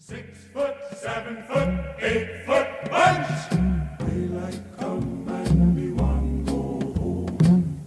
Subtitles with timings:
[0.00, 0.22] Six
[0.52, 1.68] foot, seven foot,
[2.00, 3.26] eight foot bunch.
[3.98, 7.80] Daylight come and we want go home.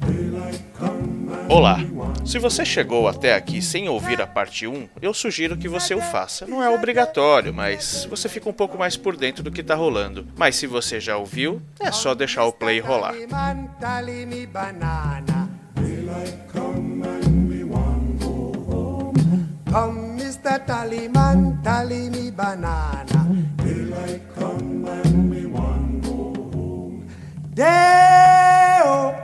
[0.00, 1.78] Daylight come and Olá!
[2.26, 6.00] Se você chegou até aqui sem ouvir a parte 1, eu sugiro que você o
[6.00, 6.46] faça.
[6.46, 10.26] Não é obrigatório, mas você fica um pouco mais por dentro do que tá rolando.
[10.36, 13.14] Mas se você já ouviu, é só deixar o play rolar.
[19.70, 20.58] Come, Mr.
[20.66, 23.06] Tallyman, tally me banana.
[23.62, 27.06] Daylight come and we want go home.
[27.54, 29.14] Deo,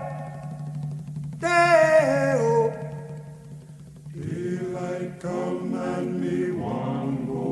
[1.43, 2.71] Deo.
[4.15, 7.47] Daylight come and we want go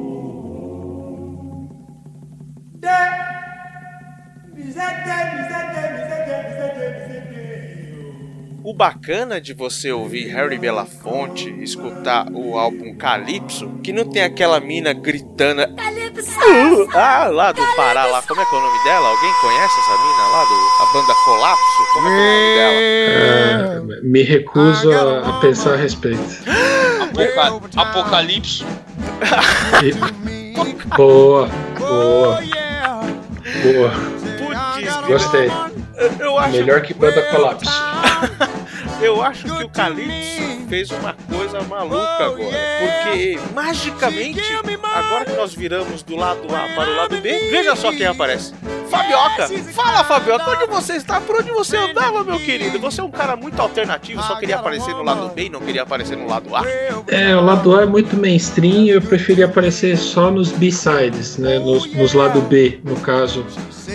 [8.65, 14.59] O bacana de você ouvir Harry Belafonte escutar o álbum Calypso, que não tem aquela
[14.59, 15.61] mina gritando.
[15.77, 16.31] Calypso!
[16.95, 18.23] Ah, lá do Pará, lá.
[18.23, 19.09] Como é que é o nome dela?
[19.09, 21.93] Alguém conhece essa mina lá do a banda Colapso?
[21.93, 23.95] Como é que é o nome dela?
[23.99, 26.23] É, me recuso a, a pensar a respeito.
[27.03, 28.65] Apoca- Apocalipse.
[29.83, 32.39] E- boa, boa,
[33.63, 33.91] boa.
[34.39, 35.51] Putz, Gostei.
[35.99, 37.71] eu, eu acho Melhor que banda colapso.
[39.01, 42.57] Eu acho que o Calypso fez uma coisa maluca agora.
[42.81, 44.41] Porque, magicamente,
[44.95, 48.55] agora que nós viramos do lado A para o lado B, veja só quem aparece.
[48.89, 49.49] Fabioca!
[49.73, 50.51] Fala, Fabioca!
[50.51, 51.21] Onde você está?
[51.21, 52.79] Por onde você andava, meu querido?
[52.79, 55.83] Você é um cara muito alternativo, só queria aparecer no lado B e não queria
[55.83, 56.63] aparecer no lado A.
[57.09, 61.59] É, o lado A é muito mainstream eu preferia aparecer só nos B-sides, né?
[61.59, 63.45] Nos, nos lado B, no caso,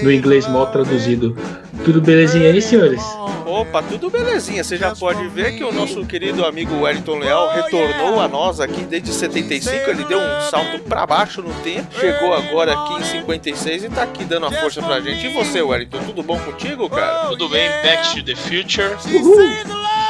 [0.01, 1.35] no inglês mal traduzido.
[1.83, 3.01] Tudo belezinha aí, senhores?
[3.45, 4.63] Opa, tudo belezinha.
[4.63, 8.83] Você já pode ver que o nosso querido amigo Wellington Leal retornou a nós aqui
[8.83, 9.89] desde 75.
[9.89, 11.87] Ele deu um salto pra baixo no tempo.
[11.99, 15.25] Chegou agora aqui em 56 e tá aqui dando a força pra gente.
[15.27, 17.27] E você, Wellington, tudo bom contigo, cara?
[17.29, 17.69] Tudo bem?
[17.81, 18.95] Back to the Future.
[19.05, 19.39] Vamos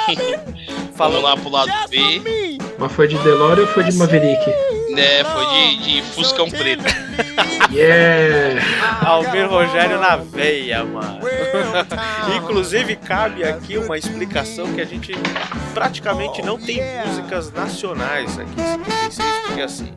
[0.95, 2.57] Falando lá pro lado B.
[2.77, 4.45] Mas foi de DeLorean ou foi de Maverick?
[4.89, 7.08] Né, foi de, de Fuscão Preto.
[7.71, 8.61] Yeah!
[9.05, 11.19] Almir Rogério na veia, mano.
[12.35, 15.13] Inclusive, cabe aqui uma explicação que a gente
[15.73, 19.93] praticamente não tem músicas nacionais aqui em 56, porque assim,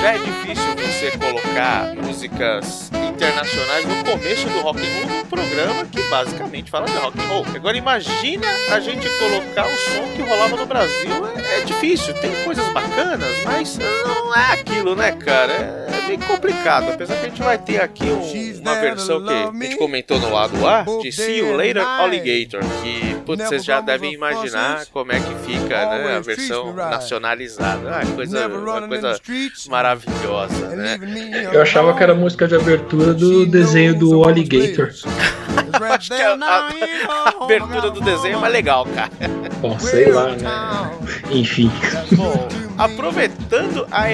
[0.00, 5.84] já é difícil você colocar músicas internacionais no começo do rock and roll num programa
[5.86, 7.46] que basicamente fala de rock and roll.
[7.54, 12.30] Agora imagina a gente colocar o som que rolava no Brasil, é, é difícil, tem
[12.44, 15.52] coisas bacanas, mas não é aquilo, né, cara?
[15.52, 18.22] É, é bem complicado, apesar que a gente vai ter aqui um-
[18.60, 23.14] uma versão que a gente comentou no lado A, de See You Later Alligator, que
[23.26, 27.90] putz, vocês já devem imaginar como é que fica, né, a versão nacionalizada.
[27.90, 29.20] Ah, coisa, uma coisa
[29.68, 30.98] maravilhosa, né?
[31.52, 34.90] Eu achava que era a música de abertura do desenho do Alligator.
[35.90, 36.68] Acho que a, a-
[37.40, 39.10] a abertura do desenho é mais legal, cara.
[39.60, 40.90] Bom, sei lá, né?
[41.30, 41.70] Enfim.
[42.12, 44.04] Bom, aproveitando a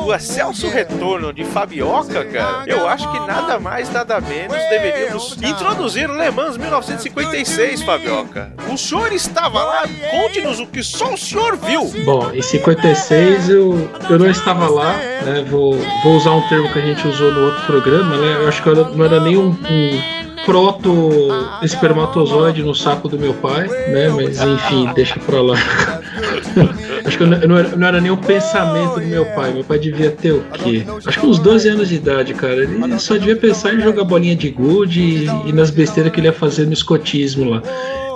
[0.00, 6.08] o excelso retorno de Fabioca, cara, eu acho que nada mais, nada menos deveríamos introduzir
[6.10, 8.52] Le Mans 1956, Fabioca.
[8.72, 11.84] O senhor estava lá, conte-nos o que só o senhor viu.
[12.04, 15.44] Bom, em 56 eu, eu não estava lá, né?
[15.48, 18.36] Vou, vou usar um termo que a gente usou no outro programa, né?
[18.42, 20.15] Eu acho que eu não era nem um, um
[20.46, 24.08] proto-espermatozoide no saco do meu pai, né?
[24.08, 25.56] Mas enfim, deixa pra lá.
[27.04, 29.52] acho que eu não, era, não era nem um pensamento do meu pai.
[29.52, 30.84] Meu pai devia ter o quê?
[31.04, 32.62] Acho que uns 12 anos de idade, cara.
[32.62, 36.28] Ele só devia pensar em jogar bolinha de gude e, e nas besteiras que ele
[36.28, 37.62] ia fazer no escotismo lá.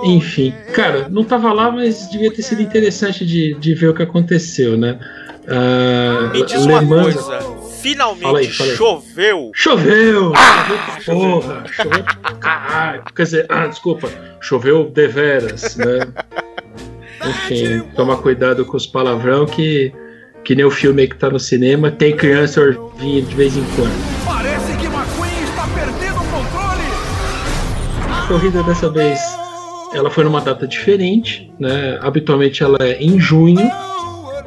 [0.03, 4.01] Enfim, cara, não tava lá, mas devia ter sido interessante de, de ver o que
[4.01, 4.97] aconteceu, né?
[5.47, 7.60] Ah, Me diz Le uma Mans- coisa.
[7.81, 8.75] Finalmente Fala aí, fala aí.
[8.75, 9.51] choveu.
[9.55, 10.33] Choveu!
[11.01, 11.63] Choveu, porra!
[11.67, 13.03] Choveu pra caralho!
[13.15, 14.09] Quer dizer, ah, desculpa,
[14.39, 16.07] choveu deveras, né?
[17.27, 19.91] Enfim, toma cuidado com os palavrão que,
[20.43, 23.63] que nem o filme aí que tá no cinema, tem criança ouvindo de vez em
[23.75, 24.25] quando.
[24.25, 26.83] Parece que McQueen está perdendo o controle.
[28.11, 29.19] A corrida dessa vez
[29.93, 31.99] ela foi numa data diferente, né?
[32.01, 33.69] Habitualmente ela é em junho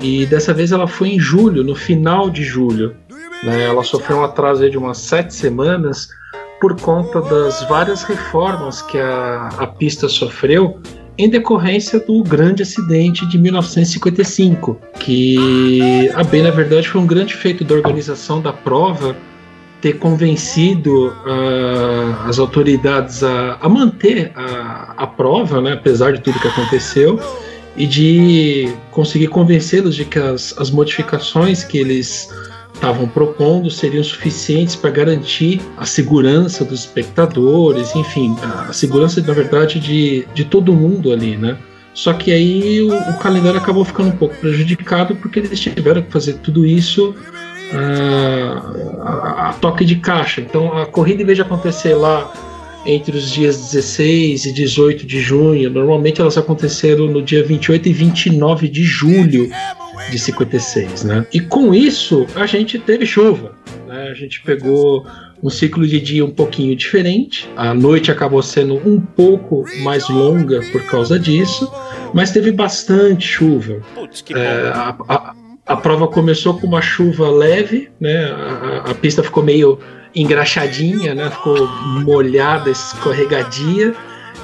[0.01, 2.97] e dessa vez ela foi em julho, no final de julho.
[3.45, 3.65] Né?
[3.65, 6.09] Ela sofreu um atraso de umas sete semanas
[6.61, 10.81] por conta das várias reformas que a, a pista sofreu
[11.17, 17.35] em decorrência do grande acidente de 1955, que, a bem na verdade, foi um grande
[17.35, 19.15] feito da organização da prova
[19.81, 26.41] ter convencido ah, as autoridades a, a manter a, a prova, né, apesar de tudo
[26.41, 27.21] que aconteceu,
[27.77, 32.29] e de conseguir convencê-los de que as, as modificações que eles
[32.75, 39.79] estavam propondo seriam suficientes para garantir a segurança dos espectadores, enfim, a segurança, na verdade,
[39.79, 41.57] de, de todo mundo ali, né?
[41.95, 46.11] Só que aí o, o calendário acabou ficando um pouco prejudicado porque eles tiveram que
[46.11, 47.15] fazer tudo isso
[47.73, 50.41] uh, a, a, toque de caixa.
[50.41, 52.33] Então a corrida, em vez de acontecer lá
[52.85, 57.93] entre os dias 16 e 18 de junho, normalmente elas aconteceram no dia 28 e
[57.93, 59.49] 29 de julho
[60.11, 61.27] de 56, né?
[61.33, 63.53] E com isso a gente teve chuva,
[63.87, 64.09] né?
[64.11, 65.07] A gente pegou
[65.43, 67.49] um ciclo de dia um pouquinho diferente.
[67.57, 71.71] A noite acabou sendo um pouco mais longa por causa disso,
[72.15, 73.81] mas teve bastante chuva.
[73.95, 75.35] Putz, que É, a, a-
[75.67, 78.27] a prova começou com uma chuva leve, né?
[78.27, 79.79] A, a- a pista ficou meio
[80.15, 81.31] engraxadinha, né?
[81.31, 81.67] Ficou
[82.05, 83.95] molhada, escorregadia.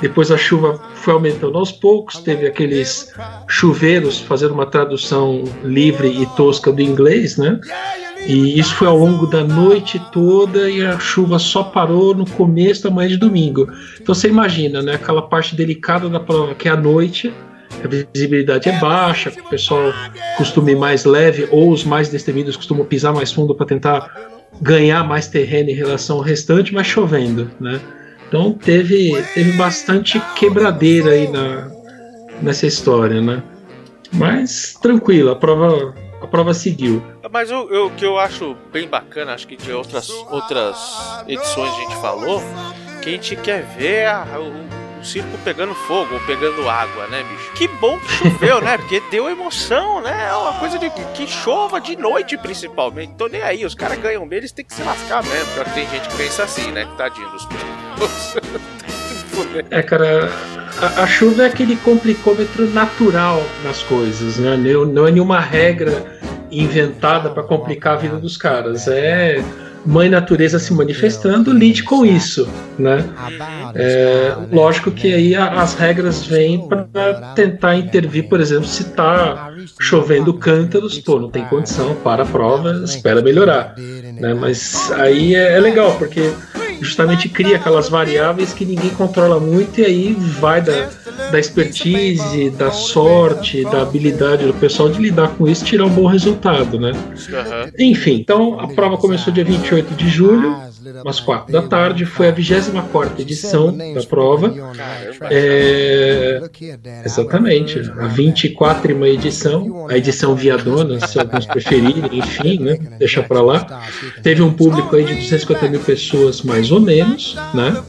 [0.00, 3.12] Depois a chuva foi aumentando aos poucos, teve aqueles
[3.48, 7.60] chuveiros, fazendo uma tradução livre e tosca do inglês, né?
[8.26, 12.82] E isso foi ao longo da noite toda e a chuva só parou no começo
[12.84, 13.66] da manhã de domingo.
[14.00, 14.94] Então você imagina, né?
[14.94, 17.32] Aquela parte delicada da prova que é a noite,
[17.82, 19.92] a visibilidade é baixa, o pessoal
[20.36, 24.10] costuma ir mais leve, ou os mais destemidos costumam pisar mais fundo para tentar
[24.60, 27.80] ganhar mais terreno em relação ao restante, mas chovendo, né?
[28.30, 31.68] Então teve, teve bastante quebradeira aí na,
[32.40, 33.42] nessa história, né?
[34.12, 35.92] Mas tranquilo, a prova,
[36.22, 37.02] a prova seguiu.
[37.28, 40.76] Mas o, o que eu acho bem bacana, acho que de outras, outras
[41.26, 42.40] edições a gente falou,
[43.02, 47.22] que a gente quer ver a- o, o circo pegando fogo ou pegando água, né,
[47.22, 47.52] bicho?
[47.54, 48.76] Que bom que choveu, né?
[48.76, 50.28] Porque deu emoção, né?
[50.30, 53.14] É uma coisa de que, chova de noite, principalmente.
[53.14, 55.52] Tô nem aí, os caras ganham bem, eles têm que se lascar mesmo.
[55.54, 56.84] Pior que tem gente que pensa assim, né?
[56.84, 57.48] Que tadinho dos.
[59.70, 60.30] É, cara,
[60.80, 64.56] a, a chuva é aquele complicômetro natural nas coisas, né?
[64.56, 66.20] Não, não é nenhuma regra
[66.50, 68.88] inventada para complicar a vida dos caras.
[68.88, 69.42] É
[69.84, 72.48] mãe natureza se manifestando, lide com isso,
[72.78, 73.04] né?
[73.74, 80.34] É, lógico que aí as regras vêm para tentar intervir, por exemplo, se tá chovendo
[80.34, 83.74] cântaros, pô, não tem condição, para a prova, espera melhorar,
[84.18, 84.34] né?
[84.34, 86.30] Mas aí é, é legal, porque
[86.80, 90.88] justamente cria aquelas variáveis que ninguém controla muito e aí vai da,
[91.30, 95.90] da expertise, da sorte, da habilidade do pessoal de lidar com isso e tirar um
[95.90, 96.92] bom resultado, né?
[97.32, 97.70] Aham.
[97.78, 100.56] Enfim, então a prova começou dia 28 de julho,
[101.06, 104.54] às 4 da tarde, foi a 24 edição da prova.
[105.30, 106.40] É,
[107.04, 112.78] exatamente, a 24 edição, a edição viadona, se alguns preferirem, enfim, né?
[112.98, 113.82] Deixa pra lá.
[114.22, 117.82] Teve um público aí de 250 mil pessoas, mais ou menos, né?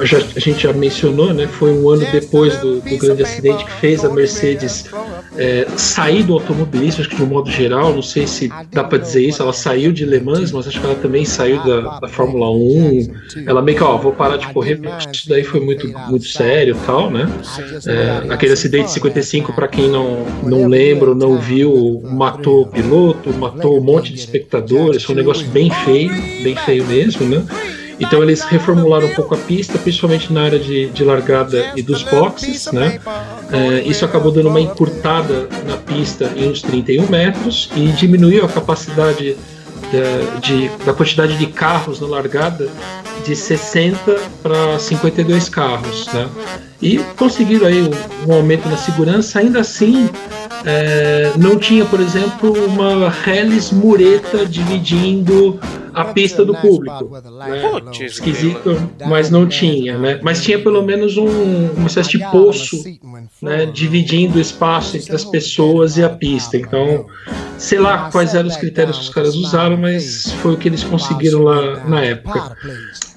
[0.00, 1.46] Já- a gente já mencionou, né?
[1.46, 4.86] Foi um ano depois do, do grande acidente que fez a Mercedes
[5.36, 8.98] é, sair do automobilismo, acho que de um modo geral, não sei se dá pra
[8.98, 12.08] dizer isso, ela saiu de Le Mans, mas acho que ela também saiu da, da
[12.08, 13.12] Fórmula 1.
[13.46, 16.74] Ela meio que, ó, vou parar de correr, porque isso daí foi muito, muito sério
[16.86, 17.28] tal, né?
[17.86, 22.66] É, aquele acidente de 55, para quem não, não lembra ou não viu, matou o
[22.66, 26.10] piloto, matou um monte de espectadores, foi um negócio bem feio,
[26.42, 27.44] bem feio mesmo, né?
[28.02, 32.02] Então eles reformularam um pouco a pista, principalmente na área de, de largada e dos
[32.02, 32.98] boxes, né?
[33.52, 38.48] É, isso acabou dando uma encurtada na pista em uns 31 metros e diminuiu a
[38.48, 39.36] capacidade
[39.92, 42.68] da, de- da quantidade de carros na largada
[43.24, 46.28] de 60 para 52 carros, né?
[46.80, 50.08] E conseguiram aí um, um aumento na segurança, ainda assim
[50.64, 55.58] é, não tinha, por exemplo, uma Hellis mureta dividindo
[55.92, 57.10] a pista do público.
[57.10, 58.06] Né?
[58.06, 60.20] Esquisito, mas não tinha, né?
[60.22, 61.26] Mas tinha pelo menos um,
[61.76, 62.82] uma espécie de poço
[63.40, 66.56] né, dividindo o espaço entre as pessoas e a pista.
[66.56, 67.06] Então,
[67.58, 70.84] sei lá quais eram os critérios que os caras usaram, mas foi o que eles
[70.84, 72.56] conseguiram lá na época.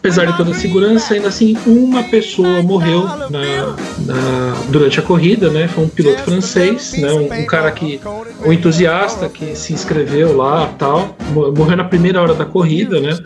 [0.06, 5.50] Apesar de toda a segurança, ainda assim, uma pessoa morreu na- na- durante a corrida,
[5.50, 5.68] né?
[5.68, 7.12] Foi um piloto francês, né?
[7.12, 8.00] Um, um cara que,
[8.46, 13.18] um entusiasta que se inscreveu lá, tal, mo- morreu na primeira hora da corrida, né?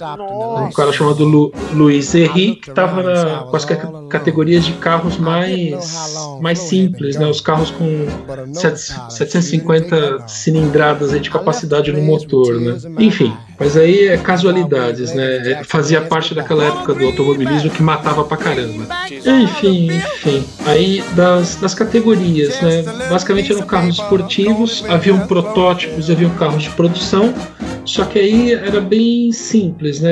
[0.67, 5.73] Um cara chamado Lu, Luiz Henri, que estava com as ca- categorias de carros mais,
[6.41, 7.27] mais simples, né?
[7.27, 8.05] Os carros com
[8.53, 12.77] sete- 750 cilindradas de capacidade no motor, né?
[12.99, 15.51] Enfim, mas aí é casualidades, né?
[15.51, 18.87] É- Fazia parte daquela época do automobilismo que matava pra caramba.
[19.11, 20.45] Enfim, enfim.
[20.65, 22.83] Aí das, das categorias, né?
[23.09, 27.33] Basicamente eram carros esportivos, haviam protótipos, haviam carros de produção.
[27.85, 30.11] Só que aí era bem simples, né?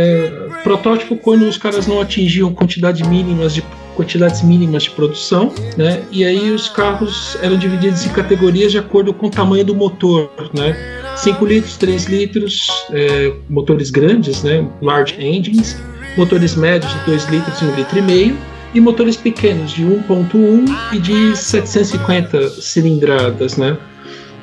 [0.63, 3.63] Protótipo quando os caras não atingiam quantidade mínimas de
[3.95, 6.03] quantidades mínimas de produção, né?
[6.11, 10.29] E aí os carros eram divididos em categorias de acordo com o tamanho do motor,
[10.53, 10.75] né?
[11.17, 14.67] 5 litros, 3 litros, é, motores grandes, né?
[14.81, 15.77] Large engines,
[16.15, 18.37] motores médios de 2 litros e 1 litro e meio,
[18.73, 23.77] e motores pequenos de 1.1 e de 750 cilindradas, né?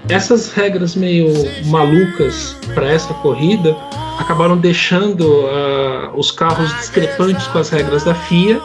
[0.09, 1.33] Essas regras meio
[1.67, 3.75] malucas para essa corrida
[4.19, 8.61] acabaram deixando uh, os carros discrepantes com as regras da FIA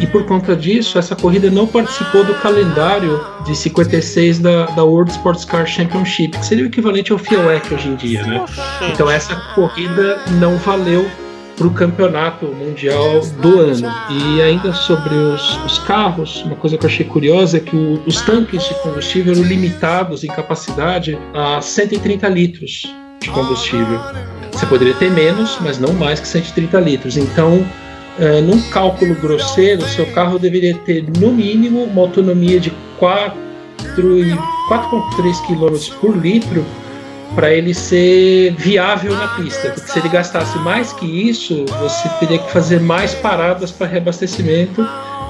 [0.00, 5.10] e por conta disso essa corrida não participou do calendário de 56 da, da World
[5.10, 7.38] Sports Car Championship, que seria o equivalente ao FIA
[7.72, 8.44] hoje em dia, né?
[8.92, 11.08] Então essa corrida não valeu
[11.58, 13.92] para o campeonato mundial do ano.
[14.08, 18.00] E ainda sobre os, os, carros, uma coisa que eu achei curiosa é que o,
[18.06, 23.98] os tanques de combustível eram limitados em capacidade a 130 litros de combustível.
[24.52, 27.16] Você poderia ter menos, mas não mais que 130 litros.
[27.16, 27.66] Então,
[28.18, 35.78] é, num cálculo grosseiro, seu carro deveria ter no mínimo uma autonomia de 4,3 km
[36.00, 36.64] por litro
[37.34, 39.70] para ele ser viável na pista.
[39.70, 44.86] Porque se ele gastasse mais que isso, você teria que fazer mais paradas para reabastecimento.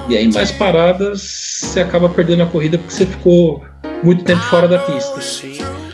[0.07, 3.63] E aí, mais paradas, você acaba perdendo a corrida porque você ficou
[4.01, 5.19] muito tempo fora da pista.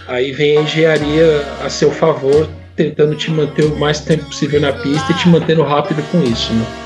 [0.07, 2.47] Aí vem a engenharia a seu favor,
[2.77, 6.53] tentando te manter o mais tempo possível na pista e te mantendo rápido com isso,
[6.53, 6.84] né?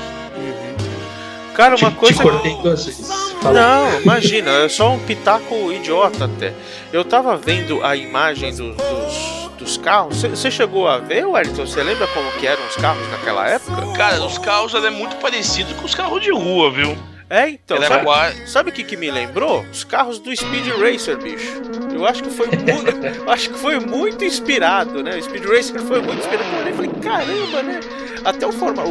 [1.60, 2.14] Cara, uma te, coisa.
[2.14, 3.06] Te cortei duas vezes.
[3.42, 3.60] Fala.
[3.60, 6.54] Não, imagina, é só um pitaco idiota até.
[6.90, 10.22] Eu tava vendo a imagem do, dos, dos carros.
[10.22, 11.66] Você chegou a ver, Wellington?
[11.66, 13.92] Você lembra como que eram os carros naquela época?
[13.94, 16.96] Cara, os carros eram muito parecidos com os carros de rua, viu?
[17.30, 17.76] É, então.
[17.76, 19.64] Ele sabe, era quase- sabe o que, que me lembrou?
[19.70, 21.62] Os carros do Speed Racer, bicho.
[21.94, 22.90] Eu acho que foi muito,
[23.30, 25.16] acho que foi muito inspirado, né?
[25.16, 26.48] O Speed Racer foi muito inspirado.
[26.68, 27.80] Eu falei, caramba, né?
[28.24, 28.90] Até o formato,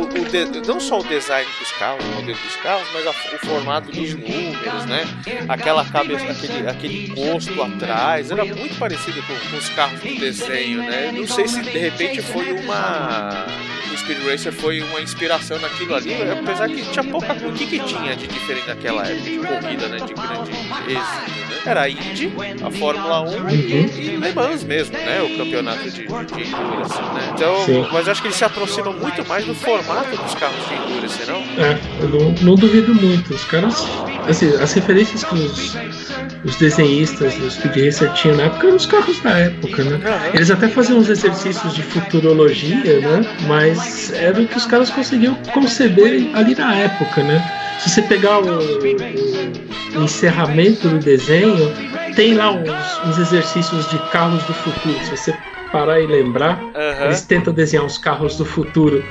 [0.66, 4.14] não só o design dos carros, o modelo dos carros, mas a- o formato dos
[4.16, 5.04] números, né?
[5.48, 10.82] Aquela cabeça, aquele, aquele encosto atrás, era muito parecido com, com os carros do desenho,
[10.82, 11.12] né?
[11.14, 13.46] Não sei se de repente foi uma
[13.92, 17.80] o Speed Racer foi uma inspiração naquilo ali, apesar que tinha pouca o que, que
[17.80, 21.60] tinha de diferente naquela época de corrida, né, de grande êxito, né?
[21.66, 22.32] Era a Indy,
[22.64, 27.32] a Fórmula 1 e, e Le Mans mesmo, né, o campeonato de, de endurance, né?
[27.34, 27.88] Então, Sim.
[27.92, 31.26] mas eu acho que ele se aproxima muito mais do formato dos carros de endurance,
[31.28, 31.64] não?
[31.64, 33.34] É, eu não, não duvido muito.
[33.34, 33.86] Os caras.
[34.28, 35.76] Assim, as referências que os,
[36.44, 40.00] os desenhistas do Speed Racer tinham na época eram os carros da época, né?
[40.06, 40.32] Aham.
[40.34, 43.38] Eles até faziam uns exercícios de futurologia, né?
[43.48, 47.44] Mas era o que os caras conseguiam conceber ali na época, né?
[47.80, 48.60] Se você pegar o,
[49.98, 51.72] o- o encerramento do desenho,
[52.16, 52.70] tem lá uns,
[53.08, 54.96] uns exercícios de carros do futuro.
[55.06, 55.34] Se você
[55.72, 56.60] parar e lembrar,
[57.04, 59.04] eles tentam desenhar os carros do futuro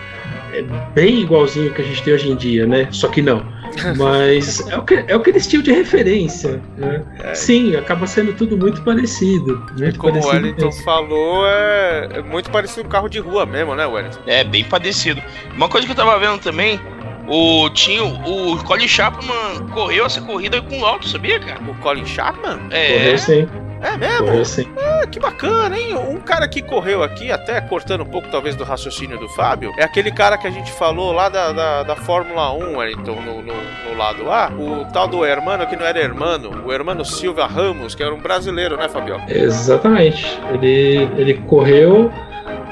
[0.53, 0.62] é
[0.95, 2.88] bem igualzinho que a gente tem hoje em dia, né?
[2.91, 3.45] Só que não.
[3.99, 7.03] Mas é o que, é o que eles tinham de referência, né?
[7.35, 9.62] Sim, acaba sendo tudo muito parecido.
[9.79, 10.83] Muito Como o parecido Wellington mesmo.
[10.85, 14.19] falou, é, é muito parecido com carro de rua mesmo, né, Wellington?
[14.27, 15.23] É, bem parecido.
[15.55, 16.81] Uma coisa que eu tava vendo também,
[17.28, 21.61] o tinha o Colin Chapman correu essa corrida com o Lotus, sabia, cara?
[21.68, 22.58] O Colin Chapman?
[22.70, 23.49] É, Correu sim,
[23.82, 24.26] É mesmo?
[24.26, 24.66] correu sim.
[24.78, 25.94] Ah, que bacana, hein?
[25.97, 29.85] Um cara que correu aqui, até cortando um pouco talvez do raciocínio do Fábio, é
[29.85, 33.52] aquele cara que a gente falou lá da, da, da Fórmula 1, Wellington, no, no,
[33.54, 37.94] no lado A, o tal do Hermano, que não era Hermano, o Hermano Silva Ramos,
[37.94, 39.20] que era um brasileiro, né, Fabio?
[39.28, 40.26] Exatamente.
[40.52, 42.11] Ele, ele correu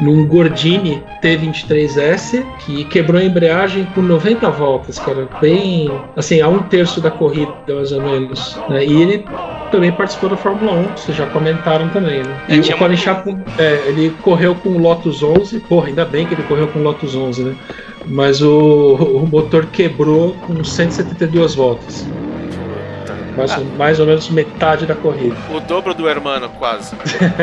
[0.01, 5.91] num Gordini T23S que quebrou a embreagem com 90 voltas, que era bem.
[6.17, 8.59] assim, a um terço da corrida, mais ou menos.
[8.69, 8.85] né?
[8.85, 9.25] E ele
[9.71, 12.41] também participou da Fórmula 1, vocês já comentaram também, né?
[12.49, 16.27] É, E o Colin Chapman, é, ele correu com o Lotus 11, porra, ainda bem
[16.27, 17.57] que ele correu com o Lotus 11, né?
[18.07, 22.07] Mas o, o motor quebrou com 172 voltas.
[23.37, 25.37] Mais, ou- mais ou menos metade da corrida.
[25.51, 26.95] O dobro do Hermano, quase.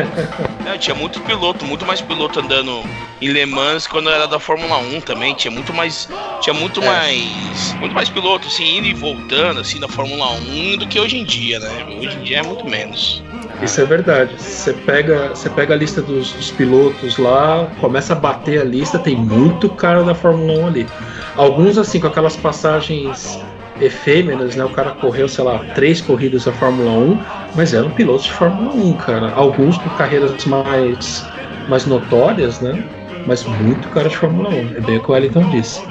[0.66, 2.82] Não, tinha muito piloto, muito mais piloto andando
[3.22, 5.34] em Le Mans quando era da Fórmula 1 também.
[5.36, 6.10] Tinha muito mais.
[6.42, 6.86] Tinha muito É.
[6.86, 7.74] mais.
[7.80, 11.24] Muito mais piloto, assim, indo e voltando, assim, da Fórmula 1 do que hoje em
[11.24, 11.70] dia, né?
[12.00, 13.22] Hoje em dia é muito menos.
[13.62, 14.34] Isso é verdade.
[14.42, 18.98] Você pega, você pega a lista dos, dos pilotos lá, começa a bater a lista,
[18.98, 20.88] tem muito cara da Fórmula 1 ali.
[21.36, 23.40] Alguns, assim, com aquelas passagens
[23.86, 24.63] efêmeras, né?
[24.63, 27.20] O cara correu, sei lá, três corridas da Fórmula 1,
[27.56, 29.32] mas eram pilotos de Fórmula 1, cara.
[29.36, 31.25] Alguns com carreiras mais,
[31.68, 32.78] mais notórias, né?
[33.25, 34.78] Mas muito cara de Fórmula 1.
[34.78, 35.82] É bem o que o Wellington disse.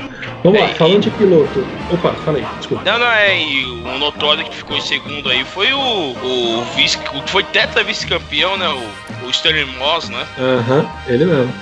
[0.44, 1.66] Vamos lá, É, e- falando de piloto.
[1.90, 2.82] Opa, falei, desculpa.
[2.84, 6.98] Não, não, é, e o notório que ficou em segundo aí foi o, o vice,
[7.26, 8.68] foi tetra vice-campeão, né?
[8.68, 10.26] O, o Sterling Moss, né?
[10.38, 11.52] Aham, ele mesmo.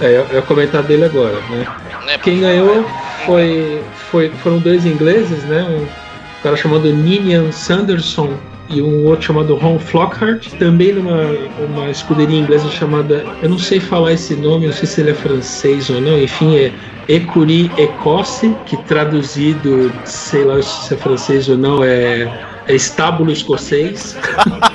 [0.00, 1.66] É, eu, eu ia comentar dele agora, né?
[2.06, 2.84] Né, Quem ganhou
[3.26, 5.62] foi, foi, foram dois ingleses, né?
[5.62, 8.34] um cara chamado Ninian Sanderson
[8.70, 13.80] e um outro chamado Ron Flockhart, também numa uma escuderia inglesa chamada, eu não sei
[13.80, 16.72] falar esse nome, não sei se ele é francês ou não, enfim, é
[17.08, 24.16] Ecurie Ecosse, que traduzido, sei lá se é francês ou não, é, é estábulo escocês.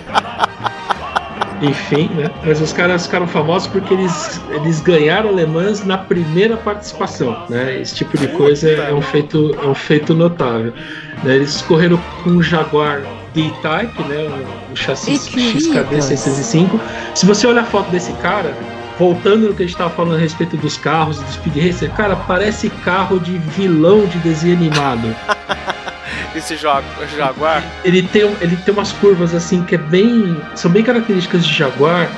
[1.62, 2.30] Enfim, né?
[2.44, 7.80] Mas os caras ficaram famosos porque eles, eles ganharam alemãs na primeira participação, né?
[7.80, 10.74] Esse tipo de coisa é um feito, é um feito notável.
[11.24, 11.36] Né?
[11.36, 13.02] Eles correram com o Jaguar
[13.34, 14.30] D-Type, né?
[14.72, 16.80] O chassi XKD 605.
[17.14, 18.54] Se você olhar a foto desse cara,
[18.98, 21.92] voltando no que a gente estava falando a respeito dos carros e do Speed Racer,
[21.92, 25.16] cara, parece carro de vilão de desenho animado.
[27.04, 27.64] Esse Jaguar?
[27.84, 30.36] Ele tem, ele tem umas curvas assim que é bem.
[30.56, 32.12] são bem características de Jaguar,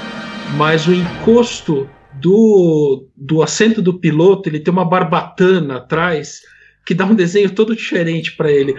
[0.55, 6.41] mas o encosto do, do assento do piloto, ele tem uma barbatana atrás
[6.85, 8.75] que dá um desenho todo diferente para ele.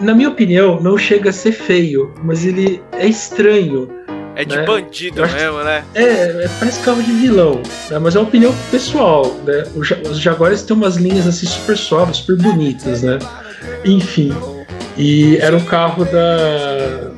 [0.00, 3.88] Na minha opinião, não chega a ser feio, mas ele é estranho.
[4.34, 4.64] É de né?
[4.64, 5.84] bandido mesmo, né?
[5.94, 7.60] É, é, parece carro de vilão,
[7.90, 7.98] né?
[7.98, 9.64] mas é uma opinião pessoal, né?
[9.74, 13.18] Os Jaguares têm umas linhas assim super suaves, super bonitas, né?
[13.84, 14.32] Enfim.
[14.96, 17.12] E era um carro da,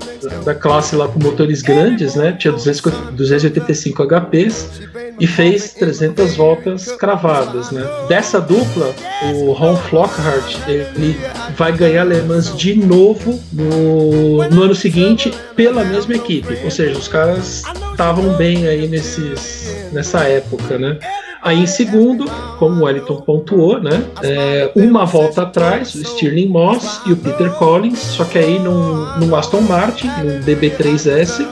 [0.45, 2.33] da classe lá com motores grandes, né?
[2.33, 4.83] Tinha 285 HPs
[5.19, 7.83] e fez 300 voltas cravadas, né?
[8.07, 8.95] Dessa dupla,
[9.35, 11.19] o Ron Flockhart ele
[11.57, 16.59] vai ganhar Le Mans de novo no, no ano seguinte pela mesma equipe.
[16.63, 20.99] Ou seja, os caras estavam bem aí nesses, nessa época, né?
[21.43, 24.05] Aí em segundo, como o Wellington pontuou, né?
[24.23, 29.35] É, uma volta atrás, o Stirling Moss e o Peter Collins, só que aí no,
[29.35, 31.47] Aston Martin, no DB3S.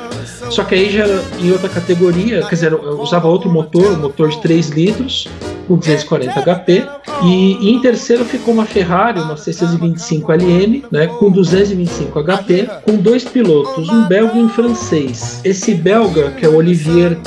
[0.51, 1.05] Só que aí já
[1.41, 5.29] em outra categoria, quer dizer, usava outro motor, um motor de 3 litros,
[5.67, 6.87] com 240 HP.
[7.25, 12.97] E, e, em terceiro ficou uma Ferrari, uma 625 LM, né, com 225 HP, com
[12.97, 15.41] dois pilotos, um belga e um francês.
[15.45, 17.19] Esse belga, que é o Olivier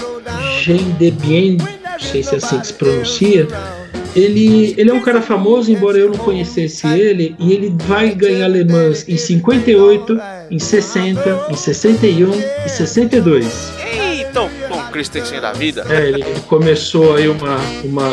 [0.59, 1.57] Gendebien
[2.01, 3.47] não sei se é assim que se pronuncia,
[4.15, 8.47] ele, ele é um cara famoso, embora eu não conhecesse ele, e ele vai ganhar
[8.47, 12.31] Le Mans em 58, em 60, em 61
[12.65, 13.71] e 62.
[14.29, 15.85] Então, Tom Christensen da vida.
[15.89, 18.09] É, ele, ele começou aí uma, uma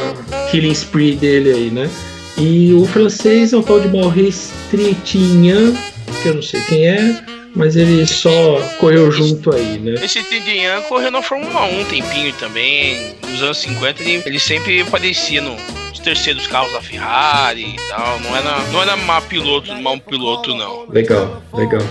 [0.51, 1.89] killing spree dele aí, né?
[2.37, 5.75] E o francês é um tal de Maurice Trintignant,
[6.23, 7.21] que eu não sei quem é,
[7.59, 8.31] mas ele só
[8.79, 9.95] correu junto aí, né?
[10.01, 13.17] Esse Trintignant correu na Fórmula 1 um tempinho também.
[13.29, 15.57] Nos anos 50 ele, ele sempre aparecia no,
[15.89, 18.21] nos terceiros carros da Ferrari e tal.
[18.21, 20.87] Não era, não era má piloto, mau piloto, não.
[20.89, 21.83] Legal, legal.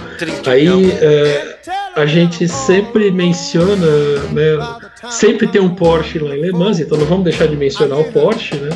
[0.46, 1.58] Aí é,
[1.98, 3.76] a gente sempre menciona,
[4.32, 4.80] né?
[5.10, 8.06] Sempre tem um Porsche lá em Le Mans, então não vamos deixar de mencionar o
[8.06, 8.70] Porsche, né?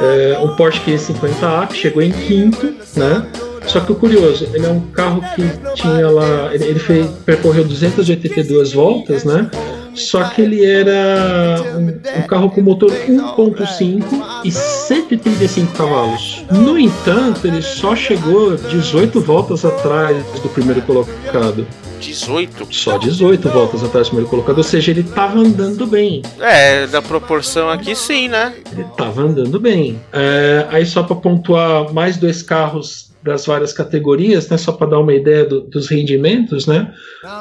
[0.00, 3.26] É, um Porsche 550A que chegou em quinto, né?
[3.66, 5.42] Só que o curioso, ele é um carro que
[5.74, 9.50] tinha lá, ele, ele fez, percorreu 282 voltas, né?
[9.98, 14.04] Só que ele era um, um carro com motor 1.5
[14.44, 16.44] e 135 cavalos.
[16.50, 21.66] No entanto, ele só chegou 18 voltas atrás do primeiro colocado.
[22.00, 22.68] 18?
[22.70, 26.22] Só 18 voltas atrás do primeiro colocado, ou seja, ele estava andando bem.
[26.40, 28.54] É, da proporção aqui sim, né?
[28.70, 30.00] Ele estava andando bem.
[30.12, 35.00] É, aí só para pontuar mais dois carros das várias categorias, né, só para dar
[35.00, 36.92] uma ideia do, dos rendimentos, né,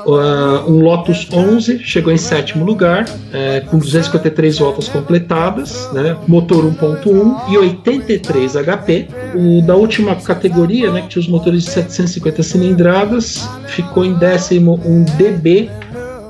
[0.05, 6.65] uh, um Lotus 11 chegou em sétimo lugar, é, com 253 voltas completadas, né, motor
[6.65, 9.07] 1.1 e 83 HP.
[9.35, 14.81] O da última categoria, né, que tinha os motores de 750 cilindradas, ficou em décimo
[14.85, 15.69] um DB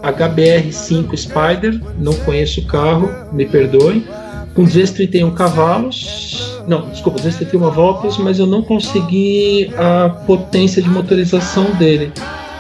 [0.02, 4.06] HBR5 Spider, não conheço o carro, me perdoem,
[4.54, 11.64] com 231 cavalos, não, desculpa, 271 voltas, mas eu não consegui a potência de motorização
[11.76, 12.12] dele.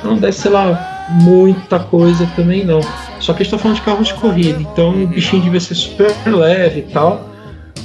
[0.04, 2.80] Não deve ser lá muita coisa também não.
[3.20, 5.76] Só que a gente tá falando de carros de corrida, então o bichinho devia ser
[5.76, 7.30] super leve e tal,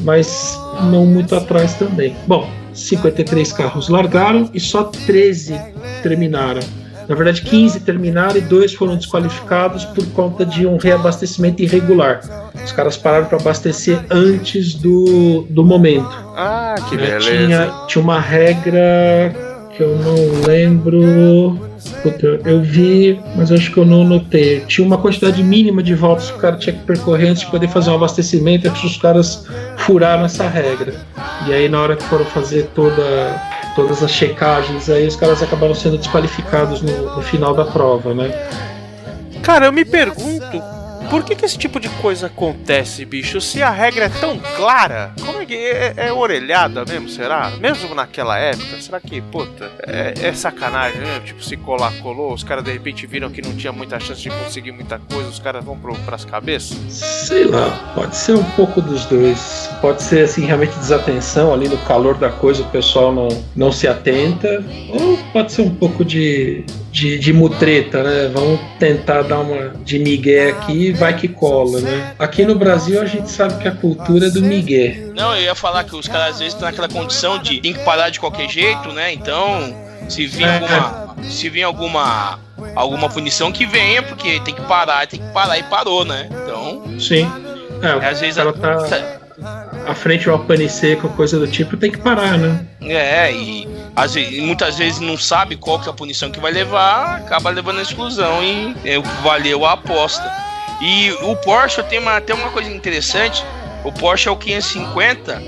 [0.00, 0.58] mas
[0.90, 2.14] não muito atrás também.
[2.26, 5.54] Bom, 53 carros largaram e só 13
[6.02, 6.62] terminaram.
[7.08, 12.20] Na verdade, 15 terminaram e dois foram desqualificados por conta de um reabastecimento irregular.
[12.64, 16.10] Os caras pararam para abastecer antes do, do momento.
[16.36, 17.06] Ah, que né?
[17.06, 17.30] beleza.
[17.30, 19.51] Tinha, tinha uma regra
[19.82, 21.70] eu não lembro.
[22.02, 24.60] Puta, eu vi, mas acho que eu não notei.
[24.66, 27.68] Tinha uma quantidade mínima de voltas que o cara tinha que percorrer antes de poder
[27.68, 29.46] fazer um abastecimento, é que os caras
[29.78, 30.94] furaram essa regra.
[31.46, 33.40] E aí, na hora que foram fazer toda
[33.74, 38.30] todas as checagens, aí os caras acabaram sendo desqualificados no, no final da prova, né?
[39.42, 40.62] Cara, eu me pergunto
[41.12, 43.38] por que, que esse tipo de coisa acontece, bicho?
[43.38, 47.50] Se a regra é tão clara, como é que é, é orelhada mesmo, será?
[47.60, 51.20] Mesmo naquela época, será que, puta, é, é sacanagem, né?
[51.22, 54.30] Tipo, se colar, colou, os caras de repente viram que não tinha muita chance de
[54.30, 56.78] conseguir muita coisa, os caras vão pro, pras cabeças?
[56.88, 59.68] Sei lá, pode ser um pouco dos dois.
[59.82, 63.86] Pode ser assim, realmente desatenção ali no calor da coisa, o pessoal não, não se
[63.86, 68.30] atenta, ou pode ser um pouco de, de, de mutreta, né?
[68.32, 72.14] Vamos tentar dar uma de migué aqui vai que cola, né?
[72.18, 75.06] Aqui no Brasil a gente sabe que a cultura é do migué.
[75.16, 77.80] Não, eu ia falar que os caras às vezes estão naquela condição de tem que
[77.80, 79.12] parar de qualquer jeito, né?
[79.12, 79.74] Então,
[80.08, 80.54] se vir É.
[80.54, 81.16] alguma.
[81.24, 82.38] Se vir alguma.
[82.76, 86.28] Alguma punição que venha, porque tem que parar, tem que parar e parou, né?
[86.30, 87.28] Então, Sim.
[87.82, 89.18] É, às vezes ela a- tá
[89.88, 90.24] à frente
[90.68, 92.64] seca ou coisa do tipo, tem que parar, né?
[92.82, 96.52] É, e às vezes, muitas vezes não sabe qual que é a punição que vai
[96.52, 100.22] levar, acaba levando a exclusão e é, valeu a aposta.
[100.82, 103.44] E o Porsche tem uma, tem uma coisa interessante,
[103.84, 105.40] o Porsche é o 550,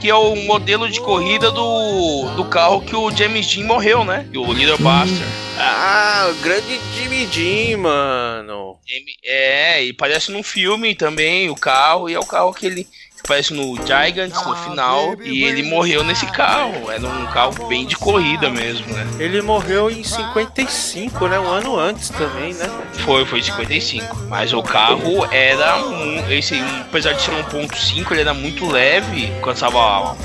[0.00, 4.24] que é o modelo de corrida do, do carro que o James Dean morreu, né?
[4.32, 5.26] O Little Buster.
[5.58, 8.78] Ah, o grande Jimmy Dean, mano.
[9.24, 12.86] É, e parece num filme também, o carro, e é o carro que ele
[13.26, 16.90] aparece no Giants no final, e ele morreu nesse carro.
[16.90, 19.04] Era um carro bem de corrida mesmo, né?
[19.18, 21.38] Ele morreu em 55, né?
[21.38, 22.70] Um ano antes também, né?
[23.04, 24.16] Foi, foi 55.
[24.28, 25.76] Mas o carro era.
[25.78, 29.78] mu- Esse, apesar de ser um 1.5, ele era muito leve, alcançava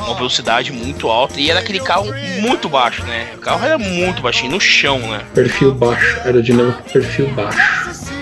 [0.05, 1.39] uma velocidade muito alta.
[1.39, 2.07] E era aquele carro
[2.39, 3.27] muito baixo, né?
[3.35, 5.21] O carro era muito baixinho, no chão, né?
[5.33, 7.59] Perfil baixo, aerodinâmico perfil baixo.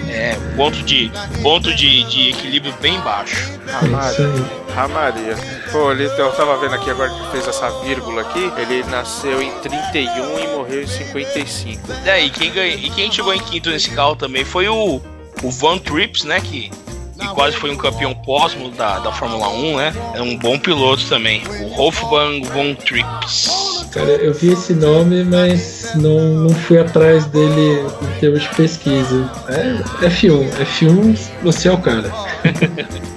[0.09, 3.59] É, ponto de, ponto de, de equilíbrio bem baixo.
[3.67, 4.59] É isso aí.
[4.75, 5.35] Ah, Maria.
[5.71, 8.51] Pô, ele, eu tava vendo aqui agora que fez essa vírgula aqui.
[8.57, 11.91] Ele nasceu em 31 e morreu em 55.
[12.05, 15.01] É, e quem, ganha, e quem chegou em quinto nesse carro também foi o,
[15.43, 16.39] o Van Trips, né?
[16.39, 16.71] Que,
[17.19, 19.93] que quase foi um campeão póstumo da, da Fórmula 1, né?
[20.15, 21.43] É um bom piloto também.
[21.61, 23.85] O Wolfgang Von Trips.
[23.91, 29.31] Cara, eu vi esse nome, mas não, não fui atrás dele em termos de pesquisa.
[29.47, 32.11] É F1, F1 você é o cara.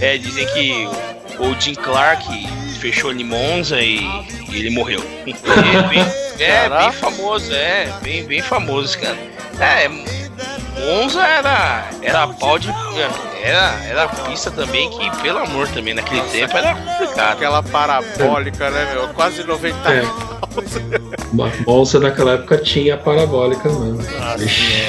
[0.00, 0.88] É, dizem que
[1.38, 2.26] o Jim Clark
[2.78, 4.00] fechou em Monza e,
[4.50, 5.00] e ele morreu.
[5.24, 6.00] É, bem,
[6.40, 9.16] é, bem famoso, é, bem, bem famoso esse cara.
[9.60, 9.88] É,
[10.78, 12.68] Monza era, era pau de.
[13.42, 17.32] Era, era pista também que, pelo amor também, naquele tempo era complicado.
[17.32, 19.08] Aquela parabólica, né, meu?
[19.08, 20.02] Quase 90 É.
[21.64, 24.00] Bolsa naquela época tinha parabólica mesmo.
[24.38, 24.86] Ixi.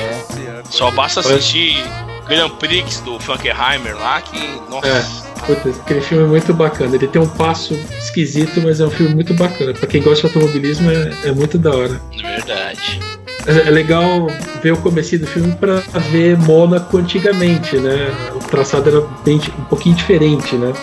[0.69, 1.83] Só basta assistir
[2.27, 4.39] Grand Prix do Funkenheimer lá que.
[4.69, 4.87] Nossa.
[4.87, 5.35] É.
[5.45, 6.95] Puta, aquele filme é muito bacana.
[6.95, 9.73] Ele tem um passo esquisito, mas é um filme muito bacana.
[9.73, 12.01] Pra quem gosta de automobilismo, é, é muito da hora.
[12.17, 12.99] É verdade.
[13.47, 14.27] É é legal
[14.61, 15.75] ver o começo do filme pra
[16.11, 18.11] ver Mônaco antigamente, né?
[18.33, 20.73] O traçado era bem, um pouquinho diferente, né?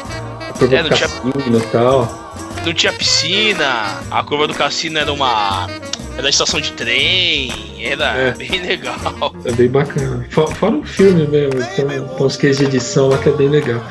[0.48, 2.22] A curva É, do não tinha- cassino e tal.
[2.64, 5.68] Não tinha piscina, a curva do cassino era uma.
[6.16, 8.30] Era estação de trem, era É.
[8.32, 8.94] bem legal.
[9.44, 10.24] É bem bacana.
[10.30, 13.82] Fo- Fora o filme mesmo, então, uns queijos de edição lá que é bem legal.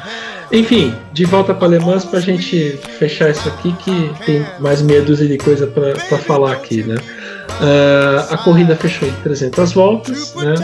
[0.51, 5.27] Enfim, de volta para Alemãs pra gente fechar isso aqui, que tem mais meia dúzia
[5.27, 6.95] de coisa pra falar aqui, né?
[7.59, 10.55] Ah, a corrida fechou em 300 voltas, né?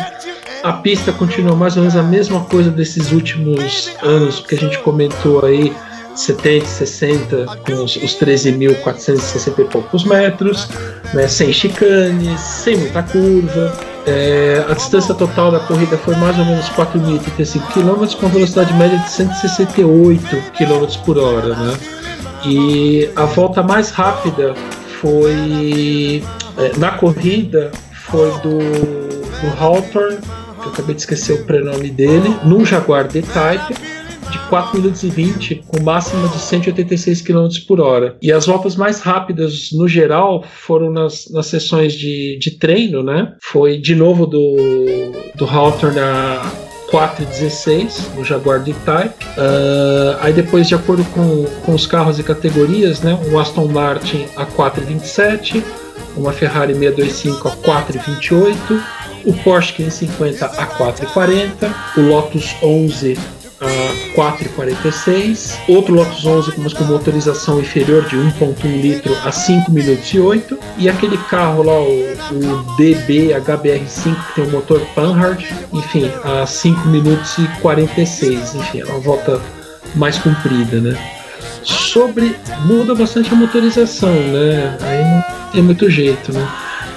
[0.63, 4.79] A pista continua mais ou menos a mesma coisa desses últimos anos que a gente
[4.79, 5.71] comentou aí,
[6.15, 10.67] 70, 60, com os, os 13.460 e poucos metros,
[11.13, 11.27] né?
[11.27, 13.71] sem chicanes, sem muita curva.
[14.07, 18.97] É, a distância total da corrida foi mais ou menos 4.085 km com velocidade média
[18.97, 20.25] de 168
[20.57, 21.55] km por hora.
[21.55, 21.77] Né?
[22.45, 24.55] E a volta mais rápida
[25.01, 26.23] foi
[26.57, 32.29] é, na corrida foi do, do Hawthorne, que eu acabei de esquecer o prenome dele,
[32.43, 33.73] no Jaguar D-Type
[34.31, 38.17] de 4 minutos e 20 com máxima de 186 km por hora.
[38.21, 43.35] E as voltas mais rápidas no geral foram nas, nas sessões de, de treino, né?
[43.41, 44.55] Foi de novo do,
[45.35, 49.15] do Hawthorne a 4,16 no Jaguar D-Type.
[49.37, 53.17] Ah, aí depois, de acordo com, com os carros e categorias, né?
[53.29, 55.63] Um Aston Martin a 4,27,
[56.15, 58.81] uma Ferrari 625 a 4,28,
[59.25, 66.83] o Porsche 550 a 4,40, o Lotus 11 a 4,46, outro Lotus 11 mas com
[66.83, 72.13] motorização inferior de 1.1 litro a 5 minutos e 8, e aquele carro lá, o,
[72.33, 78.81] o DB HBR5 que tem o motor Panhard, enfim, a 5 minutos e 46, enfim,
[78.81, 79.41] é uma volta
[79.95, 80.97] mais comprida, né?
[81.63, 84.77] Sobre muda bastante a motorização, né?
[84.81, 86.47] Aí não tem muito jeito, né?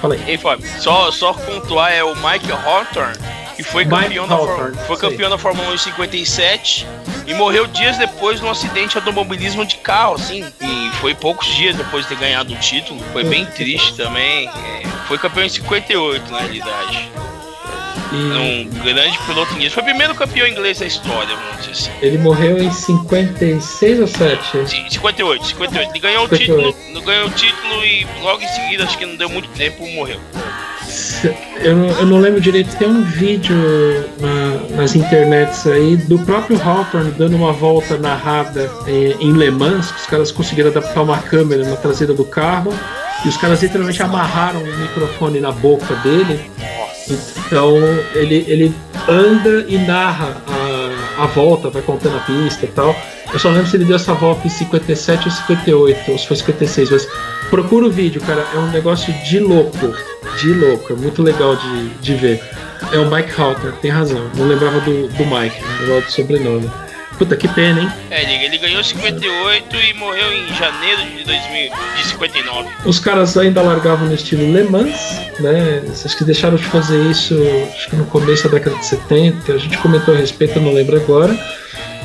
[0.01, 0.23] Fala aí.
[0.27, 3.19] Ei, Fábio, só, só pontuar é o Mike Hawthorne,
[3.63, 6.87] que foi Mike campeão, da, foi campeão da Fórmula 1 em 57
[7.27, 10.45] e morreu dias depois num acidente de automobilismo de carro, assim.
[10.61, 13.01] E foi poucos dias depois de ter ganhado o título.
[13.13, 14.49] Foi bem triste também.
[14.49, 17.09] É, foi campeão em 58, na realidade.
[18.13, 19.73] E um grande piloto inglês.
[19.73, 21.91] Foi o primeiro campeão inglês da história, vamos dizer assim.
[22.03, 24.69] ele morreu em 56 ou 7?
[24.69, 25.91] Sim, 58, 58.
[25.91, 26.73] Ele ganhou o 58.
[26.73, 30.19] título, ganhou o título e logo em seguida, acho que não deu muito tempo, morreu.
[31.63, 33.55] Eu não, eu não lembro direito, tem um vídeo
[34.19, 39.91] na- nas internets aí do próprio Hawthorne dando uma volta narrada eh, em Le Mans,
[39.93, 42.73] que os caras conseguiram adaptar uma câmera na traseira do carro
[43.25, 46.41] e os caras literalmente amarraram o microfone na boca dele.
[47.47, 47.77] Então
[48.15, 48.75] ele, ele
[49.09, 52.95] anda e narra a, a volta, vai contando a pista e tal.
[53.33, 56.37] Eu só lembro se ele deu essa volta em 57 ou 58, ou se foi
[56.37, 57.09] 56, mas
[57.51, 58.47] procura o vídeo, cara.
[58.55, 59.95] É um negócio de louco.
[60.39, 60.93] De louco.
[60.93, 62.41] É muito legal de, de ver.
[62.93, 64.31] É o Mike Halter, tem razão.
[64.37, 66.71] Não lembrava do, do Mike, não lembrava do sobrenome.
[67.19, 67.93] Puta que pena, hein?
[68.11, 72.69] É, ele, ele ganhou 58 e morreu em janeiro de 2000, de 59.
[72.87, 75.83] Os caras ainda largavam no estilo Le Mans, né?
[76.03, 77.39] Acho que deixaram de fazer isso
[77.75, 79.53] acho que no começo da década de 70.
[79.53, 81.39] A gente comentou a respeito, eu não lembro agora.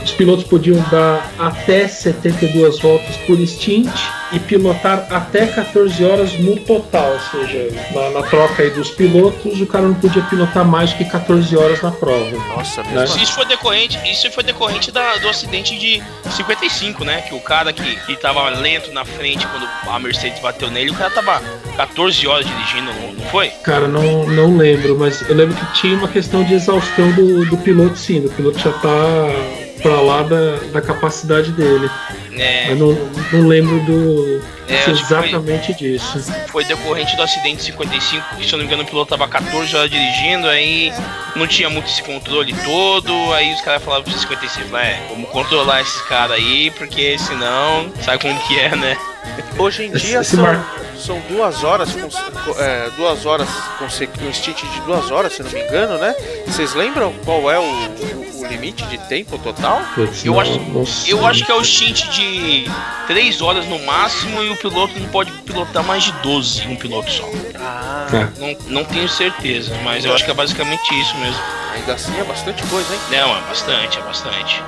[0.05, 3.89] Os pilotos podiam dar até 72 voltas por stint
[4.31, 9.59] e pilotar até 14 horas no total, ou seja, na, na troca aí dos pilotos,
[9.59, 12.31] o cara não podia pilotar mais do que 14 horas na prova.
[12.55, 13.01] Nossa, Né?
[13.01, 13.17] mesmo.
[13.21, 17.21] Isso foi decorrente, isso foi decorrente da- do acidente de 55, né?
[17.21, 20.95] Que o cara que, que tava lento na frente quando a Mercedes bateu nele, o
[20.95, 21.41] cara tava
[21.77, 23.47] 14 horas dirigindo, não, não foi?
[23.63, 27.57] Cara, não, não lembro, mas eu lembro que tinha uma questão de exaustão do, do
[27.57, 28.23] piloto, sim.
[28.25, 28.89] O piloto já tá
[29.81, 31.89] pra lá da, da capacidade dele.
[32.37, 32.93] É, Eu não,
[33.33, 36.19] não lembro do É, que foi- exatamente disso.
[36.49, 39.27] foi decorrente do acidente de 55, que se eu não me engano o piloto tava
[39.29, 40.91] 14 horas dirigindo, aí
[41.35, 45.81] não tinha muito esse controle todo, aí os caras falavam pro 56, é, vamos controlar
[45.81, 48.97] esses caras aí, porque senão, sabe como que é, né?
[49.57, 50.65] Hoje em Esse- dia esse são, mar-
[51.05, 53.47] são duas horas, cons- co- é, duas horas,
[53.79, 56.15] conse- um stint de duas horas, se não me engano, né?
[56.47, 59.81] Vocês lembram qual é o, o- o limite de tempo total?
[59.93, 60.83] Putz, Eu não- acho- não.
[61.07, 62.65] Eu acho que é o stint de
[63.07, 67.09] 3 horas no máximo e o piloto não pode pilotar mais de 12, um piloto
[67.11, 67.29] só.
[67.59, 68.27] Ah, É.
[68.39, 71.39] Não, não tenho certeza, mas eu acho que é basicamente isso mesmo.
[71.73, 72.99] ainda assim é bastante coisa, hein?
[73.11, 74.63] Não, é bastante, é bastante.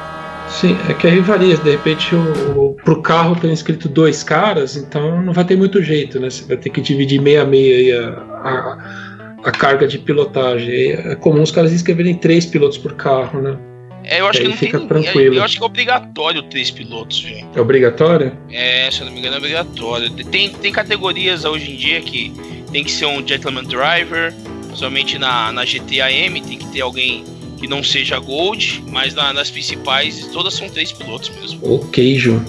[0.49, 1.57] Sim, é que aí varia.
[1.57, 5.81] De repente, o, o, pro carro tem escrito dois caras, então não vai ter muito
[5.83, 6.29] jeito, né?
[6.29, 10.91] Você vai ter que dividir meia a meia aí a, a, a carga de pilotagem.
[10.91, 13.57] É comum os caras escreverem três pilotos por carro, né?
[14.03, 14.87] É, eu acho que não fica tem.
[14.87, 15.35] tranquilo.
[15.35, 17.45] Eu acho que é obrigatório três pilotos, viu?
[17.53, 18.31] É obrigatório?
[18.49, 20.09] É, se eu não me engano, é obrigatório.
[20.09, 22.33] Tem, tem categorias hoje em dia que
[22.71, 24.33] tem que ser um gentleman driver,
[24.73, 27.25] somente na, na GTAM tem que ter alguém
[27.57, 31.59] que não seja Gold, mas na- nas principais todas são três pilotos mesmo.
[31.63, 32.41] Ok, Ju.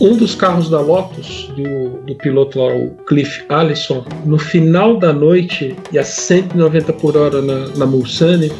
[0.00, 5.12] Um dos carros da Lotus, do, do piloto lá, o Cliff Allison, no final da
[5.12, 8.50] noite e a 190 por hora na, na Mulsanne,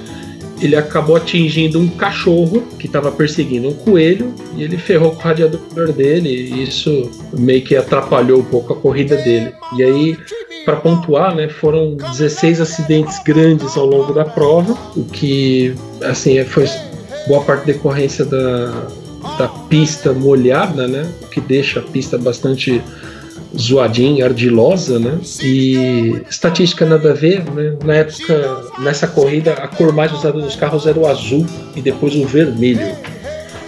[0.62, 5.22] ele acabou atingindo um cachorro que estava perseguindo um coelho e ele ferrou com o
[5.22, 9.53] radiador dele e isso meio que atrapalhou um pouco a corrida dele.
[9.77, 10.16] E aí,
[10.64, 16.66] para pontuar, né, foram 16 acidentes grandes ao longo da prova, o que assim foi
[17.27, 18.87] boa parte decorrência da,
[19.38, 21.11] da pista molhada, né?
[21.22, 22.83] O que deixa a pista bastante
[23.59, 25.18] zoadinha, ardilosa, né?
[25.42, 27.77] E estatística nada a ver, né?
[27.85, 32.14] Na época, nessa corrida, a cor mais usada dos carros era o azul e depois
[32.14, 32.94] o vermelho.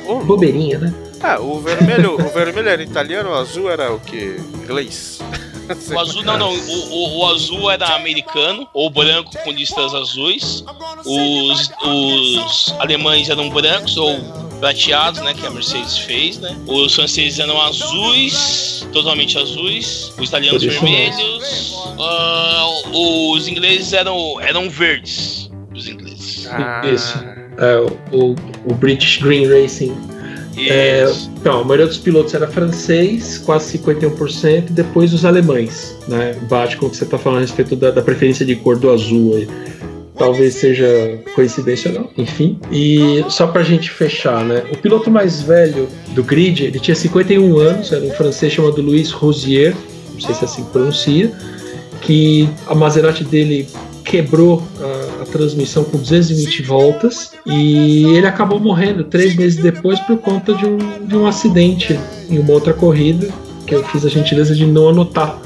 [0.07, 0.95] Ô, Bobeirinha, né?
[1.23, 4.37] Ah, o vermelho, o vermelho era italiano, o azul era o que?
[4.63, 5.21] Inglês.
[5.95, 6.53] O azul, não, não.
[6.55, 10.65] O, o- o azul era americano, ou branco com listas azuis.
[11.05, 14.19] Os, os alemães eram brancos ou
[14.61, 15.35] prateados, né?
[15.35, 16.57] Que a Mercedes fez, né?
[16.67, 20.13] Os franceses eram azuis, totalmente azuis.
[20.19, 21.75] Os italianos vermelhos.
[21.99, 25.51] Ah, os ingleses eram, eram verdes.
[25.75, 26.47] Os ingleses.
[26.51, 27.19] Ah, Isso.
[27.59, 27.79] É,
[28.15, 28.35] o,
[28.71, 29.97] o British Green Racing.
[30.57, 31.05] É,
[31.39, 36.35] então, a maioria dos pilotos era francês, quase 51%, e depois os alemães, né?
[36.49, 38.91] Bate com o que você está falando a respeito da, da preferência de cor do
[38.91, 39.49] azul aí.
[40.17, 42.59] Talvez seja coincidência ou não, enfim.
[42.73, 44.65] E só pra gente fechar, né?
[44.73, 49.11] O piloto mais velho do grid, ele tinha 51 anos, era um francês chamado Louis
[49.11, 49.75] Rosier,
[50.15, 51.31] não sei se é assim que pronuncia,
[52.01, 53.69] que a Maserati dele
[54.07, 60.17] quebrou a, a transmissão com 220 voltas e ele acabou morrendo três meses depois por
[60.19, 61.99] conta de um, de um acidente
[62.31, 63.29] em uma outra corrida
[63.67, 65.39] que eu fiz a gentileza de não anotar.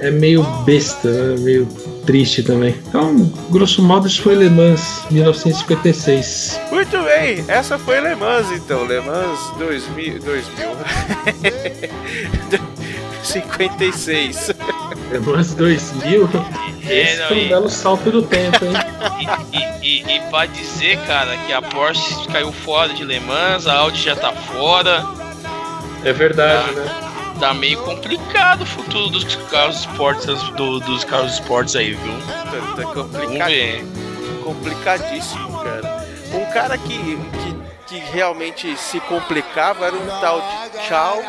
[0.00, 1.36] É meio besta, né?
[1.40, 1.68] meio
[2.06, 2.74] triste também.
[2.88, 6.58] Então, grosso modo, isso foi Le Mans 1956.
[6.72, 10.68] Muito bem, essa foi Le Mans então, Le Mans 2000, 2000.
[13.22, 14.52] 56.
[15.12, 16.28] Le Mans 2000?
[16.90, 18.72] É, Esse não, foi um e- belo salto do tempo, hein?
[19.52, 23.66] E, e, e, e pra dizer, cara, que a Porsche caiu fora de Le Mans,
[23.66, 25.04] a Audi já tá fora,
[26.04, 27.34] É verdade, né?
[27.38, 32.12] tá meio complicado o futuro dos carros esportes, do- dos carros esportes aí, viu?
[32.26, 32.42] Tá,
[32.76, 33.48] tá Vamos complicado.
[33.48, 33.84] ver.
[34.44, 36.06] complicadíssimo, cara.
[36.32, 41.26] Um cara que, que, que realmente se complicava era um tal de Charles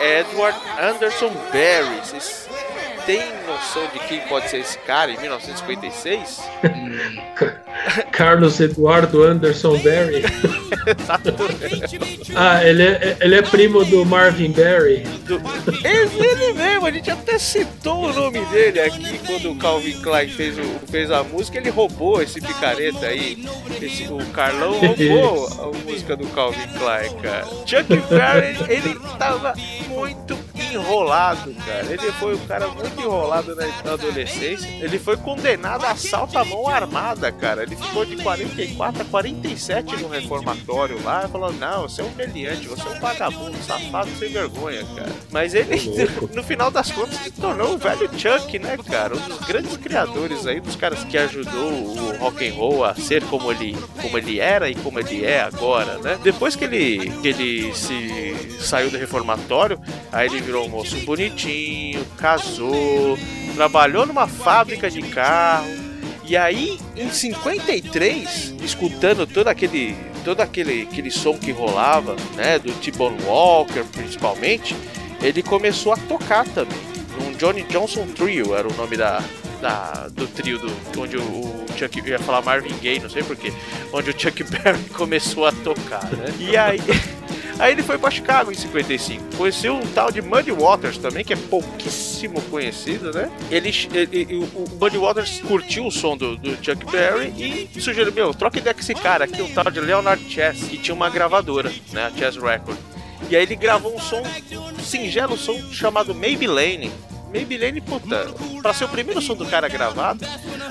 [0.00, 2.00] Edward Anderson Barry.
[2.04, 2.45] Vocês
[3.06, 6.42] têm noção de quem pode ser esse cara em 1956?
[8.10, 10.24] Carlos Eduardo Anderson Barry.
[12.34, 15.04] ah, ele é, ele é primo do Marvin Barry.
[15.24, 15.40] Do...
[15.84, 20.28] Ele, ele mesmo, a gente até citou o nome dele aqui quando o Calvin Klein
[20.28, 21.58] fez, o, fez a música.
[21.58, 23.46] Ele roubou esse picareta aí.
[23.80, 27.46] Esse, o Carlão roubou a música do Calvin Klein, cara.
[27.66, 29.54] Chuck Berry, ele tava
[29.88, 30.36] muito
[30.72, 31.86] enrolado, cara.
[31.86, 34.68] Ele foi um cara muito enrolado na na adolescência.
[34.82, 37.62] Ele foi condenado a assalto à mão armada, cara.
[37.62, 41.28] Ele ficou de 44 a 47 no reformatório lá.
[41.28, 45.12] Falou: Não, você é um meliante, você é um vagabundo, safado, sem vergonha, cara.
[45.30, 45.76] Mas ele,
[46.34, 49.16] no final das contas, se tornou o velho Chuck, né, cara?
[49.16, 53.22] Um dos grandes criadores aí, dos caras que ajudou o rock and roll a ser
[53.24, 56.18] como ele, como ele era e como ele é agora, né?
[56.22, 59.80] Depois que ele, que ele se saiu do reformatório,
[60.12, 63.18] aí ele virou um moço bonitinho, casou,
[63.54, 65.66] trabalhou numa fábrica de carro.
[66.24, 72.72] E aí, em 53, escutando todo aquele todo aquele, aquele som que rolava, né, do
[72.72, 74.74] T-Bone Walker principalmente,
[75.22, 76.76] ele começou a tocar também.
[77.22, 79.22] Um Johnny Johnson Trio era o nome da,
[79.56, 83.52] da do trio do onde o, o Chuck ia falar Marvin Gaye, não sei porquê,
[83.92, 86.32] onde o Chuck Berry começou a tocar, né?
[86.38, 86.80] E aí
[87.58, 89.34] Aí ele foi pra Chicago em 55.
[89.34, 93.30] Conheceu um tal de Muddy Waters também, que é pouquíssimo conhecido, né?
[93.50, 97.32] Ele, ele- o o Muddy Waters curtiu o som do, do Chuck Berry
[97.74, 100.76] e sugeriu: Meu, troca ideia com esse cara aqui, um tal de Leonard Chess, que
[100.76, 102.04] tinha uma gravadora, né?
[102.06, 102.76] A Chess Record.
[103.30, 104.22] E aí ele gravou um som,
[104.78, 106.92] um singelo som chamado Maybelline.
[107.36, 108.26] Maybelline, puta,
[108.62, 110.24] pra ser o primeiro som do cara gravado,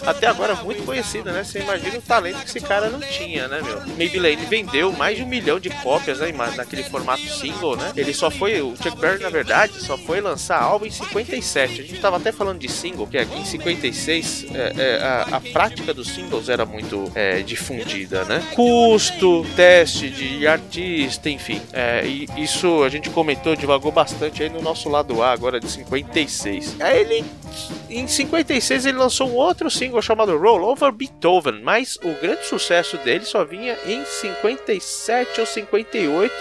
[0.05, 1.43] até agora muito conhecido, né?
[1.43, 3.81] Você imagina o talento que esse cara não tinha, né, meu?
[3.95, 7.93] Maybelline vendeu mais de um milhão de cópias né, naquele formato single, né?
[7.95, 11.81] Ele só foi, o Chuck Berry, na verdade, só foi lançar álbum em 57.
[11.81, 15.41] A gente tava até falando de single, que aqui em 56 é, é, a, a
[15.41, 18.43] prática dos singles era muito é, difundida, né?
[18.55, 21.61] Custo, teste de artista, enfim.
[21.71, 22.03] É,
[22.37, 26.54] isso a gente comentou, divagou bastante aí no nosso lado A, agora de 56.
[26.79, 27.25] Aí ele
[27.89, 32.97] em 56 ele lançou um outro single chamado Roll Over Beethoven, mas o grande sucesso
[32.97, 36.33] dele só vinha em 57 ou 58,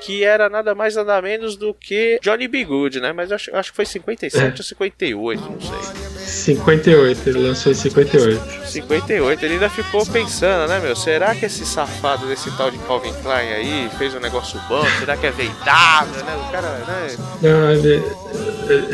[0.00, 2.64] que era nada mais nada menos do que Johnny B.
[2.64, 3.12] Good, né?
[3.12, 6.10] Mas eu acho, acho que foi 57 ou 58, não sei.
[6.30, 8.66] 58, ele lançou em 58.
[8.66, 10.94] 58, ele ainda ficou pensando, né, meu?
[10.94, 14.84] Será que esse safado desse tal de Calvin Klein aí fez um negócio bom?
[14.98, 16.36] Será que é verdade, né?
[16.36, 17.16] O cara, né?
[17.42, 18.02] Não, ele,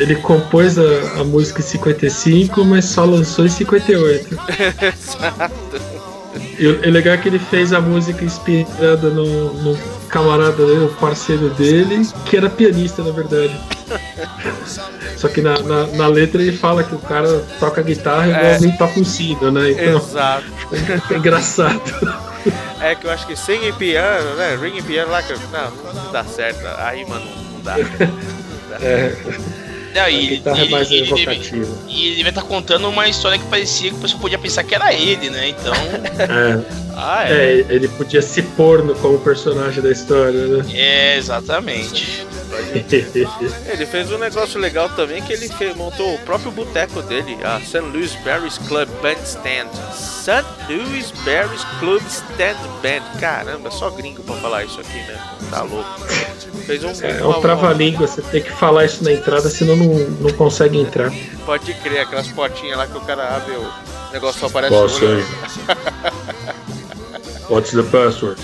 [0.01, 4.27] ele compôs a, a música em 55, mas só lançou em 58.
[4.81, 5.96] Exato.
[6.59, 9.77] E o legal é que ele fez a música inspirada no, no
[10.09, 13.55] camarada dele, o parceiro dele, que era pianista, na verdade.
[15.17, 18.53] Só que na, na, na letra ele fala que o cara toca guitarra igual É.
[18.55, 19.71] alguém toca um sino, né?
[19.71, 20.45] Então Exato.
[21.11, 21.81] é engraçado.
[22.81, 24.57] É que eu acho que sem piano, né?
[24.61, 26.59] Ring piano lá que eu- não, não dá certo.
[26.77, 27.75] Aí, mano, não dá.
[27.79, 28.85] Não dá.
[28.85, 29.15] É,
[29.97, 31.77] Não, e, guitarra é e- mais e ele, deve, evocativa.
[31.87, 34.75] e ele devia estar contando uma história que parecia que o pessoal podia pensar que
[34.75, 35.49] era ele, né?
[35.49, 35.73] Então,
[36.19, 37.59] É, Ah, é.
[37.61, 40.65] é, ele podia se pôr no- como personagem da história, né?
[40.73, 42.25] é exatamente.
[43.67, 47.79] Ele fez um negócio legal também que ele montou o próprio boteco dele, a St.
[47.79, 49.67] Louis Berries Club Bandstand.
[49.93, 50.45] St.
[50.69, 53.19] Louis Berries Club Stand Band.
[53.19, 55.19] Caramba, só gringo pra falar isso aqui, né?
[55.49, 55.89] Tá louco.
[56.65, 56.91] Fez um.
[57.01, 60.79] É uma- um trava-língua, você tem que falar isso na entrada, senão não, não consegue
[60.79, 61.11] entrar.
[61.45, 63.69] Pode crer, aquelas portinhas lá que o cara abre o
[64.11, 64.73] negócio só aparece.
[67.49, 68.41] What's the password?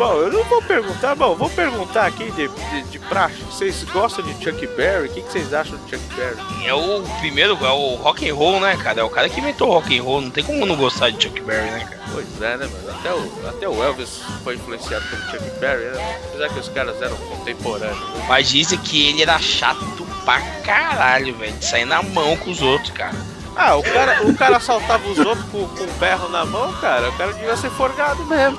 [0.00, 3.42] Bom, eu não vou perguntar, bom, vou perguntar aqui de, de, de praxe.
[3.42, 5.08] Vocês gostam de Chuck Berry?
[5.08, 6.38] O que, que vocês acham de Chuck Berry?
[6.66, 9.02] É o primeiro, é o rock and roll, né, cara?
[9.02, 10.22] É o cara que inventou o rock and roll.
[10.22, 12.00] Não tem como não gostar de Chuck Berry, né, cara?
[12.12, 12.98] Pois é, né, mano?
[12.98, 16.20] Até o, até o Elvis foi influenciado pelo Chuck Berry, né?
[16.28, 18.00] Apesar que os caras eram contemporâneos.
[18.00, 18.24] né?
[18.26, 19.84] Mas dizem que ele era chato
[20.24, 21.52] pra caralho, velho.
[21.52, 23.14] De sair na mão com os outros, cara.
[23.62, 27.10] Ah, o cara, o cara assaltava os outros com, com berro na mão, cara.
[27.10, 28.58] O cara devia ser forgado mesmo.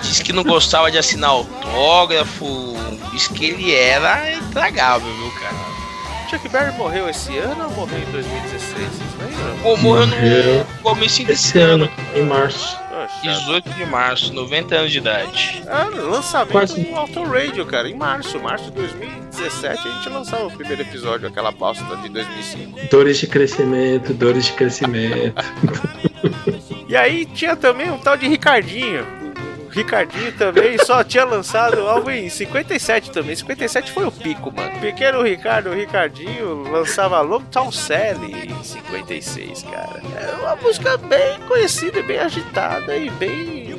[0.00, 2.74] Diz que não gostava de assinar autógrafo.
[3.12, 5.81] Diz que ele era intragável, viu, cara?
[6.32, 8.72] Chuck Berry morreu esse ano ou morreu em 2016?
[8.72, 9.58] Vocês lembram?
[9.62, 11.84] Pô, morreu Morreu no começo Esse desse ano.
[11.84, 12.78] ano, em março.
[12.88, 13.20] Poxa.
[13.22, 15.62] 18 de março, 90 anos de idade.
[15.68, 16.80] Ah, lançamento Quase.
[16.80, 18.40] do Auto Radio, cara, em março.
[18.40, 22.80] Março de 2017 a gente lançava o primeiro episódio, aquela bosta de 2005.
[22.90, 25.34] Dores de crescimento, dores de crescimento.
[26.88, 29.21] E aí tinha também um tal de Ricardinho.
[29.72, 33.34] Ricardinho também só tinha lançado algo em 57 também.
[33.34, 34.78] 57 foi o pico, mano.
[34.80, 40.02] Pequeno Ricardo, Ricardinho lançava Long Town Sally em 56, cara.
[40.20, 43.71] É uma música bem conhecida, bem agitada e bem.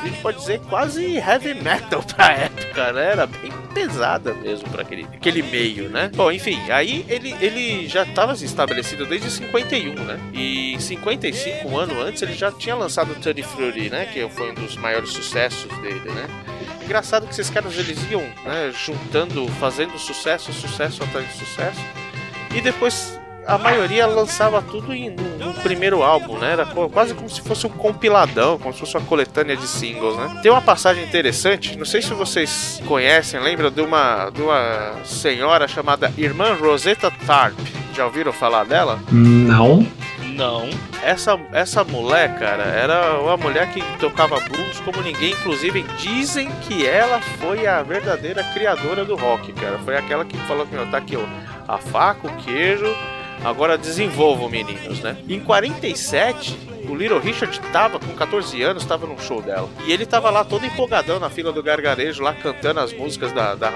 [0.00, 3.12] A gente pode dizer quase heavy metal pra época, né?
[3.12, 6.10] Era bem pesada mesmo pra aquele, aquele meio, né?
[6.14, 10.18] Bom, enfim, aí ele, ele já estava estabelecido desde 51, né?
[10.32, 14.06] E em 55, um ano antes, ele já tinha lançado Tutti Frutti, né?
[14.06, 16.26] Que foi um dos maiores sucessos dele, né?
[16.82, 21.80] Engraçado que esses caras eles iam né, juntando, fazendo sucesso, sucesso atrás de sucesso.
[22.54, 23.19] E depois
[23.54, 26.52] a maioria lançava tudo em um, um primeiro álbum, né?
[26.52, 30.16] Era co- quase como se fosse um compiladão, como se fosse uma coletânea de singles,
[30.16, 30.38] né?
[30.42, 35.66] Tem uma passagem interessante, não sei se vocês conhecem, lembram de uma, de uma senhora
[35.68, 37.58] chamada Irmã Rosetta Tharp.
[37.94, 39.00] Já ouviram falar dela?
[39.10, 39.86] Não.
[40.36, 40.70] Não.
[41.02, 45.32] Essa, essa mulher, cara, era uma mulher que tocava blues como ninguém.
[45.32, 49.78] Inclusive, dizem que ela foi a verdadeira criadora do rock, cara.
[49.84, 51.20] Foi aquela que falou que, meu, tá aqui, ó,
[51.66, 52.86] a faca, o queijo,
[53.44, 55.16] agora desenvolvam, meninos, né?
[55.28, 56.56] Em 47,
[56.88, 59.68] o Little Richard tava com 14 anos, tava num show dela.
[59.86, 63.54] E ele tava lá todo empolgadão na fila do gargarejo, lá cantando as músicas da,
[63.54, 63.70] da,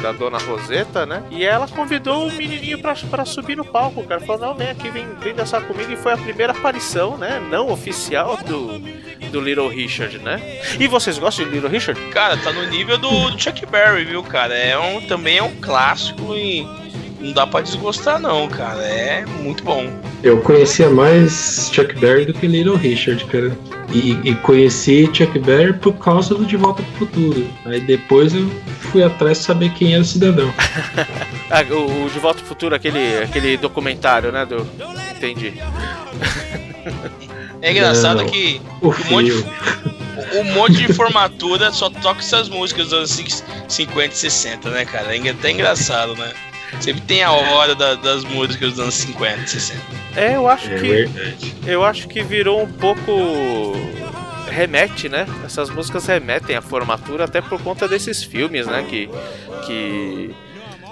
[0.00, 1.22] da dona Roseta, né?
[1.30, 4.20] E ela convidou o menininho pra, pra subir no palco, cara.
[4.20, 5.90] Falou, não, vem aqui, vem, vem dançar comigo.
[5.90, 7.40] E foi a primeira aparição, né?
[7.50, 8.78] Não oficial do,
[9.30, 10.40] do Little Richard, né?
[10.78, 12.00] E vocês gostam de Little Richard?
[12.10, 14.54] Cara, tá no nível do, do Chuck Berry, viu, cara?
[14.54, 16.64] É um, também é um clássico e
[17.20, 18.82] não dá pra desgostar, não, cara.
[18.82, 19.90] É muito bom.
[20.22, 23.56] Eu conhecia mais Chuck Berry do que Little Richard, cara.
[23.92, 27.46] E, e conheci Chuck Berry por causa do De Volta pro Futuro.
[27.66, 28.48] Aí depois eu
[28.80, 30.52] fui atrás de saber quem era o cidadão.
[31.52, 34.46] Ah, o, o De Volta ao Futuro, aquele, aquele documentário, né?
[34.46, 34.64] Do...
[35.16, 35.60] Entendi.
[37.60, 38.26] É engraçado Não.
[38.26, 39.44] que O um monte, de,
[40.38, 45.16] um monte de formatura só toca essas músicas dos anos 50 e 60, né, cara?
[45.16, 46.32] É até engraçado, né?
[46.80, 49.80] Sempre tem a hora da- das músicas dos anos 50 e 60.
[50.16, 50.88] É, eu acho É que.
[50.88, 51.54] verdade.
[51.66, 53.72] Eu acho que virou um pouco.
[54.48, 55.26] Remete, né?
[55.44, 58.84] Essas músicas remetem à formatura até por conta desses filmes, né?
[58.88, 59.08] Que.
[59.66, 60.34] Que.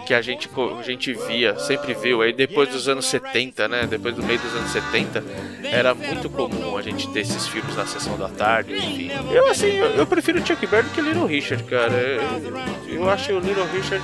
[0.06, 0.48] Que a gente,
[0.78, 2.22] a gente via, sempre viu.
[2.22, 3.86] Aí depois dos anos 70, né?
[3.86, 5.22] Depois do meio dos anos 70,
[5.64, 9.10] era muito comum a gente ter esses filmes na sessão da tarde, enfim.
[9.30, 11.92] Eu, assim, eu, eu prefiro Chuck Berry do que Little Richard, cara.
[11.92, 14.02] Eu, eu acho o Little Richard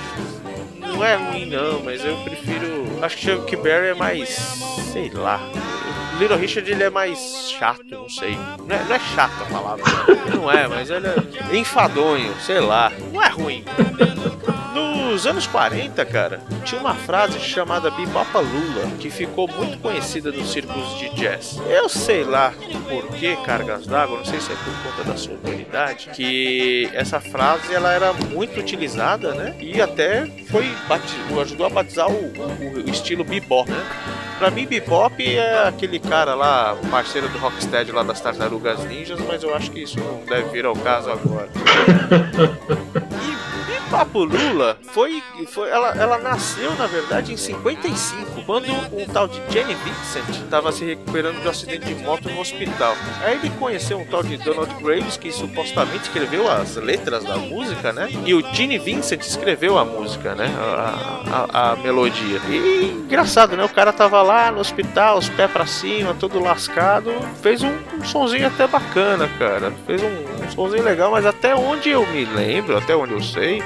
[0.79, 2.85] não é ruim, não, mas eu prefiro.
[3.01, 4.29] Acho que Chuck Berry é mais.
[4.91, 5.39] sei lá.
[6.19, 8.37] Little Richard ele é mais chato, não sei.
[8.67, 9.83] Não é, não é chato a palavra,
[10.33, 12.91] não é, mas ele é enfadonho, sei lá.
[13.13, 13.63] Não é ruim.
[14.73, 20.51] Nos anos 40, cara, tinha uma frase chamada Bibopa Lula, que ficou muito conhecida nos
[20.51, 21.57] círculos de jazz.
[21.69, 22.53] Eu sei lá
[22.89, 27.21] por que cargas d'água, não sei se é por conta da sua autoridade, que essa
[27.21, 29.55] frase ela era muito utilizada, né?
[29.61, 30.69] E até foi
[31.41, 33.85] ajudou a batizar o, o- o estilo bebop, né?
[34.37, 39.43] Pra mim, bebop é aquele cara lá, parceiro do Rocksteady lá das Tartarugas Ninjas, mas
[39.43, 41.49] eu acho que isso não deve vir ao caso agora.
[43.89, 49.41] Papo Lula foi, foi ela, ela nasceu na verdade em 55, quando um tal de
[49.49, 52.95] Jenny Vincent estava se recuperando de um acidente de moto no hospital.
[53.23, 57.93] Aí ele conheceu um tal de Donald Graves que supostamente escreveu as letras da música,
[57.93, 58.09] né?
[58.25, 60.47] E o Gene Vincent escreveu a música, né?
[60.57, 62.39] A, a, a melodia.
[62.49, 63.63] E engraçado, né?
[63.63, 67.11] O cara tava lá no hospital, os pés pra cima, todo lascado,
[67.41, 69.71] fez um, um sonzinho até bacana, cara.
[69.85, 73.61] Fez um, um sonzinho legal, mas até onde eu me lembro, até onde eu sei,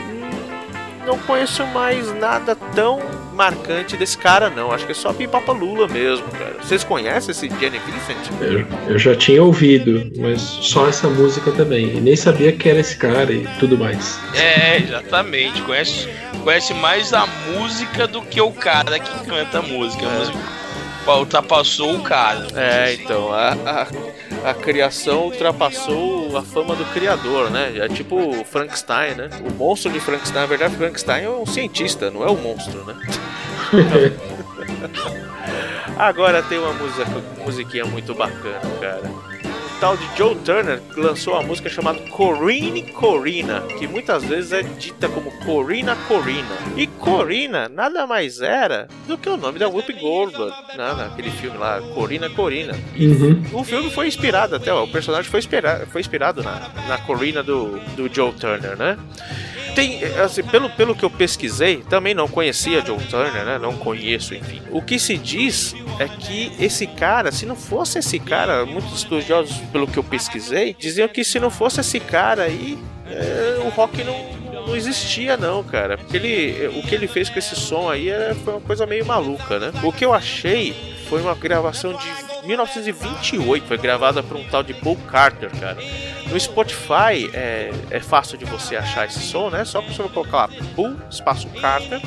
[1.10, 3.00] não conheço mais nada tão
[3.34, 4.72] marcante desse cara, não.
[4.72, 6.56] Acho que é só Pipapa Lula mesmo, cara.
[6.62, 8.18] Vocês conhecem esse Jenny Vincent?
[8.40, 11.98] Eu, eu já tinha ouvido, mas só essa música também.
[11.98, 14.20] E nem sabia que era esse cara e tudo mais.
[14.36, 15.62] É, exatamente.
[15.64, 16.08] Conhece,
[16.44, 20.06] conhece mais a música do que o cara que canta a música.
[20.06, 20.59] A música
[21.18, 22.48] ultrapassou o cara.
[22.56, 27.74] É, então, a, a, a criação ultrapassou a fama do criador, né?
[27.78, 29.30] É tipo o Frankenstein, né?
[29.50, 32.96] O monstro de Frankenstein, na verdade, Frankenstein é um cientista, não é um monstro, né?
[35.98, 37.06] Agora tem uma música,
[37.44, 39.29] musiquinha muito bacana, cara.
[39.80, 45.08] Tal de Joe Turner lançou uma música chamada Corine Corina, que muitas vezes é dita
[45.08, 46.58] como Corina Corina.
[46.76, 51.58] E Corina nada mais era do que o nome da Whoopi Goldberg, né, naquele filme
[51.58, 52.74] lá, Corina Corina.
[52.98, 53.42] Uhum.
[53.54, 57.42] o filme foi inspirado até, ó, o personagem foi, inspira foi inspirado na, na Corina
[57.42, 58.98] do, do Joe Turner, né?
[59.76, 63.58] Tem, assim, pelo, pelo que eu pesquisei, também não conhecia Joe Turner, né?
[63.60, 64.62] Não conheço, enfim.
[64.70, 69.58] O que se diz é que esse cara, se não fosse esse cara, muitos estudiosos,
[69.72, 72.78] pelo que eu pesquisei, diziam que se não fosse esse cara aí,
[73.10, 75.98] é, o rock não, não existia não, cara.
[75.98, 79.06] Porque ele, o que ele fez com esse som aí é, foi uma coisa meio
[79.06, 79.72] maluca, né?
[79.84, 80.76] O que eu achei
[81.10, 85.78] foi uma gravação de 1928, foi gravada por um tal de Paul Carter, cara.
[86.30, 89.66] No Spotify é, é fácil de você achar esse som, né?
[89.66, 92.00] Só você colocar lá Paul, espaço Carter,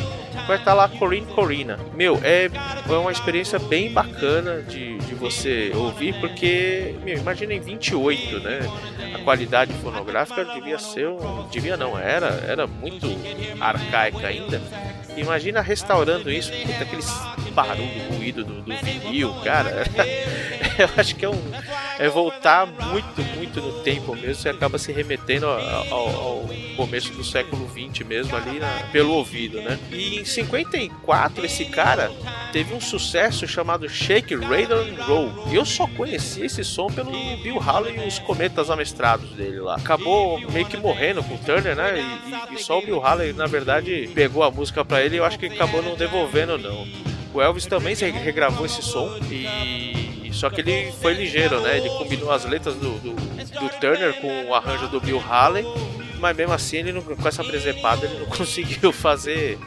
[0.47, 1.79] vai estar lá Corinne Corina.
[1.95, 2.49] Meu, é,
[2.89, 8.61] é uma experiência bem bacana de, de você ouvir, porque, meu, imagina em 28, né?
[9.15, 11.49] A qualidade fonográfica devia ser um.
[11.49, 13.07] Devia não, era, era muito
[13.61, 14.61] arcaica ainda.
[15.17, 17.07] Imagina restaurando isso com aqueles
[17.53, 19.85] barulho, ruído do, do vinil, cara.
[20.79, 21.41] Eu acho que é um.
[21.99, 24.35] É voltar muito, muito no tempo mesmo.
[24.35, 26.43] Você acaba se remetendo ao, ao-
[26.77, 29.79] começo do século XX mesmo, ali na- pelo ouvido, né?
[29.91, 32.11] E em 54, esse cara
[32.51, 35.49] teve um sucesso chamado Shake, Rattle and Roll.
[35.53, 37.11] Eu só conheci esse som pelo
[37.43, 39.77] Bill Haley e os cometas amestrados dele lá.
[39.77, 42.01] Acabou meio que morrendo com o Turner, né?
[42.01, 45.19] E, e- e só o Bill Haley, na verdade, pegou a música pra ele e
[45.19, 46.87] eu acho que acabou não devolvendo, não.
[47.35, 50.02] O Elvis também regravou esse som e.
[50.33, 51.79] Só que ele foi ligeiro, né?
[51.79, 55.65] Ele combinou as letras do, do, do Turner com o arranjo do Bill Haley,
[56.19, 59.59] mas mesmo assim ele não, com essa presepada ele não conseguiu fazer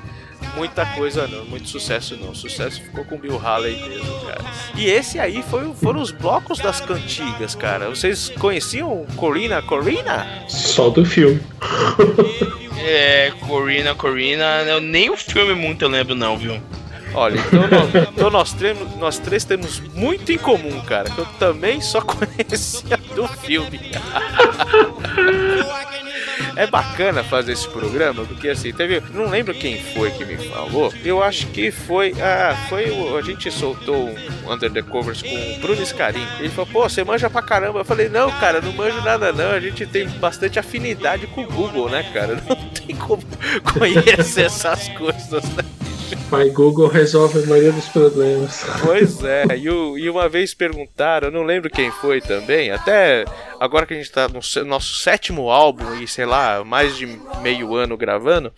[0.56, 2.32] muita coisa não, muito sucesso não.
[2.32, 4.44] O sucesso ficou com o Bill Haley mesmo, cara.
[4.76, 7.90] E esse aí foi, foram os blocos das cantigas, cara.
[7.90, 10.28] Vocês conheciam Corina Corina?
[10.48, 11.42] Só do filme.
[12.88, 16.62] É, Corina, Corina, eu, nem o filme muito eu lembro não, viu?
[17.16, 21.10] Olha, então, nós, então nós, tremos- nós três temos muito em comum, cara.
[21.18, 23.80] Eu também só conhecia do filme.
[26.58, 29.02] É bacana fazer esse programa, porque assim, teve.
[29.14, 30.94] Não lembro quem foi que me falou.
[31.04, 32.14] Eu acho que foi.
[32.22, 33.18] Ah, foi o.
[33.18, 34.10] A gente soltou
[34.46, 36.26] um Under the Covers com o Bruno Scarim.
[36.40, 37.80] Ele falou, pô, você manja pra caramba.
[37.80, 39.52] Eu falei, não, cara, não manjo nada não.
[39.52, 42.36] A gente tem bastante afinidade com o Google, né, cara?
[42.48, 43.24] Não tem como
[43.74, 45.64] conhecer essas coisas, né?
[46.32, 48.64] Mas Google resolve a maioria dos problemas.
[48.84, 53.26] Pois é, e, o- e uma vez perguntaram, eu não lembro quem foi também, até
[53.60, 57.08] agora que a gente tá no nosso sétimo álbum e sei lá, mais de
[57.42, 58.52] meio ano gravando.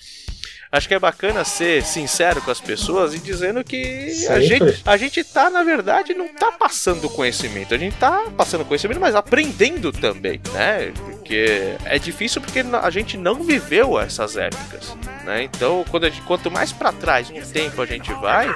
[0.70, 4.98] Acho que é bacana ser sincero com as pessoas e dizendo que a gente, a
[4.98, 9.94] gente tá, na verdade, não tá passando conhecimento, a gente tá passando conhecimento, mas aprendendo
[9.94, 10.92] também, né?
[11.28, 15.44] Porque é difícil porque a gente não viveu essas épocas, né?
[15.44, 18.56] Então, quando gente- quanto mais pra trás no tempo a gente vai,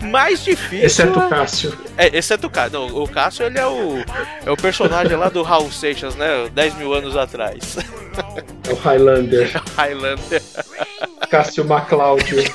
[0.00, 1.78] mais difícil Exceto é- o Cássio.
[1.96, 2.72] é, exceto o Cássio.
[2.80, 3.98] Não, o Cássio, ele é o,
[4.44, 6.48] é o personagem lá do Raul Seixas, né?
[6.52, 7.76] 10 mil anos atrás.
[8.68, 9.52] É o Highlander.
[9.78, 10.42] Highlander.
[11.30, 12.42] Cássio MacLaudio.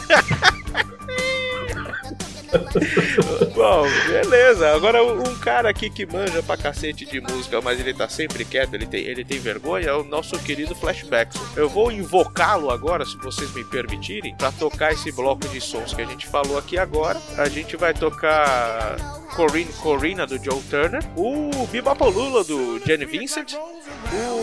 [3.64, 4.76] Bom, beleza.
[4.76, 8.74] Agora, um cara aqui que manja pra cacete de música, mas ele tá sempre quieto,
[8.74, 11.39] ele tem, ele tem vergonha, é o nosso querido Flashback.
[11.55, 16.01] Eu vou invocá-lo agora, se vocês me permitirem, pra tocar esse bloco de sons que
[16.01, 17.18] a gente falou aqui agora.
[17.38, 18.97] A gente vai tocar
[19.34, 23.53] Corinne, Corina, do Joe Turner, o Bibapolula, do Jenny Vincent,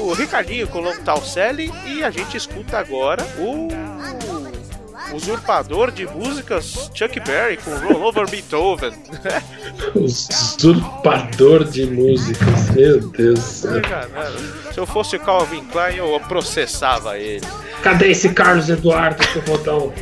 [0.01, 3.69] o Ricardinho Colombo Talcelli, e a gente escuta agora o
[5.13, 8.93] usurpador de músicas Chuck Berry com Roll Over Beethoven.
[9.95, 12.71] Usurpador de músicas.
[12.71, 13.83] Meu Deus do céu.
[14.73, 17.47] Se eu fosse o Calvin Klein, eu processava ele.
[17.83, 19.93] Cadê esse Carlos Eduardo que eu vou dar uma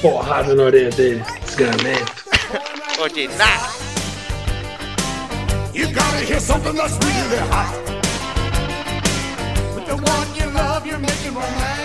[0.00, 1.24] porrada na orelha dele?
[1.44, 2.22] Desgramento.
[3.36, 3.68] Nada.
[5.74, 7.74] You gotta hear something that's really hot.
[9.74, 11.81] With the one you love, you're making romance.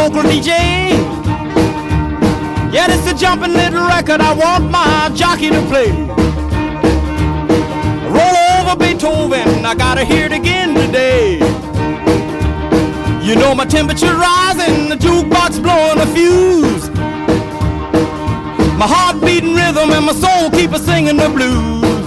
[0.00, 0.48] vocal DJ.
[2.72, 5.90] Yeah, it's a jumping little record I want my jockey to play.
[8.16, 11.38] Roll over Beethoven, I gotta hear it again today.
[13.26, 16.88] You know my temperature rising, the jukebox blowing a fuse.
[18.80, 22.06] My heart beating rhythm and my soul keep a singing the blues.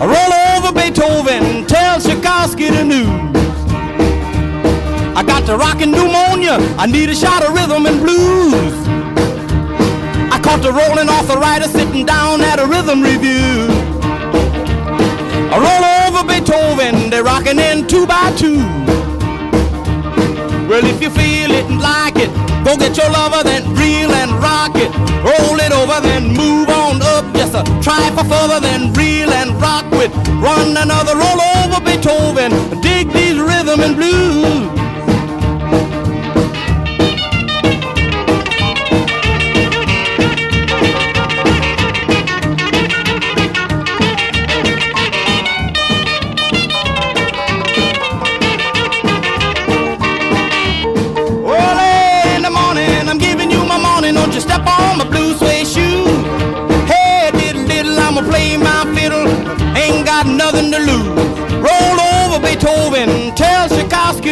[0.00, 3.35] I roll over Beethoven, tell Tchaikovsky the news.
[5.16, 6.60] I got the rockin' pneumonia.
[6.76, 8.52] I need a shot of rhythm and blues.
[10.28, 13.64] I caught the rolling arthritis sitting down at a rhythm review.
[15.48, 18.60] I roll over Beethoven, they're rocking in two by two.
[20.68, 22.28] Well, if you feel it and like it,
[22.60, 24.92] go get your lover, then reel and rock it.
[25.24, 27.64] Roll it over, then move on up just a
[28.12, 30.12] for further, then reel and rock with.
[30.44, 32.52] Run another roll over Beethoven,
[32.82, 34.75] dig these rhythm and blues.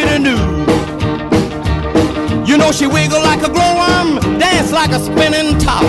[0.03, 0.65] new.
[2.45, 5.83] You know she wiggle like a glow worm, dance like a spinning top.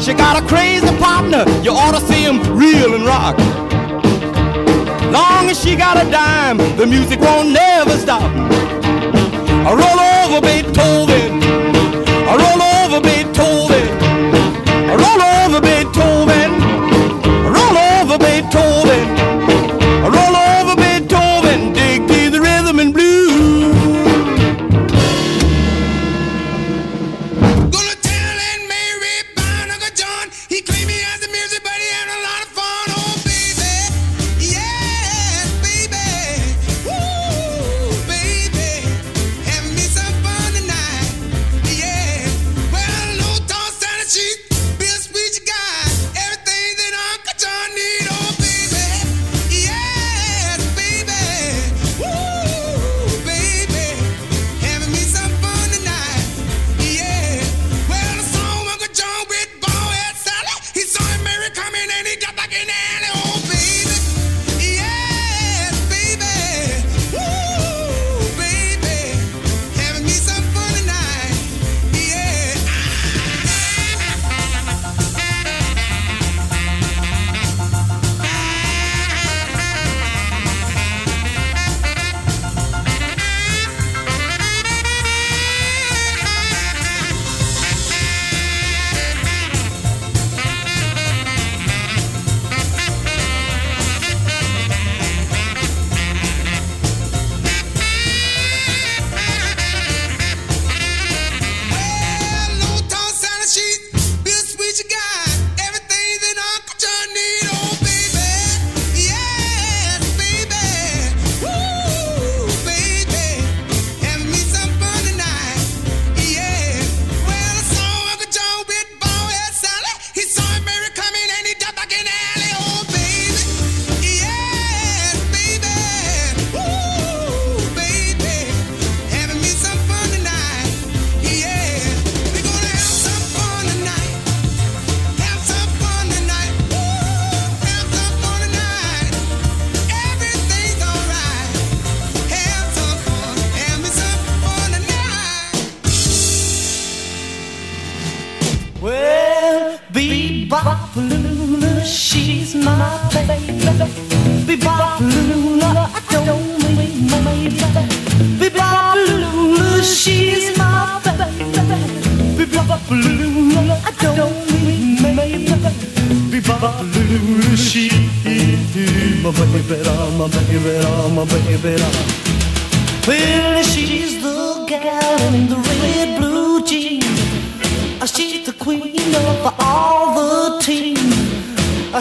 [0.00, 3.36] She got a crazy partner, you ought to see him reel and rock.
[5.12, 8.30] Long as she got a dime, the music won't never stop.
[9.66, 11.59] Roll over Beethoven.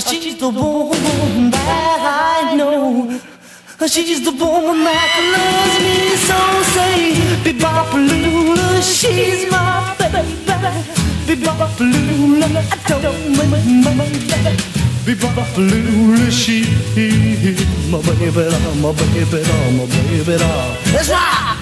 [0.10, 2.02] she's the woman that
[2.46, 3.20] I know.
[3.88, 5.96] She's the woman that loves me
[6.28, 6.40] so.
[6.76, 6.98] Say,
[7.44, 8.68] Bebopalula,
[8.98, 10.22] she's my baby.
[11.28, 14.06] Bebopalula, I don't remember.
[15.06, 16.68] Bebopalula, she's
[17.92, 20.36] my baby, I'm my baby, I'm my baby.
[20.36, 20.78] I.
[20.92, 21.59] That's right.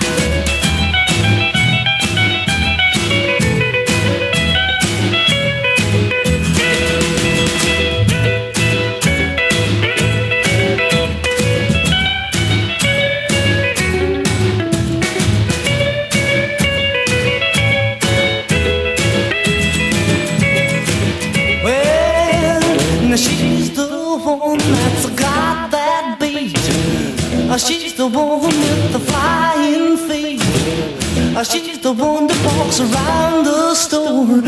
[28.09, 30.41] The one with the flying feet.
[31.35, 34.41] Uh, She's the one that walks around the store.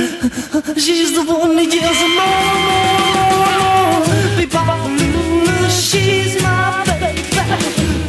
[0.79, 4.37] She's the one that yells more, more, more.
[4.37, 7.21] Be-bop-a-lula, she's my baby.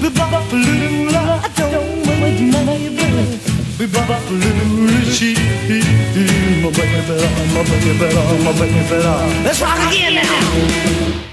[0.02, 3.38] Be-bop-a-lula, don't wait, maybe.
[3.78, 5.38] Be-bop-a-lula, she's
[6.62, 7.10] my baby,
[7.54, 7.90] my baby,
[8.44, 8.98] my baby.
[9.44, 11.29] Let's rock again now.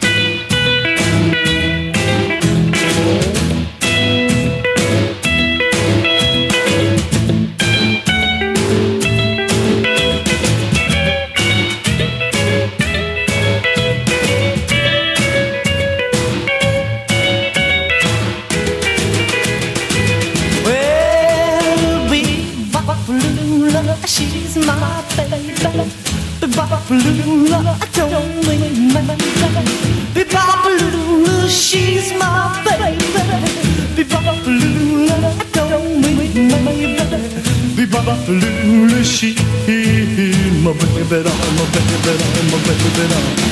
[41.10, 41.30] My baby,
[42.52, 43.47] my baby, my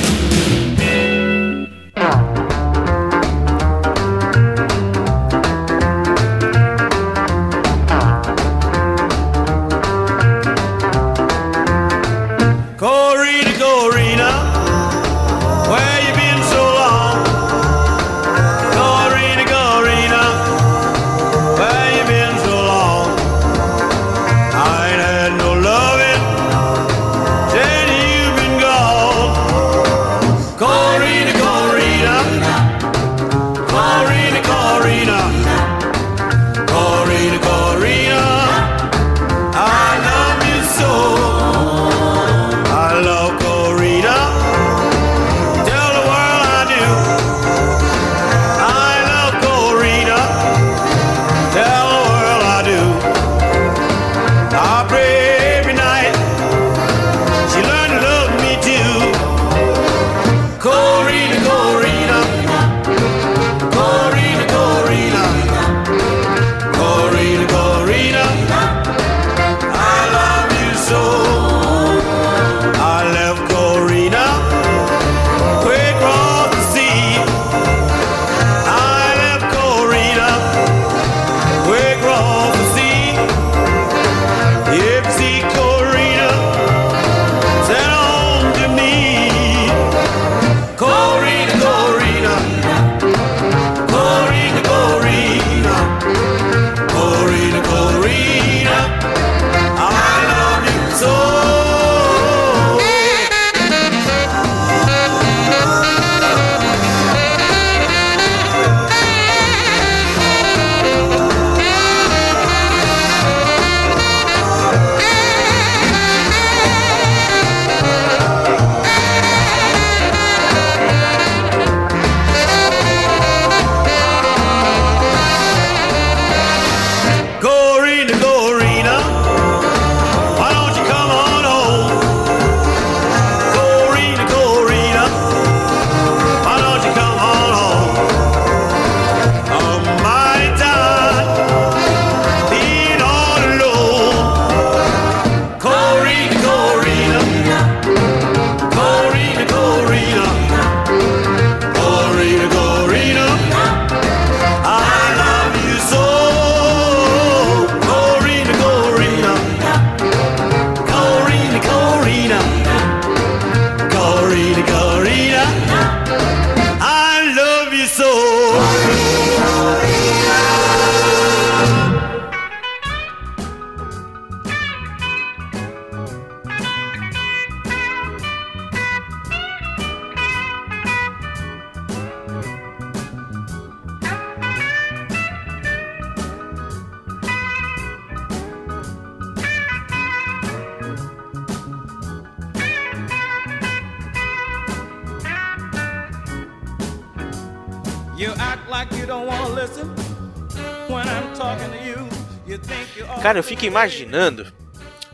[203.66, 204.46] imaginando.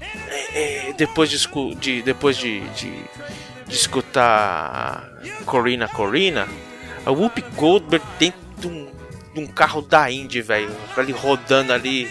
[0.00, 1.38] é, é, depois de,
[1.76, 2.90] de- depois de, de,
[3.66, 5.08] de escutar
[5.44, 6.46] Corina Corina,
[7.06, 8.92] a Whoopi Goldberg dentro de um,
[9.34, 10.70] de um carro da Indy, velho.
[10.96, 12.08] Ali rodando ali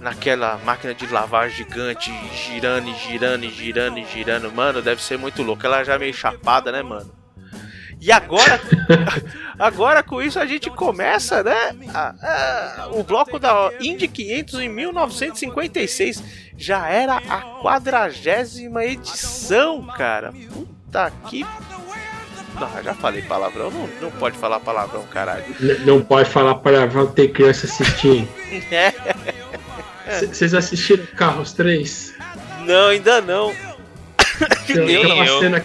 [0.00, 4.52] naquela máquina de lavar gigante, girando e girando e girando e girando.
[4.52, 5.64] Mano, deve ser muito louco.
[5.64, 7.10] Ela já é meio chapada, né, mano?
[8.00, 8.60] E agora,
[9.58, 11.74] agora com isso a gente começa, né?
[11.94, 16.22] a- a- o bloco da Indy 500 em 1956
[16.56, 20.32] já era a quadragésima edição, cara.
[20.52, 21.44] Puta que.
[22.54, 25.44] Não, já falei palavrão, não, não pode falar palavrão, caralho.
[25.84, 28.28] Não pode falar palavrão, tem criança assistindo.
[30.06, 32.12] É, Vocês assistiram Carros 3?
[32.66, 33.54] não, ainda não.
[34.66, 35.40] Tem, uma eu.
[35.40, 35.64] cena,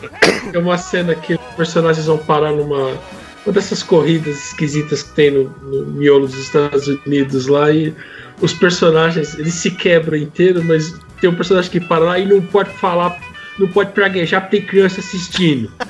[0.51, 2.97] tem uma cena que os personagens vão parar numa
[3.45, 7.95] uma dessas corridas esquisitas que tem no, no miolo dos Estados Unidos lá e
[8.41, 12.41] os personagens eles se quebram inteiro, mas tem um personagem que para lá e não
[12.41, 13.17] pode falar,
[13.57, 15.71] não pode praguejar porque tem criança assistindo.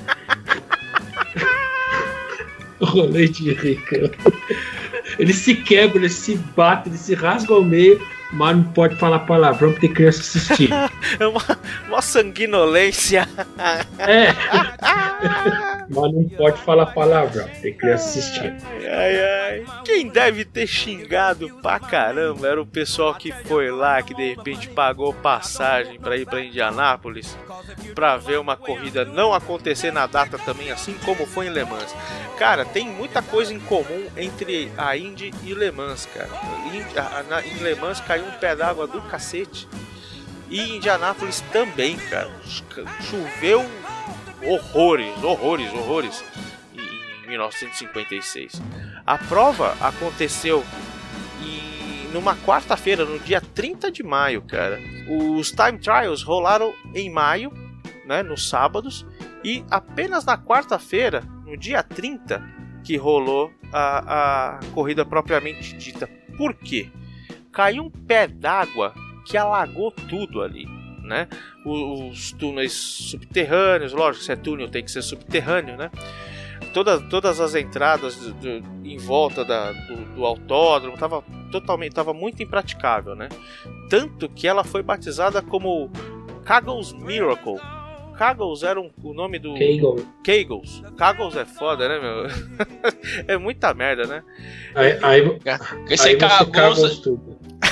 [2.81, 4.11] Rolê de rica.
[5.17, 8.01] Eles se quebram, eles se batem, eles se rasgam ao meio,
[8.31, 10.75] mas não pode falar palavrão porque tem criança assistindo.
[11.19, 11.41] É uma,
[11.87, 13.27] uma sanguinolência.
[13.97, 14.27] É.
[15.89, 18.55] Mas não pode falar palavrão, tem criança assistindo.
[18.87, 19.65] Ai, ai.
[19.83, 24.69] Quem deve ter xingado pra caramba era o pessoal que foi lá, que de repente
[24.69, 27.35] pagou passagem pra ir pra Indianápolis
[27.95, 31.95] pra ver uma corrida não acontecer na data também, assim como foi em Le Mans.
[32.37, 36.29] Cara, tem muita coisa em comum entre a Indy e Le Mans, cara.
[36.71, 39.67] Em, Le Mans caiu um pé d'água do cacete.
[40.49, 42.31] E em Indianápolis também, cara.
[43.01, 43.63] Choveu
[44.43, 46.23] horrores, horrores, horrores
[46.73, 48.61] em 1956.
[49.05, 50.63] A prova aconteceu
[51.41, 54.79] em, numa quarta-feira, no dia 30 de maio, cara.
[55.07, 57.51] Os time trials rolaram em maio,
[58.05, 59.05] né, nos sábados,
[59.43, 62.43] e apenas na quarta-feira, no dia 30,
[62.83, 66.07] que rolou a, a corrida propriamente dita.
[66.37, 66.89] Por quê?
[67.51, 68.93] Caiu um pé d'água
[69.25, 70.65] que alagou tudo ali,
[71.03, 71.27] né?
[71.65, 75.89] Os túneis subterrâneos, lógico, se é túnel tem que ser subterrâneo, né?
[76.73, 82.13] Toda, todas as entradas do- do- em volta da- do, do autódromo tava totalmente, tava
[82.13, 83.29] muito impraticável, né?
[83.89, 85.89] Tanto que ela foi batizada como
[86.45, 87.57] Caggles Miracle.
[88.19, 89.95] Caggles era um- o nome do Kegel.
[90.21, 90.83] Kegels.
[90.97, 92.25] Caggles é foda, né, meu?
[93.25, 94.23] é muita merda, né?
[94.75, 95.39] Aí, aí,
[95.89, 96.19] Esse aí aí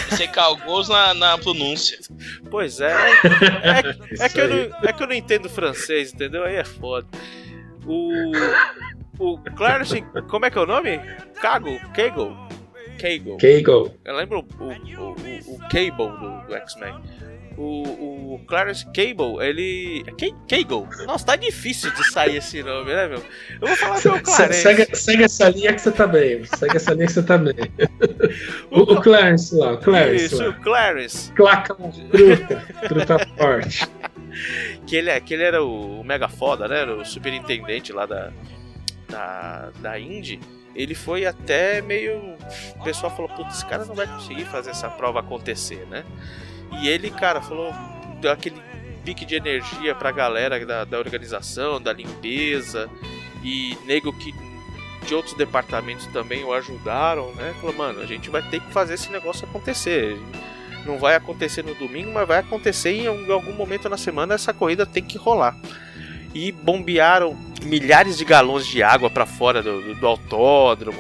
[0.09, 1.99] você cagou na, na pronúncia.
[2.49, 2.95] Pois é.
[4.21, 6.45] É, é que eu não, é que eu não entendo francês, entendeu?
[6.45, 7.05] Aí é foda.
[7.85, 8.31] O.
[9.19, 10.01] O Clarence.
[10.29, 10.97] Como é que é o nome?
[11.41, 11.77] Cago?
[11.93, 12.33] Kegel?
[12.97, 13.35] Kegel.
[13.35, 13.93] Kegel.
[14.05, 16.95] Eu lembro o, o, o, o Cable do, do X-Men.
[17.57, 20.03] O, o Clarence Cable, ele.
[20.47, 20.87] Kegel?
[21.07, 23.23] Nossa, tá difícil de sair esse nome, né, meu?
[23.59, 24.61] Eu vou falar que é o Clarence.
[24.61, 26.43] Segue, segue essa linha que você tá bem.
[26.45, 27.55] Segue essa linha que você tá bem.
[28.69, 30.49] O, o Clarence lá, o Clarence Isso, lá.
[30.49, 31.31] o Clarence.
[31.33, 33.87] Claca, truta, truta forte.
[34.85, 36.81] que ele, é- que ele era o, o mega foda, né?
[36.81, 38.31] Era o superintendente lá da,
[39.09, 40.39] da, da Indy.
[40.75, 42.35] Ele foi até meio.
[42.79, 46.03] O pessoal falou: Putz, esse cara não vai conseguir fazer essa prova acontecer, né?
[46.81, 47.73] E ele, cara, falou:
[48.31, 48.61] aquele
[49.03, 52.89] pique de energia pra galera da, da organização, da limpeza.
[53.43, 54.33] E nego que
[55.05, 57.53] de outros departamentos também o ajudaram, né?
[57.61, 60.17] Falou: Mano, a gente vai ter que fazer esse negócio acontecer.
[60.85, 64.35] Não vai acontecer no domingo, mas vai acontecer em algum- algum momento na semana.
[64.35, 65.55] Essa corrida tem que rolar.
[66.33, 70.99] E bombearam milhares de galões de água para fora do, do- do autódromo.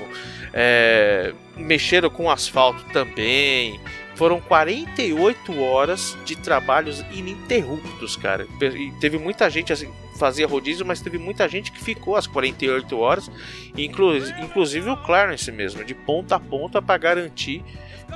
[0.59, 3.79] é, mexeram com o asfalto também.
[4.17, 8.47] Foram 48 horas de trabalhos ininterruptos, cara.
[8.59, 12.97] E teve muita gente assim, fazia rodízio, mas teve muita gente que ficou as 48
[12.97, 13.29] horas,
[13.77, 17.63] inclu inclusive o Clarence mesmo, de ponta a ponta para garantir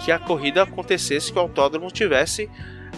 [0.04, 2.50] que a corrida acontecesse, que o autódromo tivesse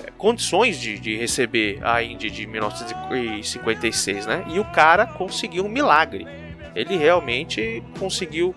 [0.05, 4.45] eh, condições de, de receber a Indy de 1956, né?
[4.47, 6.25] E o cara conseguiu um milagre.
[6.73, 8.55] Ele realmente conseguiu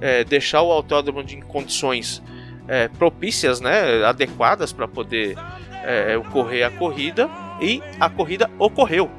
[0.00, 2.22] eh, deixar o autódromo em condições
[2.68, 4.04] eh, propícias, né?
[4.04, 5.36] Adequadas para poder
[5.84, 7.28] eh, ocorrer a corrida
[7.60, 9.10] e a corrida ocorreu.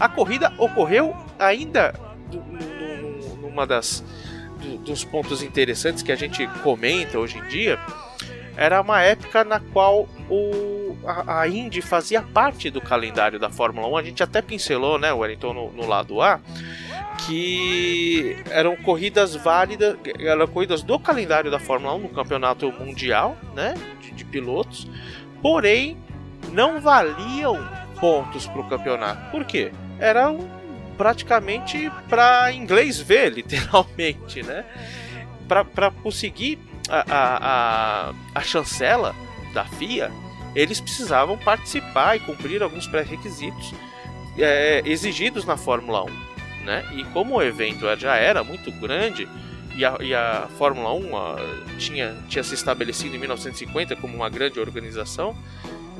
[0.00, 1.94] A corrida ocorreu ainda
[3.40, 4.04] numa das
[4.60, 7.78] do- dos pontos interessantes que a gente comenta hoje em dia
[8.56, 13.86] era uma época na qual o, a, a Indy fazia parte do calendário da Fórmula
[13.86, 13.96] 1.
[13.96, 16.40] A gente até pincelou, né, Wellington, no, no lado A,
[17.26, 23.74] que eram corridas válidas, eram corridas do calendário da Fórmula 1 no campeonato mundial, né,
[24.00, 24.88] de, de pilotos,
[25.42, 25.96] porém
[26.52, 27.58] não valiam
[28.00, 29.30] pontos para o campeonato.
[29.30, 29.72] Por quê?
[29.98, 30.48] Eram
[30.96, 34.64] praticamente para inglês ver, literalmente, né?
[35.46, 36.58] Para conseguir
[36.88, 39.14] a, a, a, a chancela
[39.54, 40.10] da FIA,
[40.54, 43.72] eles precisavam participar e cumprir alguns pré-requisitos
[44.36, 46.27] é, exigidos na Fórmula 1.
[46.68, 46.84] Né?
[46.94, 49.26] E como o evento já era muito grande
[49.74, 51.36] e a, e a Fórmula 1 ah,
[51.78, 55.36] tinha, tinha se estabelecido em 1950 como uma grande organização,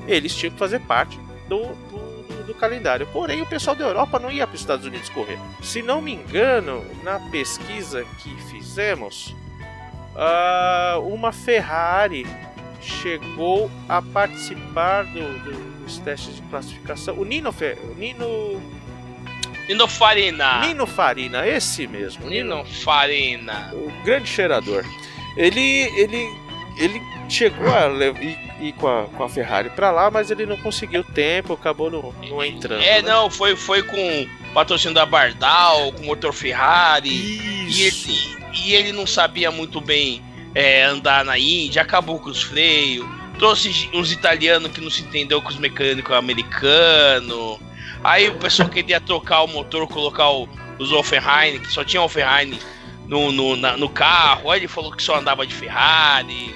[0.06, 3.06] eles tinham que fazer parte do, do, do- calendário.
[3.12, 5.38] Porém, o pessoal da Europa não ia para os Estados Unidos correr.
[5.62, 9.34] Se não me engano, na pesquisa que fizemos,
[10.16, 12.26] ah, uma Ferrari
[12.80, 17.14] chegou a participar do- do- dos testes de classificação.
[17.18, 18.60] O Nino, Fe, o Nino,
[19.68, 20.60] Nino Farina.
[20.66, 23.70] Nino Farina, esse mesmo, Nino, Nino Farina.
[23.74, 24.82] o grande cheirador.
[25.36, 25.60] Ele,
[25.94, 26.26] ele,
[26.78, 27.86] ele chegou a
[28.20, 31.90] ir, ir com, a, com a Ferrari para lá, mas ele não conseguiu tempo, acabou
[31.90, 32.82] não, não entrando.
[32.82, 33.08] É, né?
[33.08, 37.10] não, foi, foi com patrocínio da Bardal, com motor Ferrari.
[37.10, 38.10] E Isso.
[38.10, 40.22] ele, e ele não sabia muito bem
[40.54, 43.06] é, andar na Índia, acabou com os freios.
[43.38, 47.67] Trouxe uns italianos que não se entendeu com os mecânicos americanos.
[48.04, 52.58] Aí o pessoal queria trocar o motor, colocar o, os Offenheim, que só tinha Offenheim
[53.06, 54.50] no, no, na- no carro.
[54.50, 56.54] Aí ele falou que só andava de Ferrari.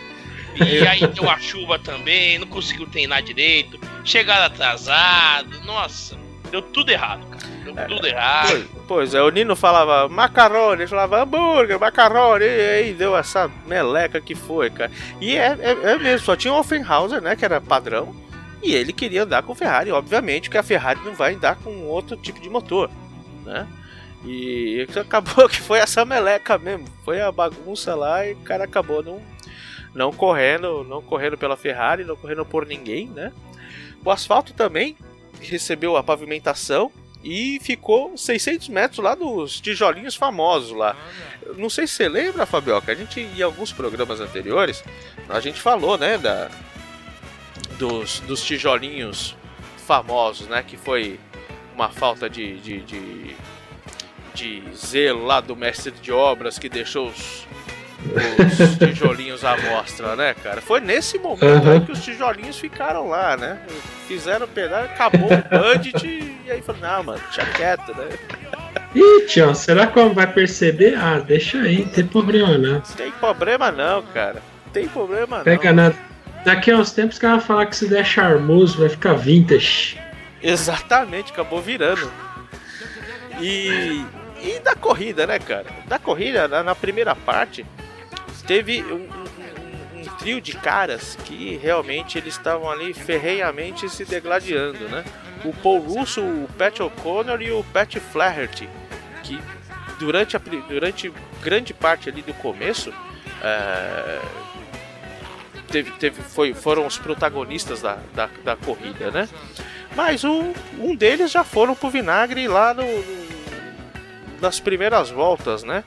[0.55, 3.79] E aí deu a chuva também, não conseguiu treinar direito.
[4.05, 5.61] Chegaram atrasado.
[5.65, 6.17] Nossa,
[6.51, 7.53] deu tudo errado, cara.
[7.65, 8.49] Deu tudo errado.
[8.49, 13.51] Pois, pois é, o Nino falava macarrone, ele falava hambúrguer, macarrone, e aí deu essa
[13.67, 14.91] meleca que foi, cara.
[15.21, 18.15] E é, é, é mesmo, só tinha o Offenhauser, né, que era padrão,
[18.63, 22.17] e ele queria andar com Ferrari, obviamente, que a Ferrari não vai andar com outro
[22.17, 22.91] tipo de motor,
[23.45, 23.67] né.
[24.25, 29.03] E acabou que foi essa meleca mesmo, foi a bagunça lá e o cara acabou
[29.03, 29.21] não,
[29.93, 33.33] não correndo, não correndo pela Ferrari, não correndo por ninguém, né.
[34.05, 34.97] O asfalto também
[35.41, 36.91] recebeu a pavimentação
[37.25, 40.97] e ficou 600 metros lá dos tijolinhos famosos lá.
[41.57, 44.83] Não sei se você lembra, Fabioca, a gente em alguns programas anteriores
[45.29, 46.51] a gente falou, né, da
[47.79, 49.37] dos, dos tijolinhos
[49.87, 51.19] famosos, né, que foi
[51.75, 53.37] uma falta de, de, de,
[54.35, 57.47] de zelo lá do mestre de obras que deixou os,
[58.05, 60.61] os tijolinhos à mostra, né, cara?
[60.61, 61.73] Foi nesse momento Uhum.
[61.73, 63.61] aí que os tijolinhos ficaram lá, né?
[64.07, 68.09] Fizeram o pedaço, acabou o budget e aí falou, não, mano, deixa quieto, né?
[68.95, 70.95] Ih, tio, será que vai perceber?
[70.97, 72.75] Ah, deixa aí, não tem problema não.
[72.75, 74.43] Não tem problema não, cara.
[74.67, 75.45] Não tem problema não.
[75.45, 75.97] Pega nada.
[76.45, 79.99] Daqui a uns tempos que ela vai falar que se der charmoso vai ficar vintage.
[80.43, 82.11] Exatamente, acabou virando.
[83.41, 84.05] E,
[84.43, 85.67] e da corrida, né, cara?
[85.87, 87.65] Da corrida, na, na primeira parte,
[88.47, 94.89] teve um, um- um trio de caras que realmente eles estavam ali ferrenhamente se degladiando,
[94.89, 95.05] né?
[95.45, 98.69] O Paul Russo, o Pat O'Connor e o Pat Flaherty,
[99.23, 99.41] que
[99.99, 102.93] durante, a, durante grande parte ali do começo
[103.43, 104.21] é,
[105.73, 109.29] teve, teve, foi, foram os protagonistas da, da, da corrida, né?
[109.97, 112.85] Mas um, um deles já foram pro vinagre lá no,
[114.41, 115.83] nas primeiras voltas, né?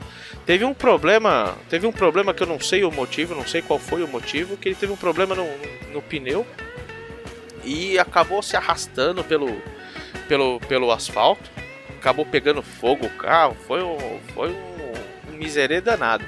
[0.46, 3.80] Teve um problema, teve um problema que eu não sei o motivo, não sei qual
[3.80, 6.46] foi o motivo, que ele teve um problema no, no- no pneu
[7.64, 9.50] e acabou se arrastando pelo,
[10.28, 11.50] pelo, pelo asfalto,
[11.98, 16.24] acabou pegando fogo o carro, foi um, foi um, um miserê danado.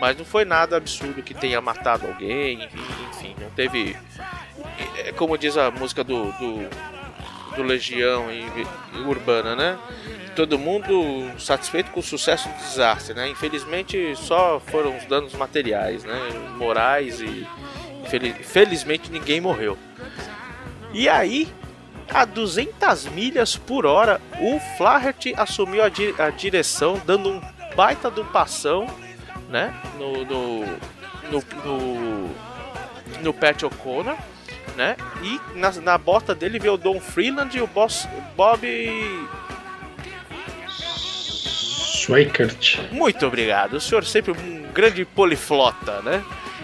[0.00, 2.68] Mas não foi nada absurdo que tenha matado alguém,
[3.10, 3.96] enfim, não teve.
[4.98, 6.68] é Como diz a música do, do,
[7.56, 8.40] do Legião e,
[8.94, 9.78] e Urbana, né?
[10.36, 13.28] Todo mundo satisfeito com o sucesso do desastre, né?
[13.28, 16.18] Infelizmente só foram os danos materiais, né?
[16.56, 17.46] Morais e
[18.02, 19.78] infeliz- felizmente ninguém morreu.
[20.92, 21.48] E aí,
[22.12, 27.40] a 200 milhas por hora, o Flaherty assumiu a, di- a direção, dando um
[27.76, 28.86] baita do passão,
[29.48, 29.74] né?
[29.98, 30.60] No, no,
[31.30, 32.30] no, no,
[33.22, 34.16] no Pat O'Connor,
[34.76, 34.96] né?
[35.22, 38.66] E na, na bota dele veio o Don Freeland e o boss, Bob.
[42.04, 42.80] Schweikert.
[42.90, 46.22] Muito obrigado, o senhor sempre um grande poliflota, né?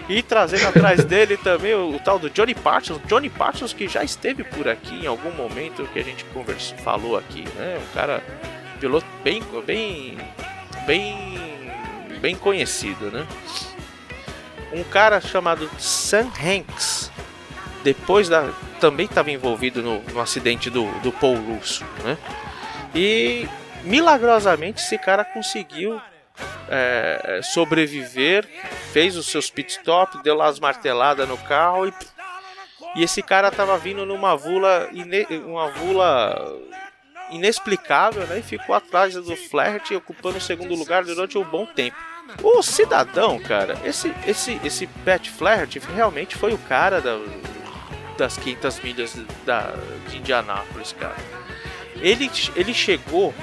[0.09, 4.03] E trazendo atrás dele também o, o tal do Johnny Parsons, Johnny Parsons que já
[4.03, 7.79] esteve por aqui em algum momento que a gente conversou, falou aqui, né?
[7.81, 8.21] Um cara
[8.79, 10.17] piloto bem, bem,
[10.85, 11.50] bem,
[12.21, 13.27] bem conhecido, né?
[14.71, 17.11] Um cara chamado Sam Hanks,
[17.83, 18.49] depois da
[18.79, 22.17] também estava envolvido no, no acidente do, do Paul Russo, né?
[22.95, 23.47] E
[23.83, 26.01] milagrosamente esse cara conseguiu
[26.69, 28.47] é, sobreviver,
[28.91, 31.93] fez os seus pit stop, deu lá as marteladas no carro e,
[32.95, 36.59] e esse cara tava vindo numa vula, ine, uma vula
[37.29, 38.39] inexplicável, né?
[38.39, 41.97] E ficou atrás do Flaherty, ocupando o segundo lugar durante um bom tempo.
[42.43, 47.19] O cidadão, cara, esse esse esse Pat Flaherty realmente foi o cara da,
[48.17, 49.73] das 500 milhas da,
[50.09, 51.15] de Indianápolis, cara.
[51.95, 53.33] Ele, ele chegou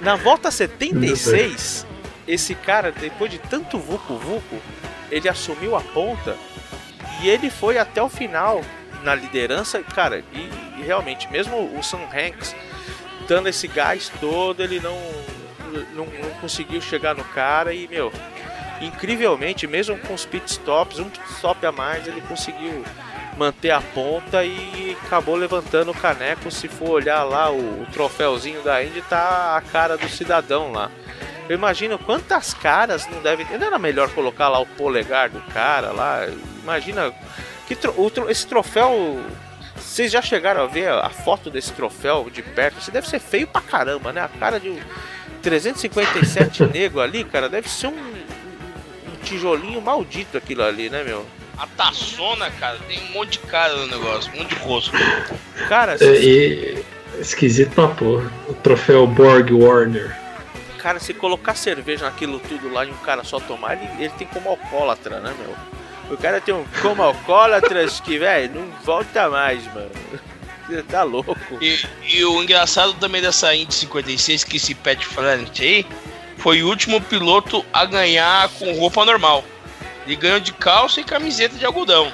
[0.00, 1.86] Na volta 76,
[2.26, 4.60] esse cara, depois de tanto vucu vucu,
[5.10, 6.36] ele assumiu a ponta
[7.20, 8.64] e ele foi até o final
[9.02, 12.54] na liderança, cara, e, e realmente, mesmo o Sam Hanks
[13.26, 14.96] dando esse gás todo, ele não,
[15.94, 18.12] não, não conseguiu chegar no cara e, meu,
[18.80, 22.84] incrivelmente, mesmo com os pitstops, um pitstop a mais, ele conseguiu
[23.36, 26.50] manter a ponta e acabou levantando o caneco.
[26.50, 30.90] Se for olhar lá o, o troféuzinho da Indy, tá a cara do cidadão lá.
[31.48, 33.58] Eu imagino quantas caras não devem ter.
[33.58, 36.26] Não era melhor colocar lá o polegar do cara lá?
[36.62, 37.12] Imagina
[37.66, 37.94] que tro-
[38.28, 39.18] esse troféu.
[39.76, 42.78] Vocês já chegaram a ver a, foto desse troféu de perto?
[42.80, 44.20] Isso deve ser feio pra caramba, né?
[44.20, 44.78] A cara de um
[45.40, 48.18] 357 nego ali, cara, deve ser um
[49.18, 51.24] tijolinho maldito aquilo ali, né, meu?
[51.56, 54.92] A taçona, cara, tem um monte de cara no negócio, um monte de rosto.
[55.68, 56.84] Cara, É, e
[57.20, 58.32] esquisito pra porra.
[58.48, 60.16] O troféu Borg Warner.
[60.78, 64.26] Cara, se colocar cerveja naquilo tudo lá e um cara só tomar, ele, ele tem
[64.28, 65.54] como alcoólatra, né, meu?
[66.14, 69.90] O cara tem um como alcoólatras que, velho, não volta mais, mano.
[70.68, 71.36] Você tá louco.
[71.60, 75.86] E, e o engraçado também dessa Indy 56, que esse Pat Flanagan aí,
[76.38, 79.44] foi o último piloto a ganhar com roupa normal.
[80.06, 82.10] Ele ganhou de calça e camiseta de algodão.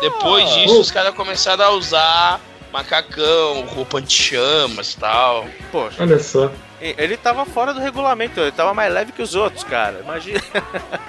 [0.00, 2.40] Depois disso, os caras começaram a usar
[2.72, 5.46] macacão, roupa anti-chamas e tal.
[5.70, 6.50] Poxa, Olha só.
[6.80, 10.00] ele tava fora do regulamento, ele tava mais leve que os outros, cara.
[10.00, 10.40] Imagina.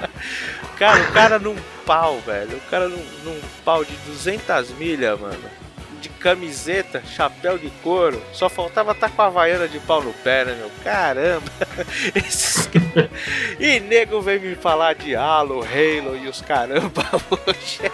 [0.78, 1.56] cara, o cara num
[1.86, 2.58] pau, velho.
[2.58, 5.57] O cara num, num pau de 200 milhas, mano.
[6.02, 8.22] De camiseta, chapéu de couro.
[8.34, 10.70] Só faltava estar com a havaiana de pau no pé, né, meu?
[10.84, 11.52] Caramba.
[12.16, 12.70] Esses...
[13.60, 17.92] e nego vem me falar de Halo, Halo e os caramba hoje.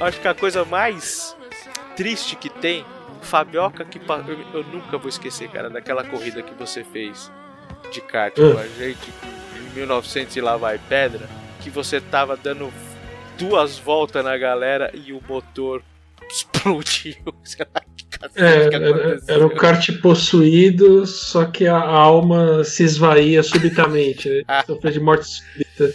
[0.00, 1.36] Acho que a coisa mais
[1.96, 2.84] triste que tem,
[3.22, 7.30] Fabioca, que eu, eu nunca vou esquecer, cara, daquela corrida que você fez
[7.92, 9.12] de kart com a gente
[9.56, 11.28] em 1900 e lá vai pedra,
[11.60, 12.72] que você tava dando
[13.38, 15.82] duas voltas na galera e o motor
[16.30, 17.16] explodiu.
[17.44, 18.04] Sei lá que
[18.36, 24.28] É, que era, era o kart possuído, só que a alma se esvaía subitamente.
[24.28, 24.62] né?
[24.66, 25.94] Sofreu de morte súbita.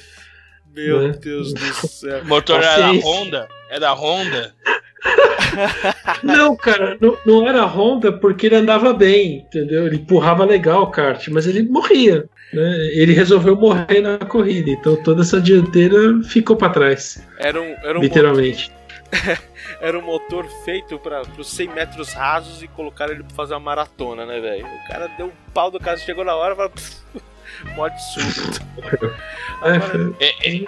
[0.73, 1.13] Meu né?
[1.19, 2.21] Deus do céu.
[2.21, 2.91] O motor era da.
[2.91, 3.47] Honda?
[3.69, 4.55] É da Honda?
[6.23, 9.87] Não, cara, não, não era Honda porque ele andava bem, entendeu?
[9.87, 12.25] Ele empurrava legal o kart, mas ele morria.
[12.53, 12.87] Né?
[12.93, 17.99] Ele resolveu morrer na corrida, então toda essa dianteira ficou pra trás, Era um, era
[17.99, 18.71] um literalmente.
[19.81, 23.59] era um motor feito para os 100 metros rasos e colocaram ele pra fazer uma
[23.59, 24.65] maratona, né, velho?
[24.65, 26.71] O cara deu um pau do cara, chegou na hora e falou.
[27.75, 28.69] Morte súbita.
[29.61, 30.65] É, foi- É, é,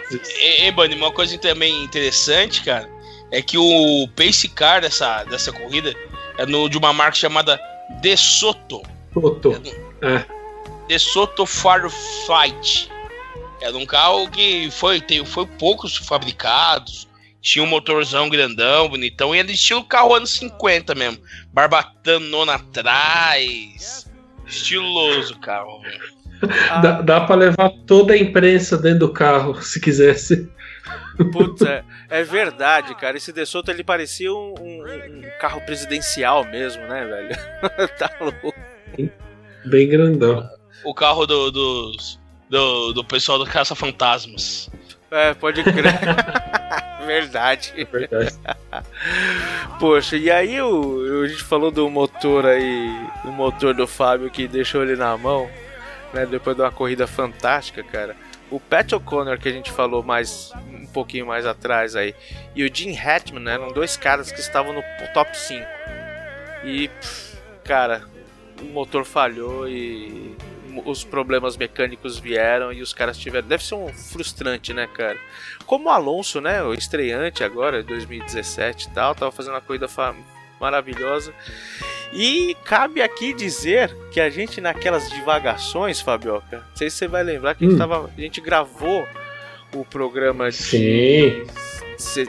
[0.66, 2.90] é, é, Bunny, uma coisa também interessante, cara,
[3.32, 5.96] é que o pace car dessa, dessa corrida
[6.38, 7.58] é no, de uma marca chamada
[8.02, 8.82] De Soto.
[9.14, 9.56] Botou.
[10.02, 10.26] É.
[10.92, 12.92] De Soto Firefight.
[13.62, 17.08] Era um carro que foi, tem, foi poucos fabricados.
[17.42, 19.34] Tinha um motorzão grandão, bonitão.
[19.34, 21.18] E era estilo carro anos 50 mesmo.
[21.54, 24.06] Barbatanona atrás.
[24.46, 25.82] Estiloso o carro.
[26.82, 30.50] Dá, dá pra levar toda a imprensa dentro do carro, se quisesse.
[31.32, 33.16] Putz, é, é verdade, cara.
[33.16, 37.30] Esse De Soto ele parecia um, um- um carro presidencial mesmo, né, velho?
[37.98, 38.54] tá louco.
[39.66, 40.50] Bem grandão.
[40.84, 42.20] O carro do, dos-
[42.50, 44.70] do, do pessoal do Caça Fantasmas.
[45.10, 45.84] É, pode crer.
[47.06, 47.74] verdade.
[47.92, 48.38] Verdade.
[49.80, 52.90] Poxa, e aí o, a gente falou do motor aí,
[53.24, 55.50] do motor do Fábio que deixou ele na mão,
[56.14, 56.26] né?
[56.26, 58.16] Depois de uma corrida fantástica, cara.
[58.50, 62.14] O Pat O'Connor que a gente falou mais um pouquinho mais atrás aí
[62.54, 64.84] e o Jim Hatman né, eram dois caras que estavam no
[65.14, 65.66] top 5.
[66.66, 68.04] E pff, cara,
[68.62, 70.36] o motor falhou e
[70.86, 73.48] os problemas mecânicos vieram e os caras tiveram.
[73.48, 75.18] Deve ser um frustrante, né, cara?
[75.66, 76.62] Como o Alonso, né?
[76.64, 79.88] O estreante agora, 2017 e tal, tava fazendo uma corrida
[80.60, 81.34] maravilhosa.
[82.14, 87.24] E cabe aqui dizer que a gente, naquelas divagações, Fabioca, não sei se você vai
[87.24, 87.80] lembrar que a, gente, Hum.
[87.80, 89.08] tava, a gente gravou
[89.74, 91.48] o programa de, Sim.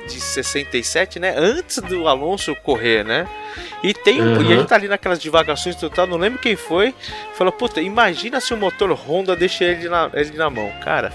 [0.06, 1.34] De 67, né?
[1.36, 3.26] Antes do Alonso correr, né?
[3.82, 4.42] E tem um- Uhum.
[4.42, 6.94] e a gente tá ali naquelas divagações total, não lembro quem foi.
[7.34, 10.70] Falou, puta, imagina se o motor Honda deixa ele na, ele na mão.
[10.84, 11.12] Cara,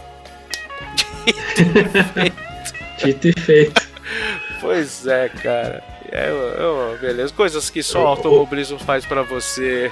[3.04, 3.88] Dito e feito.
[4.62, 5.84] Pois é, cara.
[6.12, 7.32] É, é, beleza.
[7.34, 9.92] Coisas que só o automobilismo faz pra você.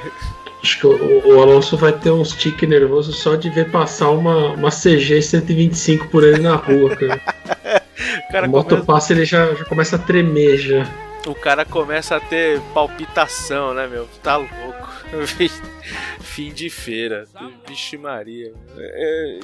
[0.66, 4.54] Acho que o, o Alonso vai ter uns tique nervoso só de ver passar uma,
[4.54, 7.22] uma CG 125 por ele na rua, cara.
[7.96, 10.86] O cara começa, motopasse ele já, já começa a tremer já.
[11.28, 14.06] o cara começa a ter palpitação, né, meu?
[14.22, 14.90] Tá louco.
[16.20, 17.26] Fim de feira.
[17.68, 18.54] Vixe Maria.
[18.78, 19.40] É,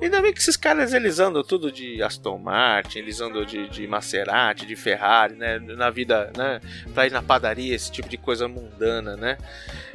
[0.00, 3.86] ainda bem que esses caras eles andam tudo de Aston Martin, eles andam de, de
[3.86, 5.58] Maserati, de Ferrari, né?
[5.58, 6.60] Na vida, né?
[6.94, 9.38] Pra ir na padaria, esse tipo de coisa mundana, né?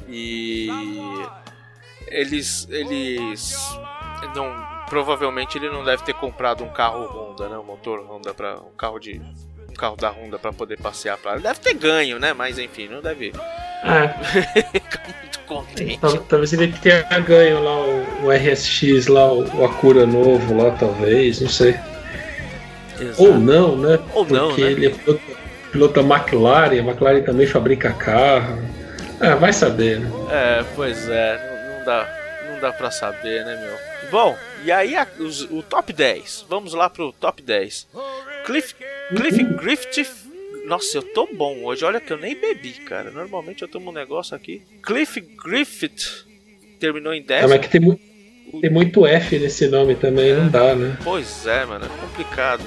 [0.08, 0.70] E
[2.08, 3.56] eles eles
[4.36, 8.60] não provavelmente ele não deve ter comprado um carro Honda, né, um motor Honda para
[8.60, 9.22] um carro de
[9.82, 11.38] carro da Honda para poder passear para.
[11.40, 12.34] Deve ter ganho, né?
[12.34, 13.34] Mas enfim, não deve
[13.84, 14.14] É,
[15.20, 16.00] muito contente.
[16.00, 20.72] tal- talvez ele tenha ganho lá o, o RSX, lá o, o Acura novo lá,
[20.72, 21.76] talvez, não sei.
[23.00, 23.24] Exato.
[23.24, 24.00] Ou não, né?
[24.14, 24.72] Ou não, Porque né?
[24.72, 25.22] ele é piloto,
[25.72, 28.60] piloto da McLaren, a McLaren também fabrica carro.
[29.20, 30.10] Ah, vai saber, né?
[30.32, 32.08] É, pois é, não, dá,
[32.52, 33.92] não dá para saber, né, meu?
[34.12, 36.46] Bom, e aí a- os- o top 10.
[36.48, 37.88] Vamos lá pro top 10.
[38.46, 38.76] Cliff,
[39.16, 40.10] Cliff Griffith.
[40.66, 41.84] Nossa, eu tô bom hoje.
[41.84, 43.12] Olha que eu nem bebi, cara.
[43.12, 44.62] Normalmente eu tomo um negócio aqui.
[44.84, 46.26] Cliff Griffith
[46.80, 47.44] terminou em 10.
[47.44, 48.00] Ah, mas que tem, mu-
[48.62, 50.98] tem muito F nesse nome também, não dá, né?
[51.04, 52.64] Pois é, mano, é complicado.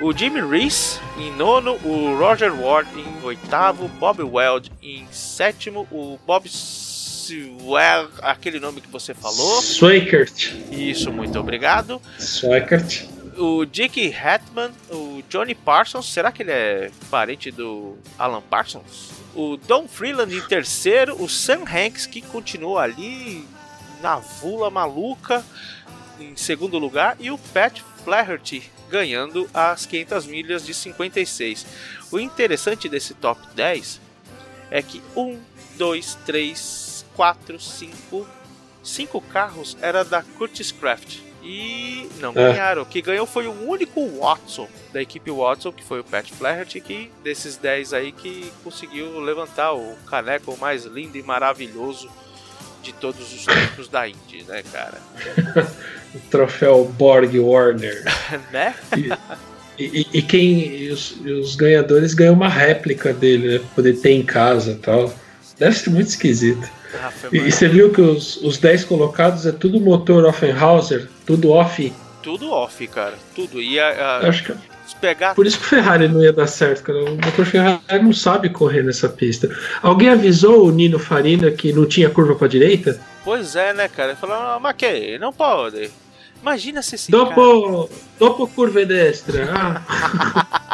[0.00, 6.18] O Jimmy Reese em nono, o Roger Ward em oitavo, Bob Weld em sétimo, o
[6.26, 9.62] Bob Sewell, aquele nome que você falou.
[9.62, 10.52] Swikert.
[10.70, 12.00] Isso, muito obrigado.
[12.18, 13.04] Swikert.
[13.36, 19.10] O Dick Hatman, o Johnny Parsons, será que ele é parente do Alan Parsons?
[19.34, 23.46] O Don Freeland em terceiro, o Sam Hanks que continua ali
[24.00, 25.44] na vula maluca
[26.20, 31.66] em segundo lugar e o Pat Flaherty ganhando as 500 milhas de 56.
[32.12, 34.00] O interessante desse top 10
[34.70, 35.40] é que 1,
[35.76, 38.28] 2, 3, 4, 5,
[38.82, 42.34] 5 carros era da Curtis Craft e não É.
[42.34, 42.82] ganharam.
[42.82, 46.80] O que ganhou foi o único Watson da equipe Watson, que foi o Pat Flaherty,
[46.80, 52.08] que desses 10 aí que conseguiu levantar o caneco mais lindo e maravilhoso
[52.82, 54.98] de todos os tempos da Indy, né, cara?
[56.14, 58.04] O troféu Borg Warner.
[58.52, 58.72] né?
[58.96, 60.60] E, e- e quem.
[60.60, 63.64] e os, os ganhadores ganham uma réplica dele, né?
[63.74, 65.12] Poder ter em casa e tal.
[65.58, 66.68] Deve ser muito esquisito.
[67.02, 71.92] Ah, E, você viu que os, os 10 colocados é tudo motor Offenhauser, tudo off.
[72.22, 73.14] Tudo off, cara.
[73.34, 73.60] Tudo.
[73.60, 73.88] E a,
[74.22, 74.54] a- Acho que
[75.00, 75.34] pegar.
[75.34, 77.04] por isso que o Ferrari não ia dar certo, cara.
[77.04, 79.48] O motor Ferrari não sabe correr nessa pista.
[79.82, 82.98] Alguém avisou o Nino Farina que não tinha curva pra direita?
[83.24, 84.10] Pois é, né, cara?
[84.10, 85.18] Ele falou, não, mas que?
[85.18, 85.90] Não pode.
[86.40, 87.24] Imagina se esse cara.
[87.24, 89.48] Dopo, dopo curva destra.
[89.52, 90.60] Ah.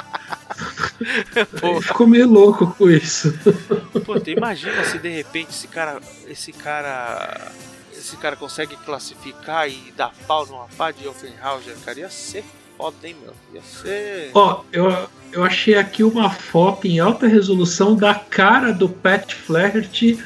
[1.60, 1.80] Pô.
[1.80, 3.32] Ficou meio louco com isso.
[4.04, 6.00] Puta, imagina se de repente esse cara.
[6.26, 7.52] Esse cara.
[7.92, 12.00] Esse cara consegue classificar e dar pau numa pá de Offenhauser, cara.
[12.00, 12.44] Ia ser
[12.76, 13.34] foda, hein, meu?
[13.52, 14.30] Ia ser.
[14.32, 20.18] Ó, eu, eu achei aqui uma foto em alta resolução da cara do Pat Flaherty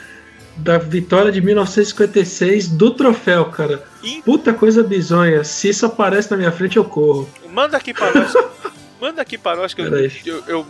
[0.56, 3.84] da vitória de 1956 do troféu, cara.
[4.02, 4.22] Ih.
[4.24, 5.42] Puta coisa bizonha.
[5.42, 7.28] Se isso aparece na minha frente, eu corro.
[7.50, 8.32] Manda aqui pra nós.
[9.04, 9.94] Manda aqui pra nós que eu,
[10.26, 10.66] eu, eu,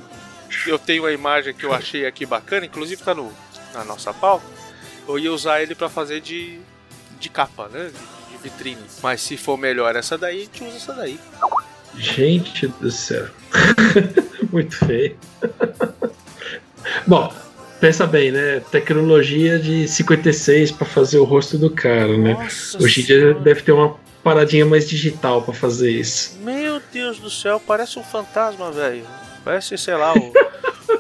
[0.67, 3.33] eu tenho a imagem que eu achei aqui bacana, inclusive tá no,
[3.73, 4.45] na nossa pauta.
[5.07, 6.59] Eu ia usar ele pra fazer de,
[7.21, 7.93] de capa, né?
[7.93, 8.83] De, de vitrine.
[9.01, 11.21] Mas se for melhor essa daí, a gente usa essa daí.
[11.97, 13.29] Gente do céu.
[14.51, 15.17] Muito feio.
[17.07, 17.33] Bom,
[17.81, 18.59] pensa bem, né?
[18.69, 22.33] Tecnologia de 56 pra fazer o rosto do cara, né?
[22.33, 26.39] Nossa Hoje em dia deve ter uma paradinha mais digital pra fazer isso.
[26.41, 29.07] Meu Deus do céu, parece um fantasma, velho.
[29.45, 30.33] Parece, sei lá, o,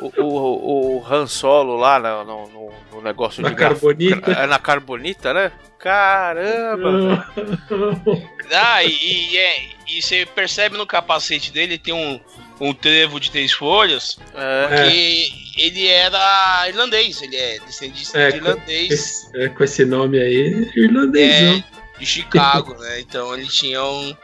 [0.20, 2.48] o, o, o Han Solo lá no, no-
[2.92, 4.30] no- negócio Na de carbonita.
[4.32, 5.52] É na carbonita, né?
[5.78, 7.26] Caramba!
[8.52, 8.90] Ah, e,
[9.32, 12.20] e, é- e você percebe no capacete dele tem um,
[12.60, 18.36] um trevo de três folhas, É, que ele era irlandês, ele é descendente É, de
[18.36, 21.56] irlandês Esse- é, com esse nome aí, irlandêsão.
[21.58, 21.64] é,
[21.98, 23.00] de Chicago, né?
[23.00, 24.14] Então ele tinha um,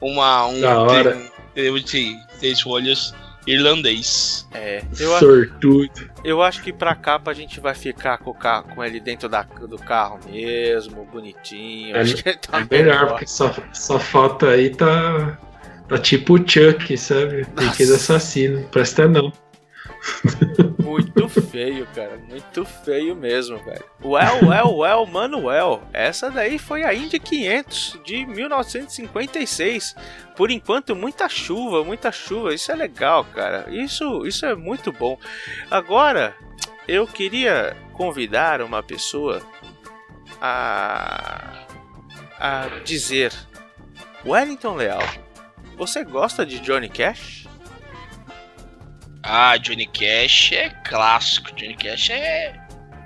[0.00, 1.02] uma, um Da hora.
[1.12, 3.14] trevo, trevo de três folhas
[3.46, 4.48] irlandês.
[4.52, 4.82] é.
[4.98, 6.10] Eu, Sortudo.
[6.24, 9.28] eu acho que pra capa a gente vai ficar com, o carro, com ele dentro
[9.28, 11.96] da, do carro mesmo, bonitinho.
[11.96, 15.38] É, acho que tá É melhor, porque essa, essa foto aí tá.
[15.86, 17.46] Tá tipo o Chuck, sabe?
[17.54, 17.82] Nossa.
[17.94, 18.66] assassino.
[18.68, 19.30] Presta não.
[21.42, 22.16] Feio, cara.
[22.16, 23.84] Muito feio mesmo, velho.
[24.02, 25.82] Well, well, well, Manuel.
[25.92, 29.94] Essa daí foi a Indy 500 de 1956.
[30.36, 32.54] Por enquanto, muita chuva, muita chuva.
[32.54, 33.66] Isso é legal, cara.
[33.68, 35.18] Isso, isso é muito bom.
[35.70, 36.36] Agora,
[36.86, 39.42] eu queria convidar uma pessoa
[40.40, 41.66] a,
[42.38, 43.32] a dizer:
[44.24, 45.02] Wellington Leal,
[45.76, 47.43] você gosta de Johnny Cash?
[49.26, 51.54] Ah, Johnny Cash é clássico.
[51.54, 52.54] Johnny Cash é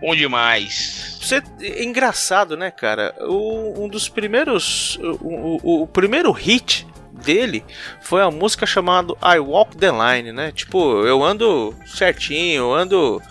[0.00, 1.16] bom demais.
[1.22, 3.14] Você, é engraçado, né, cara?
[3.20, 4.96] O- um dos primeiros.
[5.20, 7.64] O, o- o primeiro hit dele
[8.00, 10.50] foi a música chamada I Walk the Line, né?
[10.52, 13.22] Tipo, eu ando certinho, eu ando.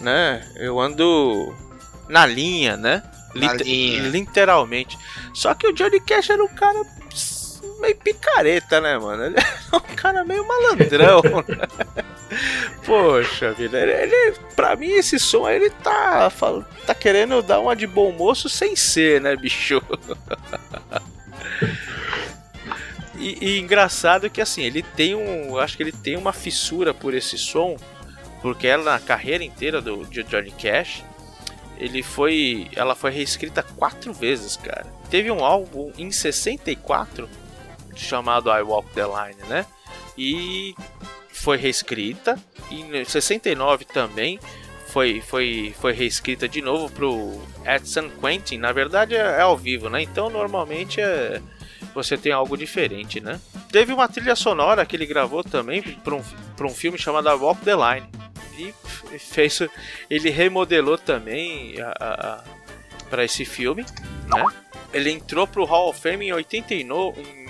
[0.00, 0.46] né?
[0.56, 1.54] Eu ando
[2.08, 3.02] na linha, né?
[3.34, 4.02] Na linha.
[4.08, 4.96] Literalmente.
[5.34, 6.80] Só que o Johnny Cash era um cara
[7.86, 9.24] meio picareta, né, mano?
[9.24, 11.22] Ele era um cara meio malandrão.
[11.22, 11.66] né?
[12.84, 16.30] Poxa vida, ele, ele, pra mim esse som ele tá,
[16.86, 19.80] tá querendo dar uma de bom moço sem ser, né, bicho?
[23.18, 25.56] E, e engraçado que assim, ele tem um.
[25.56, 27.76] Acho que ele tem uma fissura por esse som,
[28.42, 31.02] porque ela na carreira inteira do Johnny Cash,
[31.78, 32.68] ele foi.
[32.76, 34.86] Ela foi reescrita quatro vezes, cara.
[35.08, 37.28] Teve um álbum em 64
[38.04, 39.66] chamado I Walk the Line, né?
[40.16, 40.74] E
[41.30, 42.38] foi reescrita.
[42.70, 44.40] E em 69 também
[44.88, 48.58] foi, foi, foi reescrita de novo pro At San Quentin.
[48.58, 50.02] Na verdade é, é ao vivo, né?
[50.02, 51.40] Então normalmente é,
[51.94, 53.40] você tem algo diferente, né?
[53.70, 56.22] Teve uma trilha sonora que ele gravou também para um,
[56.60, 58.08] um filme chamado I Walk the Line.
[58.58, 59.60] E fez,
[60.08, 61.74] ele remodelou também
[63.10, 63.84] para esse filme,
[64.26, 64.44] né?
[64.92, 67.45] Ele entrou pro Hall of Fame em 89, em,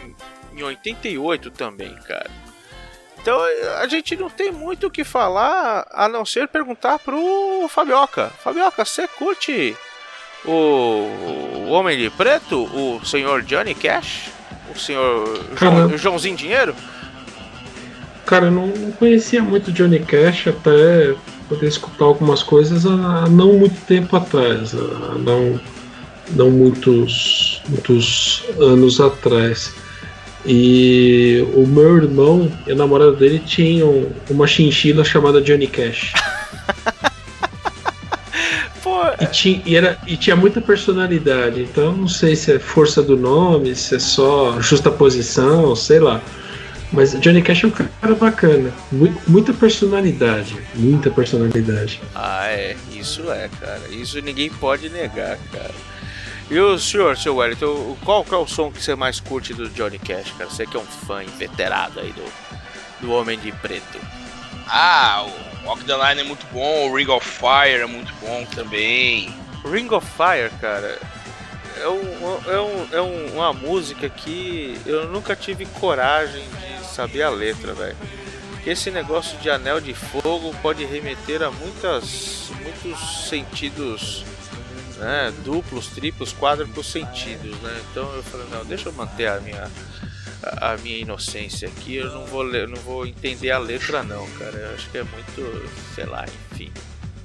[0.57, 2.31] em 88 também, cara.
[3.21, 3.41] Então
[3.81, 8.31] a gente não tem muito o que falar a não ser perguntar pro Fabioca.
[8.43, 9.77] Fabioca, você curte
[10.45, 14.31] o, Homem de Preto, o senhor Johnny Cash?
[14.75, 15.87] O senhor Cara.
[15.87, 16.75] o Joãozinho Dinheiro?
[18.25, 21.15] Cara, eu não, não conhecia muito Johnny Cash até
[21.49, 25.61] poder escutar algumas coisas há não muito tempo atrás, há não,
[26.31, 29.73] não muitos, muitos anos atrás.
[30.47, 36.13] E o meu irmão e a namorada dele tinham uma chinchila chamada Johnny Cash.
[39.21, 43.17] E tinha, e, era, e tinha muita personalidade, então não sei se é força do
[43.17, 46.21] nome, se é só justa posição, sei lá.
[46.93, 52.01] Mas Johnny Cash é um cara bacana, mu- muita personalidade, muita personalidade.
[52.15, 53.81] Ah, é, isso é, cara.
[53.91, 55.71] Isso ninguém pode negar, cara.
[56.49, 59.69] E o senhor, seu Wellington, qual que é o som que você mais curte do
[59.71, 60.49] Johnny Cash, cara?
[60.49, 62.25] Você que é um fã inveterado aí do,
[63.01, 63.99] do Homem de Preto.
[64.69, 65.27] Ah,
[65.65, 69.35] o Walk the Line é muito bom, o Ring of Fire é muito bom também.
[69.65, 70.99] Ring of Fire, cara,
[71.81, 77.23] é, um, é, um, é um- uma música que eu nunca tive coragem de saber
[77.23, 77.97] a letra, velho.
[78.65, 84.25] Esse negócio de anel de fogo pode remeter a muitas, muitos sentidos,
[84.99, 85.33] né?
[85.45, 87.81] Duplos, triplos, quádruplos sentidos, né?
[87.91, 89.71] Então eu falei, não, deixa eu manter a minha,
[90.43, 91.97] a, minha inocência aqui.
[91.97, 94.57] Eu não vou, ler, não vou entender a letra, não, cara.
[94.57, 96.71] Eu acho que é muito, sei lá, enfim.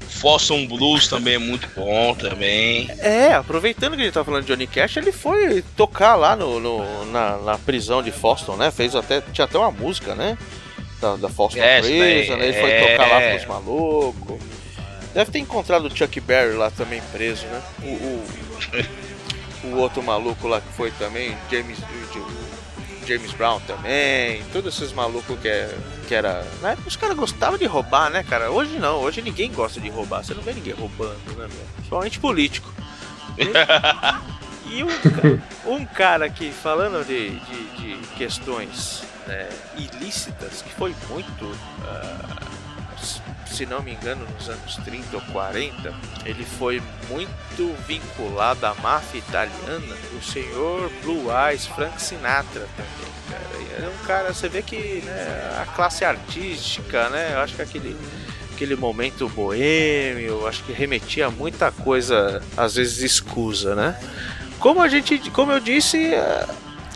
[0.10, 2.88] Folsom Blues também é muito bom também.
[3.00, 6.60] É, aproveitando que a gente tá falando de Johnny Cash, ele foi tocar lá no,
[6.60, 8.70] no- na, na prisão de Foston, né?
[8.70, 9.22] Fez até.
[9.22, 10.38] Tinha até uma música, né?
[11.00, 12.44] Da, da Foston É, daí, Prison, né?
[12.50, 12.92] Ele foi é.
[12.92, 14.40] tocar lá pros malucos.
[15.14, 17.62] Deve ter encontrado o Chuck Berry lá também preso, né?
[17.84, 18.26] O, o,
[19.74, 21.78] o outro maluco lá que foi também, James,
[23.06, 25.76] James Brown também, todos esses malucos que, é,
[26.08, 26.46] que era.
[26.62, 28.52] Na época os caras gostavam de roubar, né, cara?
[28.52, 31.66] Hoje não, hoje ninguém gosta de roubar, você não vê ninguém roubando, né, meu?
[31.76, 32.72] Principalmente político.
[34.66, 34.90] E um,
[35.76, 42.51] um cara aqui falando de, de, de questões né, ilícitas, que foi muito, s-
[43.62, 45.94] se não me engano, nos anos 30 ou 40,
[46.26, 53.86] ele foi muito vinculado à máfia italiana, o senhor Blue Eyes Frank Sinatra também, cara.
[53.86, 57.96] É um cara, você vê que né, a classe artística, né, eu acho que aquele
[58.52, 63.96] aquele momento boêmio, acho que remetia a muita coisa, às vezes escusa, né?
[64.60, 66.48] Como a gente, como eu disse, é,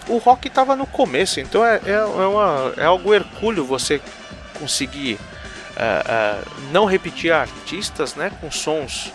[0.07, 4.01] o rock estava no começo, então é, é, é uma, é algo hercúleo você
[4.59, 5.19] conseguir
[5.75, 6.41] é, é,
[6.71, 9.11] não repetir artistas, né, com sons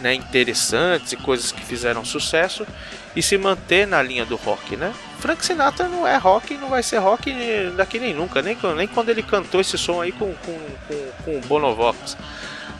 [0.00, 2.66] né, interessantes e coisas que fizeram sucesso
[3.14, 4.92] e se manter na linha do rock, né?
[5.18, 7.32] Frank Sinatra não é rock e não vai ser rock
[7.76, 10.58] daqui nem nunca, nem, nem quando ele cantou esse som aí com, com,
[10.88, 12.16] com, com o Bonovox.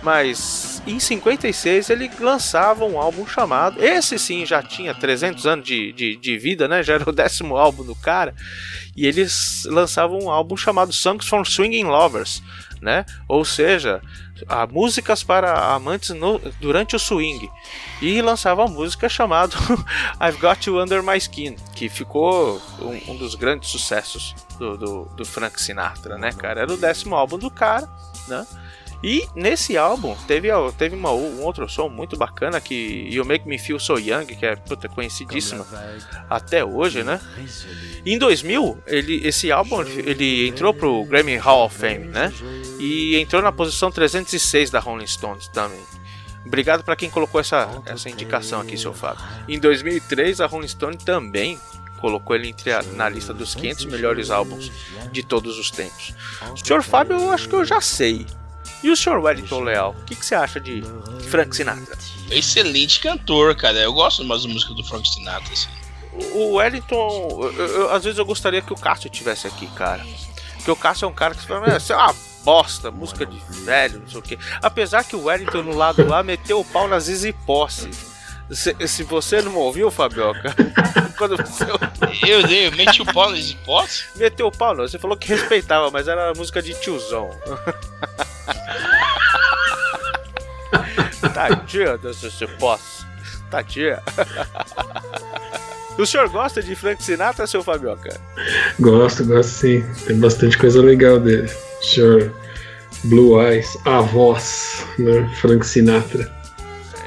[0.02, 3.82] Mas em 56 ele lançava um álbum chamado.
[3.82, 6.82] Esse sim já tinha 300 anos de, de, de vida, né?
[6.82, 8.34] Já era o décimo álbum do cara.
[8.96, 12.42] E eles lançavam um álbum chamado Songs from Swinging Lovers.
[12.82, 13.06] Né?
[13.28, 14.02] Ou seja,
[14.48, 17.48] a músicas para amantes no- durante o swing.
[18.02, 19.54] E lançava uma música chamada
[20.20, 25.04] I've Got You Under My Skin, que ficou um, um dos grandes sucessos do, do,
[25.16, 26.62] do Frank Sinatra, né, cara?
[26.62, 27.88] Era o décimo álbum do cara,
[28.26, 28.44] né?
[29.02, 30.48] E nesse álbum teve,
[30.78, 34.46] teve uma, um outro som muito bacana que You Make Me Feel So Young, que
[34.46, 34.88] é puta,
[36.30, 37.20] até hoje, né?
[38.06, 42.32] Em 2000, ele, esse álbum ele entrou pro Grammy Hall of Fame, né?
[42.78, 45.80] E entrou na posição 306 da Rolling Stones também.
[46.46, 49.24] Obrigado para quem colocou essa, essa indicação aqui, seu Fábio.
[49.48, 51.58] Em 2003, a Rolling Stone também
[52.00, 54.70] colocou ele entre a- na lista dos 500 melhores álbuns
[55.12, 56.12] de todos os tempos.
[56.64, 58.26] Senhor Fábio, eu acho que eu já sei.
[58.82, 60.82] E o senhor Wellington Leal, o que, que você acha de
[61.28, 61.96] Frank Sinatra?
[62.30, 63.78] Excelente cantor, cara.
[63.78, 65.68] Eu gosto mais da música do Frank Sinatra, assim.
[66.34, 70.04] O Wellington, eu- eu- às vezes eu gostaria que o Cássio tivesse aqui, cara.
[70.56, 72.14] Porque o Cássio é um cara que você fala, "Mas isso é uma
[72.44, 74.38] bosta, música de velho, não sei o quê.
[74.60, 77.88] Apesar que o Wellington no lado lá meteu o pau nas Easy Posse.
[78.50, 80.54] Se, se você não ouviu, Fabioca,
[81.16, 81.64] quando você
[82.28, 84.04] Eu dei, eu meti o pau nesse posse.
[84.16, 87.30] meteu o pau, não, você falou que respeitava, mas era música de tiozão.
[91.32, 93.04] Tadinha desse Posse.
[93.50, 94.02] Tadinha.
[95.98, 98.18] O senhor gosta de Frank Sinatra, seu Fabioca?
[98.80, 99.82] Gosto, gosto sim.
[100.06, 101.50] Tem bastante coisa legal dele.
[101.82, 102.32] Sure.
[103.04, 105.28] Blue Eyes, a voz, né?
[105.40, 106.32] Frank Sinatra.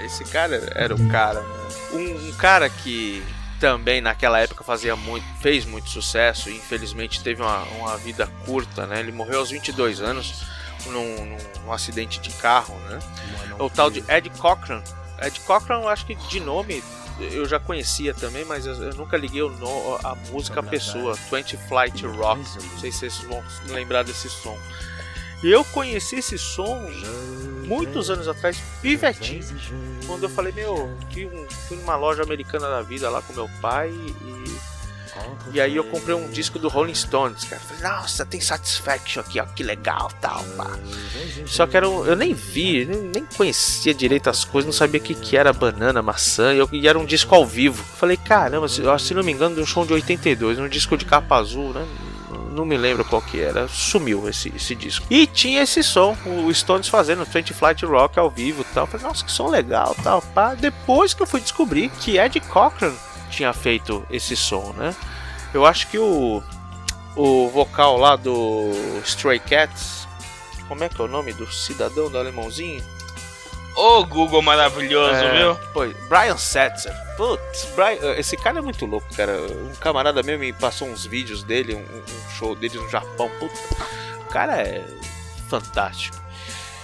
[0.06, 1.48] Esse cara era o cara, né?
[1.94, 3.24] Um, um cara que
[3.60, 8.86] também naquela época fazia muito, fez muito sucesso e infelizmente teve uma, uma vida curta,
[8.86, 9.00] né?
[9.00, 10.44] Ele morreu aos 22 anos
[10.86, 10.92] num,
[11.26, 13.00] num- num acidente de carro, né?
[13.60, 14.82] O tal de Ed Cochran.
[15.22, 16.84] Ed Cochran, eu acho que de nome
[17.20, 21.14] eu já conhecia também, mas eu, eu nunca liguei o no, a música à pessoa.
[21.32, 22.40] 20 Flight Rock.
[22.40, 24.58] Não sei se vocês vão lembrar desse som.
[25.44, 26.82] Eu conheci esse som
[27.66, 29.46] muitos anos atrás, pivetinho.
[30.06, 30.90] Quando eu falei, meu,
[31.68, 34.75] fui numa loja americana da vida lá com meu pai e.
[35.54, 37.62] E aí eu comprei um disco do Rolling Stones, cara.
[37.62, 40.70] Falei, nossa, tem Satisfaction aqui, ó, que legal, tal, pá.
[41.46, 45.04] Só que era um, eu nem vi, nem, conhecia direito as coisas, não sabia o
[45.04, 47.84] que, que era banana, maçã, e, eu- e era um disco ao vivo.
[47.84, 51.06] Falei, caramba, se, se não me engano, de um show de 82, um disco de
[51.06, 51.86] capa azul, né?
[52.52, 55.06] Não me lembro qual que era, sumiu esse, esse disco.
[55.10, 58.88] E tinha esse som, o Stones fazendo 20 Flight Rock ao vivo tal.
[58.88, 60.56] Falei, nossa, que som legal, tal, pá.
[60.56, 62.94] Depois que eu fui descobrir que Ed Cochran
[63.36, 64.96] tinha feito esse som, né?
[65.54, 66.42] Eu acho que o,
[67.16, 68.72] o vocal lá do
[69.04, 70.08] Stray Cats,
[70.68, 72.84] como é que é o nome do cidadão do alemãozinho?
[73.76, 75.60] Ô, Google maravilhoso, É, viu?
[76.08, 76.94] Brian Setzer.
[77.18, 79.34] Putz, Brian- esse cara é muito louco, cara.
[79.38, 83.30] Um camarada meu me passou uns vídeos dele, um, um show dele no Japão.
[83.38, 83.54] Puta,
[84.22, 84.82] o cara é
[85.50, 86.16] fantástico.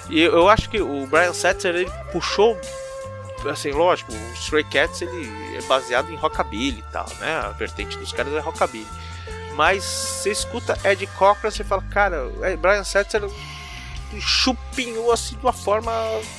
[0.09, 2.59] E eu acho que o Brian Setzer ele puxou,
[3.49, 7.33] assim, lógico, o Stray Cats ele é baseado em rockabilly e tal, né?
[7.37, 8.87] A vertente dos caras é rockabilly.
[9.55, 13.21] Mas você escuta Ed Cochran, você fala, cara, é, Brian Setzer
[14.19, 15.91] chupinhou assim de uma forma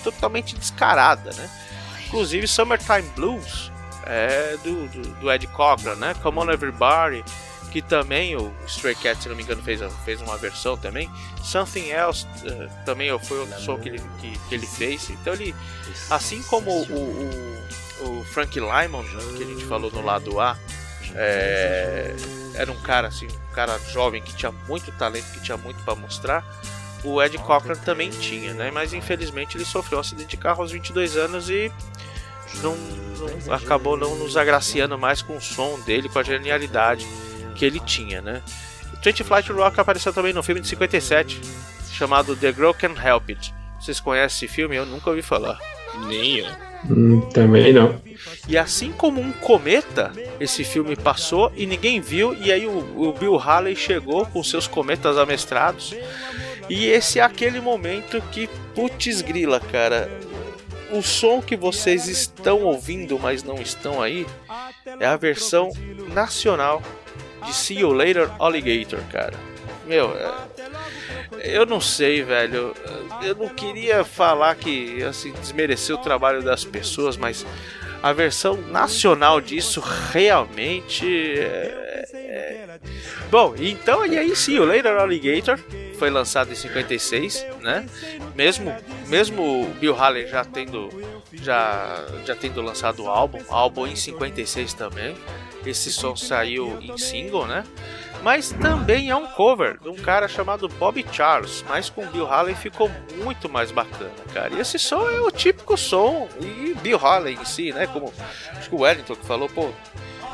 [0.03, 1.51] totalmente descarada, né?
[2.07, 3.73] Inclusive Summertime Blues
[4.05, 6.15] é do, do, do Ed Cochran, né?
[6.23, 7.25] Come On Everybody,
[7.73, 11.11] que também o Stray Cat, se não me engano, fez, fez uma versão também.
[11.43, 15.09] Something Else eh, também foi outro som que ele, que, que ele fez.
[15.09, 15.55] Então ele,
[16.11, 17.63] assim como o,
[18.05, 19.03] o, o Frank Lyman,
[19.37, 20.55] que a gente falou no lado A,
[21.15, 22.15] é,
[22.55, 25.95] era um cara assim, um cara jovem que tinha muito talento, que tinha muito para
[25.95, 26.45] mostrar.
[27.03, 28.71] O Ed Cochran também tinha, né?
[28.71, 31.73] Mas infelizmente ele sofreu um acidente de carro aos 22 anos e
[32.63, 37.07] não, não- acabou não nos agraciando mais com o som dele, com a genialidade
[37.53, 38.43] que ele tinha, né?
[39.03, 41.41] 20 Flight Rock apareceu também no filme de 57,
[41.93, 43.53] chamado The Girl Can Help It.
[43.81, 44.77] Vocês conhecem esse filme?
[44.77, 45.59] Eu nunca ouvi falar.
[46.07, 46.47] Nem eu.
[46.89, 48.01] Hum, também não.
[48.49, 52.35] E assim como um cometa, esse filme passou e ninguém viu.
[52.35, 55.95] E aí o, o Bill Haley chegou com seus cometas amestrados.
[56.69, 60.09] E esse é aquele momento que, putz grila, cara.
[60.93, 64.27] O som que vocês estão ouvindo, mas não estão aí,
[65.01, 65.71] é a versão
[66.13, 66.83] nacional
[67.45, 69.35] de See You Later Alligator, cara.
[69.87, 72.75] Meu, é- eu não sei, velho.
[73.23, 77.45] Eu não queria falar que assim desmerecer o trabalho das pessoas, mas
[78.03, 79.81] a versão nacional disso
[80.13, 81.07] realmente
[81.39, 82.79] é, é-
[83.31, 85.59] Bom, então e aí sim, o Later Alligator
[85.99, 87.87] foi lançado em 56, né?
[88.35, 88.75] Mesmo
[89.07, 90.91] mesmo Bill Haley já tendo
[91.33, 95.17] já já tendo lançado o álbum, álbum em 56 também.
[95.65, 97.65] Esse som saiu em single, né?
[98.23, 102.55] mas também é um cover de um cara chamado Bob Charles, mas com Bill Haley
[102.55, 104.55] ficou muito mais bacana, cara.
[104.55, 107.87] E esse som é o típico som e Bill Haley em si, né?
[107.89, 108.13] Como
[108.53, 109.71] acho que o Wellington que falou, pô,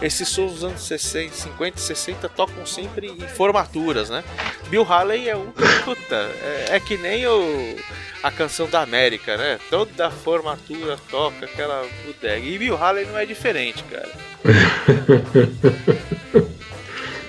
[0.00, 4.22] esses sons dos anos 60, 50 e 60 tocam sempre em formaturas, né?
[4.68, 5.50] Bill Haley é um
[5.84, 7.76] puta, é, é que nem o,
[8.22, 9.58] a canção da América, né?
[9.70, 12.46] Toda formatura toca aquela bodega.
[12.46, 14.12] E Bill Haley não é diferente, cara.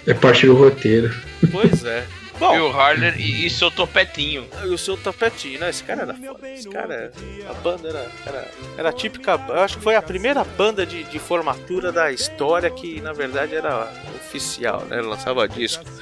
[0.10, 1.14] É parte do roteiro.
[1.52, 2.04] Pois é.
[2.40, 4.46] Bom, Bill Harder e, e seu topetinho.
[4.64, 5.70] E o seu tapetinho, né?
[5.70, 6.50] Esse cara era foda.
[6.50, 7.12] Esse cara,
[7.50, 8.48] a banda era, era,
[8.78, 9.38] era a típica.
[9.50, 13.56] Eu acho que foi a primeira banda de, de formatura da história que, na verdade,
[13.56, 15.02] era oficial, né?
[15.02, 15.84] Lançava disco.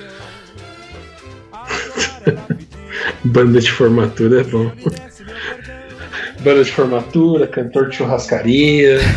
[3.23, 4.71] Banda de formatura é bom.
[6.41, 8.99] Banda de formatura, cantor de churrascaria.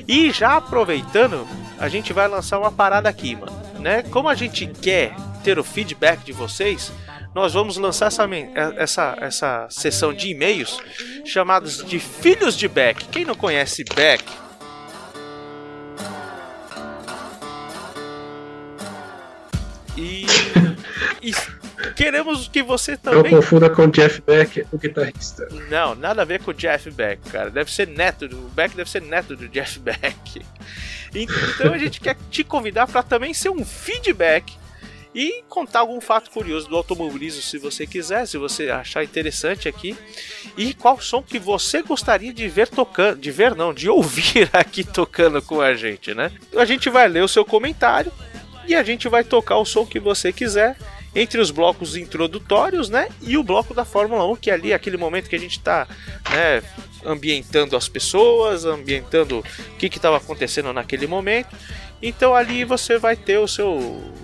[0.08, 4.04] e já aproveitando, a gente vai lançar uma parada aqui, mano, né?
[4.04, 6.92] Como a gente quer ter o feedback de vocês,
[7.34, 10.80] nós vamos lançar essa, men- essa, essa sessão de e-mails
[11.26, 13.06] chamados de Filhos de Beck.
[13.06, 14.24] Quem não conhece Beck?
[19.98, 20.26] E,
[21.22, 21.34] e
[21.96, 23.32] queremos que você Não também.
[23.32, 25.48] confunda com Jeff Beck, o guitarrista.
[25.70, 27.50] Não, nada a ver com o Jeff Beck, cara.
[27.50, 28.38] Deve ser neto do.
[28.38, 30.42] O Beck deve ser neto do Jeff Beck.
[31.14, 34.54] Então a gente quer te convidar para também ser um feedback
[35.14, 39.96] e contar algum fato curioso do automobilismo, se você quiser, se você achar interessante aqui.
[40.58, 44.84] E qual som que você gostaria de ver tocando, de ver não, de ouvir aqui
[44.84, 46.32] tocando com a gente, né?
[46.56, 48.12] A gente vai ler o seu comentário
[48.68, 50.78] e a gente vai tocar o som que você quiser
[51.14, 53.10] entre os blocos introdutórios, né?
[53.22, 55.86] E o bloco da Fórmula 1, que é ali aquele momento que a gente tá,
[56.30, 56.64] né,
[57.06, 61.56] ambientando as pessoas, ambientando o que estava acontecendo naquele momento.
[62.02, 63.74] Então ali você vai ter o seu,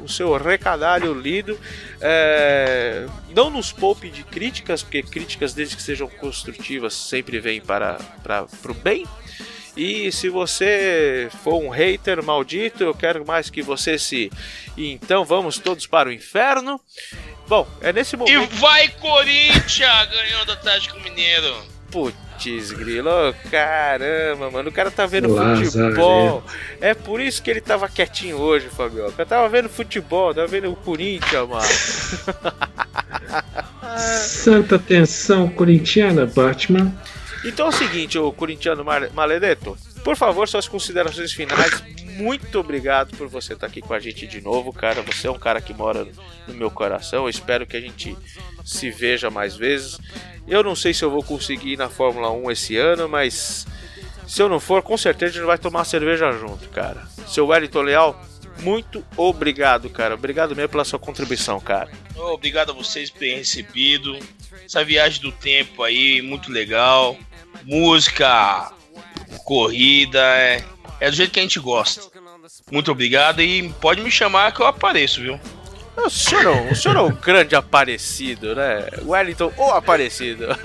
[0.04, 1.60] o seu recadalho lido.
[2.02, 3.06] É,
[3.36, 8.44] não nos poupe de críticas, porque críticas, desde que sejam construtivas, sempre vêm para, para,
[8.46, 9.06] para o bem.
[9.76, 14.32] E se você for um hater maldito, eu quero mais que você se.
[14.76, 16.82] E então vamos todos para o inferno.
[17.48, 18.56] Bom, é nesse E momento.
[18.56, 20.10] vai Corinthians!
[20.10, 21.64] Ganhou do Atlético Mineiro.
[21.92, 22.18] Putz,
[22.72, 23.10] grilo,
[23.50, 24.70] caramba, mano.
[24.70, 26.44] O cara tá vendo futebol.
[26.80, 29.12] É por isso que ele tava quietinho hoje, Fabio.
[29.18, 31.68] Eu tava vendo futebol, tava vendo o Corinthians, mano.
[33.98, 36.94] Santa atenção corintiana, Batman.
[37.46, 38.84] Então é o seguinte, o corintiano
[39.14, 41.84] Maledeto, por favor, suas considerações finais.
[42.18, 45.02] Muito obrigado por você estar aqui com a gente de novo, cara.
[45.04, 46.08] Você é um cara que mora
[46.48, 47.26] no meu coração.
[47.26, 48.18] Eu espero que a gente
[48.66, 50.00] se veja mais vezes.
[50.48, 53.68] Eu não sei se eu vou conseguir ir na Fórmula 1 esse ano, mas
[54.26, 57.08] se eu não for, com certeza a gente vai tomar cerveja junto, cara.
[57.28, 58.26] Seu Wellington Leal,
[58.60, 60.16] muito obrigado, cara.
[60.16, 61.92] Obrigado mesmo pela sua contribuição, cara.
[62.16, 64.18] Obrigado a vocês por terem recebido.
[64.66, 67.18] Essa viagem do tempo aí, muito legal.
[67.64, 68.72] Música,
[69.44, 70.64] corrida, é,
[71.00, 72.02] é do jeito que a gente gosta.
[72.72, 75.40] Muito obrigado e pode me chamar que eu apareço, viu?
[75.98, 78.86] O senhor, é um- o senhor é um grande aparecido, né?
[79.06, 80.46] Wellington, o aparecido.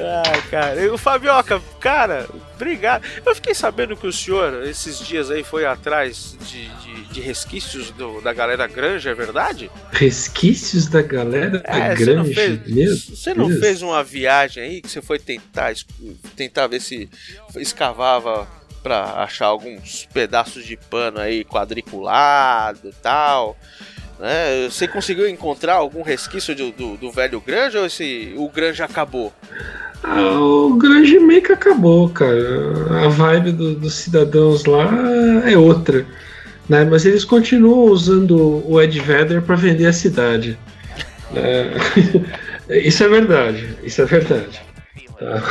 [0.00, 3.02] Ah, cara, e o Fabioca, cara, obrigado.
[3.24, 7.90] Eu fiquei sabendo que o senhor, esses dias aí, foi atrás de, de, de resquícios
[7.92, 9.68] do- da galera granja, é verdade?
[9.90, 12.34] Resquícios da galera É, você não grande.
[12.34, 15.72] fez, você não fez uma viagem aí que você foi tentar,
[16.36, 17.08] tentar ver se
[17.56, 18.46] escavava
[18.88, 23.54] pra achar alguns pedaços de pano aí quadriculado tal?
[24.18, 24.66] Né?
[24.70, 29.30] Você conseguiu encontrar algum resquício do, do, do velho granja ou esse, o granja acabou?
[30.02, 33.04] Ah, o grande meio que acabou, cara.
[33.04, 34.88] A vibe do- dos cidadãos lá
[35.44, 36.06] é outra.
[36.66, 36.84] Né?
[36.84, 40.58] Mas eles continuam usando o Ed Vedder para vender a cidade.
[41.30, 41.72] né?
[42.84, 43.68] isso é verdade.
[43.82, 44.60] Isso é verdade.
[45.18, 45.42] tá?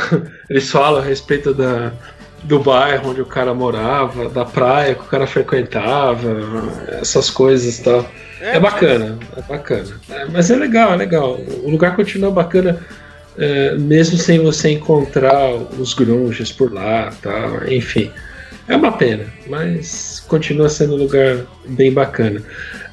[0.50, 1.92] Eles falam a respeito da,
[2.48, 6.34] do bairro onde o cara morava, da praia que o cara frequentava,
[7.00, 8.10] essas coisas e tal.
[8.40, 10.00] É bacana, é bacana.
[10.08, 11.38] É, mas é legal, é legal.
[11.62, 12.80] O lugar continua bacana,
[13.36, 17.68] é, mesmo sem você encontrar os grunges por lá, tal.
[17.70, 18.10] Enfim,
[18.66, 22.42] é uma pena, mas continua sendo um lugar bem bacana.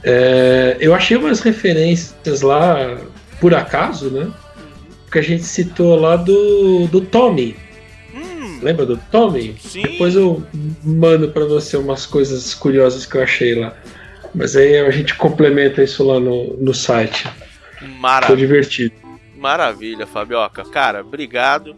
[0.03, 2.97] É, eu achei umas referências lá,
[3.39, 4.27] por acaso, né?
[5.09, 7.55] Que a gente citou lá do, do Tommy.
[8.61, 9.55] Lembra do Tommy?
[9.59, 9.81] Sim.
[9.81, 10.43] Depois eu
[10.83, 13.75] mando pra você umas coisas curiosas que eu achei lá.
[14.33, 17.27] Mas aí a gente complementa isso lá no, no site.
[17.79, 18.37] Foi Maravilha.
[18.37, 18.95] divertido.
[19.37, 20.63] Maravilha, Fabioca.
[20.65, 21.75] Cara, obrigado.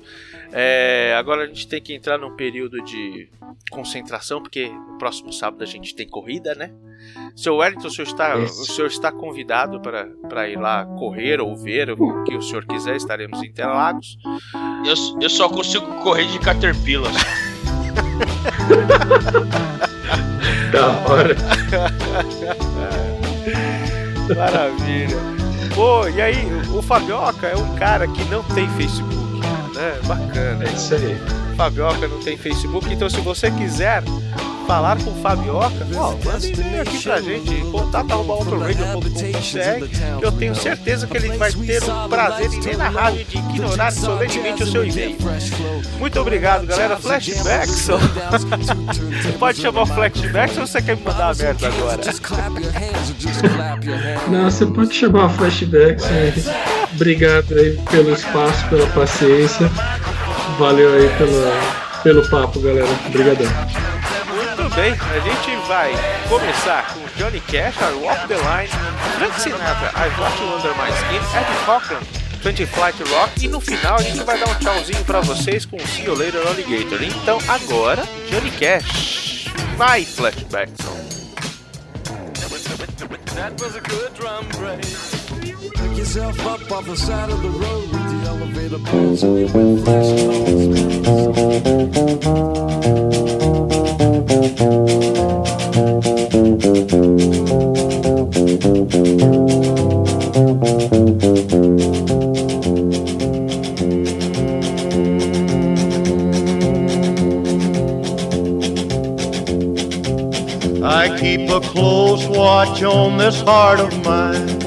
[0.51, 3.29] É, agora a gente tem que entrar num período de
[3.69, 6.71] concentração, porque no próximo sábado a gente tem corrida, né?
[7.35, 8.61] Seu Wellington, o senhor está, Isso.
[8.61, 12.65] o senhor está convidado para, para ir lá correr ou ver o que o senhor
[12.65, 12.95] quiser.
[12.95, 14.17] Estaremos em Interlagos.
[14.85, 17.13] Eu, eu só consigo correr de Caterpillar.
[20.71, 21.35] Da hora.
[24.35, 25.17] Maravilha.
[25.73, 29.15] Pô, e aí, o Fabioca é um cara que não tem Facebook,
[29.77, 29.99] né?
[30.05, 30.65] Bacana.
[30.65, 31.17] É isso aí.
[31.55, 34.03] Fabioca não tem Facebook, então se você quiser
[34.67, 40.53] falar com o Fabioca, ó, manda um e-mail aqui pra gente, contato.autoradio.com.br que eu tenho
[40.53, 45.15] certeza que ele vai ter o prazer inenarrável de ignorar solenemente o seu e-mail.
[45.97, 46.97] Muito obrigado, galera.
[46.97, 47.87] Flashbacks.
[49.39, 52.01] Pode chamar o Flashbacks ou você quer me mandar a merda agora?
[54.29, 56.03] Não, você pode chamar flashbacks.
[56.05, 56.33] né?
[56.97, 59.69] Obrigado aí pelo espaço, pela paciência.
[60.57, 62.87] Valeu aí pelo, pelo papo, galera.
[63.05, 63.47] Obrigadão.
[64.33, 65.93] Muito bem, a gente vai
[66.27, 68.69] começar com Johnny Cash, I Walk the Line,
[69.19, 71.99] Frank Sinatra, I Got You Under My Skin, Eddie Cochran,
[72.41, 75.77] 20 Flight Rock e no final a gente vai dar um tchauzinho pra vocês com
[75.77, 77.03] See You Later Alligator.
[77.03, 80.97] Então agora, Johnny Cash, vai Flashback Song.
[83.35, 85.26] That was a good drum break.
[85.77, 88.79] Pick yourself up off the side of the road with the elevator
[89.23, 89.49] and your
[110.83, 114.66] I keep a close watch on this heart of mine.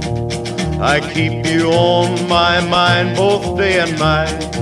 [0.83, 4.55] I keep you on my mind both day and night.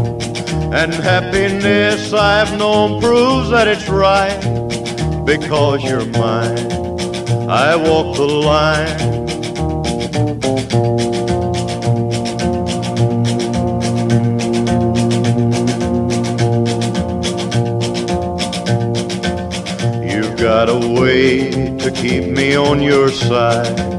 [0.73, 4.37] And happiness I've known proves that it's right
[5.25, 6.71] because you're mine.
[7.49, 8.99] I walk the line.
[20.03, 23.98] You've got a way to keep me on your side.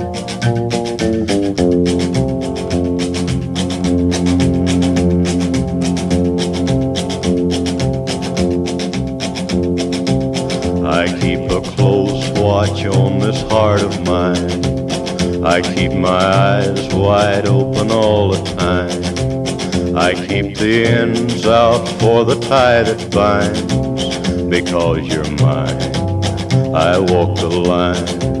[20.41, 23.61] Keep the ends out for the tie that binds.
[24.49, 28.40] Because you're mine, I walk the line.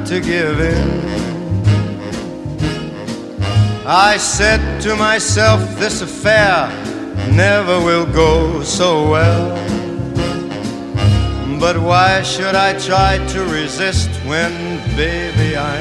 [0.11, 0.89] to give in.
[3.87, 6.67] I said to myself, this affair
[7.31, 9.55] never will go so well.
[11.61, 14.51] But why should I try to resist when,
[14.97, 15.79] baby, I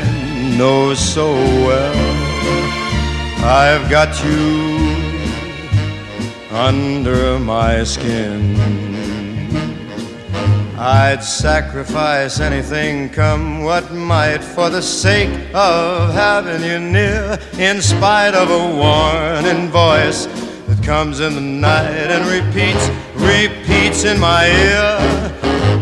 [0.56, 1.32] know so
[1.66, 1.96] well
[3.42, 4.94] I've got you
[6.52, 8.70] under my skin?
[10.82, 18.34] I'd sacrifice anything, come what might, for the sake of having you near, in spite
[18.34, 20.26] of a warning voice
[20.66, 22.84] that comes in the night and repeats,
[23.14, 24.98] repeats in my ear.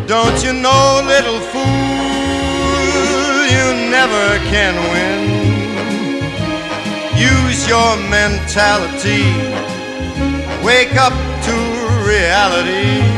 [0.07, 1.65] Don't you know, little fool,
[3.57, 5.21] you never can win.
[7.17, 9.25] Use your mentality,
[10.63, 11.55] wake up to
[12.07, 13.18] reality.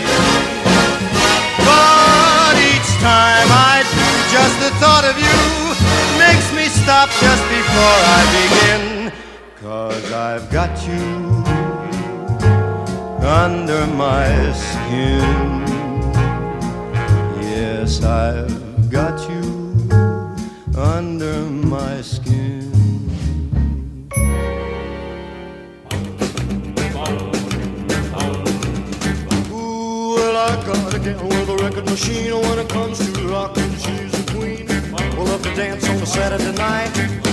[4.61, 5.41] The thought of you
[6.21, 9.11] makes me stop just before I begin.
[9.59, 11.07] Cause I've got you
[13.25, 15.65] under my skin.
[17.41, 19.43] Yes, I've got you
[20.77, 22.69] under my skin.
[29.51, 33.71] Ooh, well, I got a gal with a record machine when it comes to rockin',
[33.79, 34.10] queen.
[35.41, 36.91] We'll to dance on a Saturday night.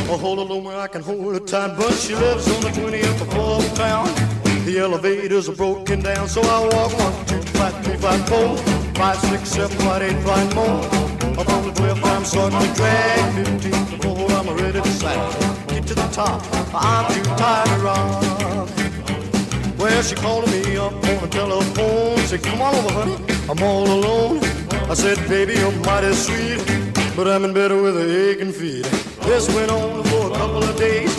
[0.08, 3.30] I'll hold low where I can hold her tight, but she lives on the 20th
[3.30, 4.06] floor of town.
[4.64, 8.56] The elevators are broken down, so I walk one, two, five, three, five, four,
[8.94, 10.80] five, six, seven, five, eight, five more.
[11.38, 13.46] Up on the 12th, I'm starting to drag.
[13.46, 15.68] 15th floor, I'm ready to sag.
[15.68, 16.42] Get to the top,
[16.74, 18.68] I'm too tired to rock.
[19.78, 22.18] Well, she called me up on the telephone.
[22.20, 23.50] Said, come on over, honey.
[23.50, 24.38] I'm all alone.
[24.90, 26.97] I said, baby, you're mighty sweet.
[27.18, 28.84] But I'm in bed with a aching feet.
[29.22, 31.12] This went on for a couple of days,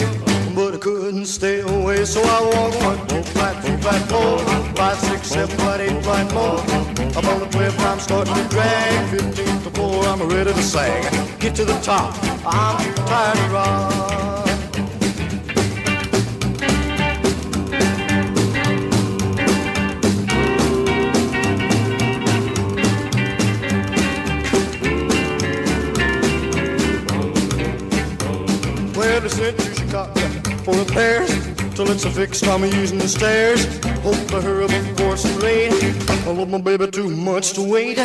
[0.56, 4.40] but I couldn't stay away, so I walk one, four, flat, three, flat, four,
[4.78, 6.62] five, six, seven, flat, eight, flat, more.
[7.18, 9.10] I'm on the 12, I'm starting to drag.
[9.10, 11.04] 15 to 4, I'm ready to sag.
[11.38, 12.16] Get to the top,
[12.46, 14.39] I'm too tired to rock.
[29.20, 30.14] They sent to Chicago
[30.64, 31.30] for repairs
[31.76, 32.42] till it's a fix.
[32.42, 33.66] I'm using the stairs.
[34.00, 35.74] Hope to hurry before some rain.
[36.26, 38.00] I love my baby too much to wait.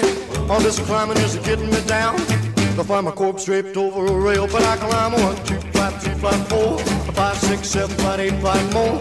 [0.51, 2.16] All this climbing is getting me down.
[2.16, 6.15] To find my corpse draped over a rail, but I climb one, two, five, three,
[6.15, 6.78] five, four,
[7.12, 8.97] five, six, seven, five, eight, five more.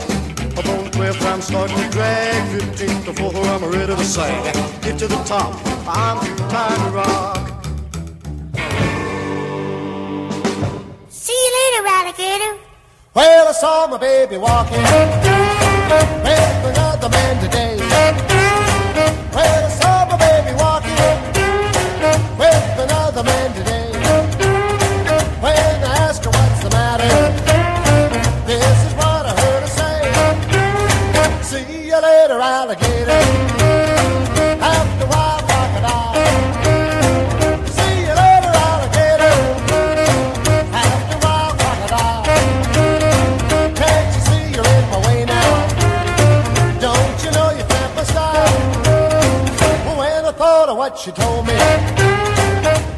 [0.56, 2.62] Up on the 12, I'm starting to drag.
[2.62, 4.44] 15 to 4, I'm ready to sing.
[4.84, 5.56] Get to the top,
[5.88, 7.43] I'm too tired to rock.
[12.24, 12.54] Later.
[13.14, 14.84] Well, I saw my baby walking
[16.28, 17.76] with another man today.
[19.36, 20.98] Well, I saw my baby walking
[22.42, 23.90] with another man today.
[25.46, 27.12] When I asked her what's the matter,
[28.52, 29.98] this is what I heard her say.
[31.52, 32.93] See you later, alligator.
[51.04, 51.54] She told me,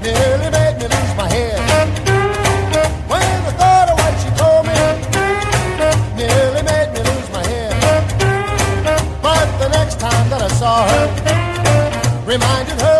[0.04, 1.58] nearly made me lose my head.
[3.10, 4.78] When I thought of what she told me,
[6.16, 7.74] nearly made me lose my head.
[9.24, 11.08] But the next time that I saw her,
[12.28, 12.95] reminded her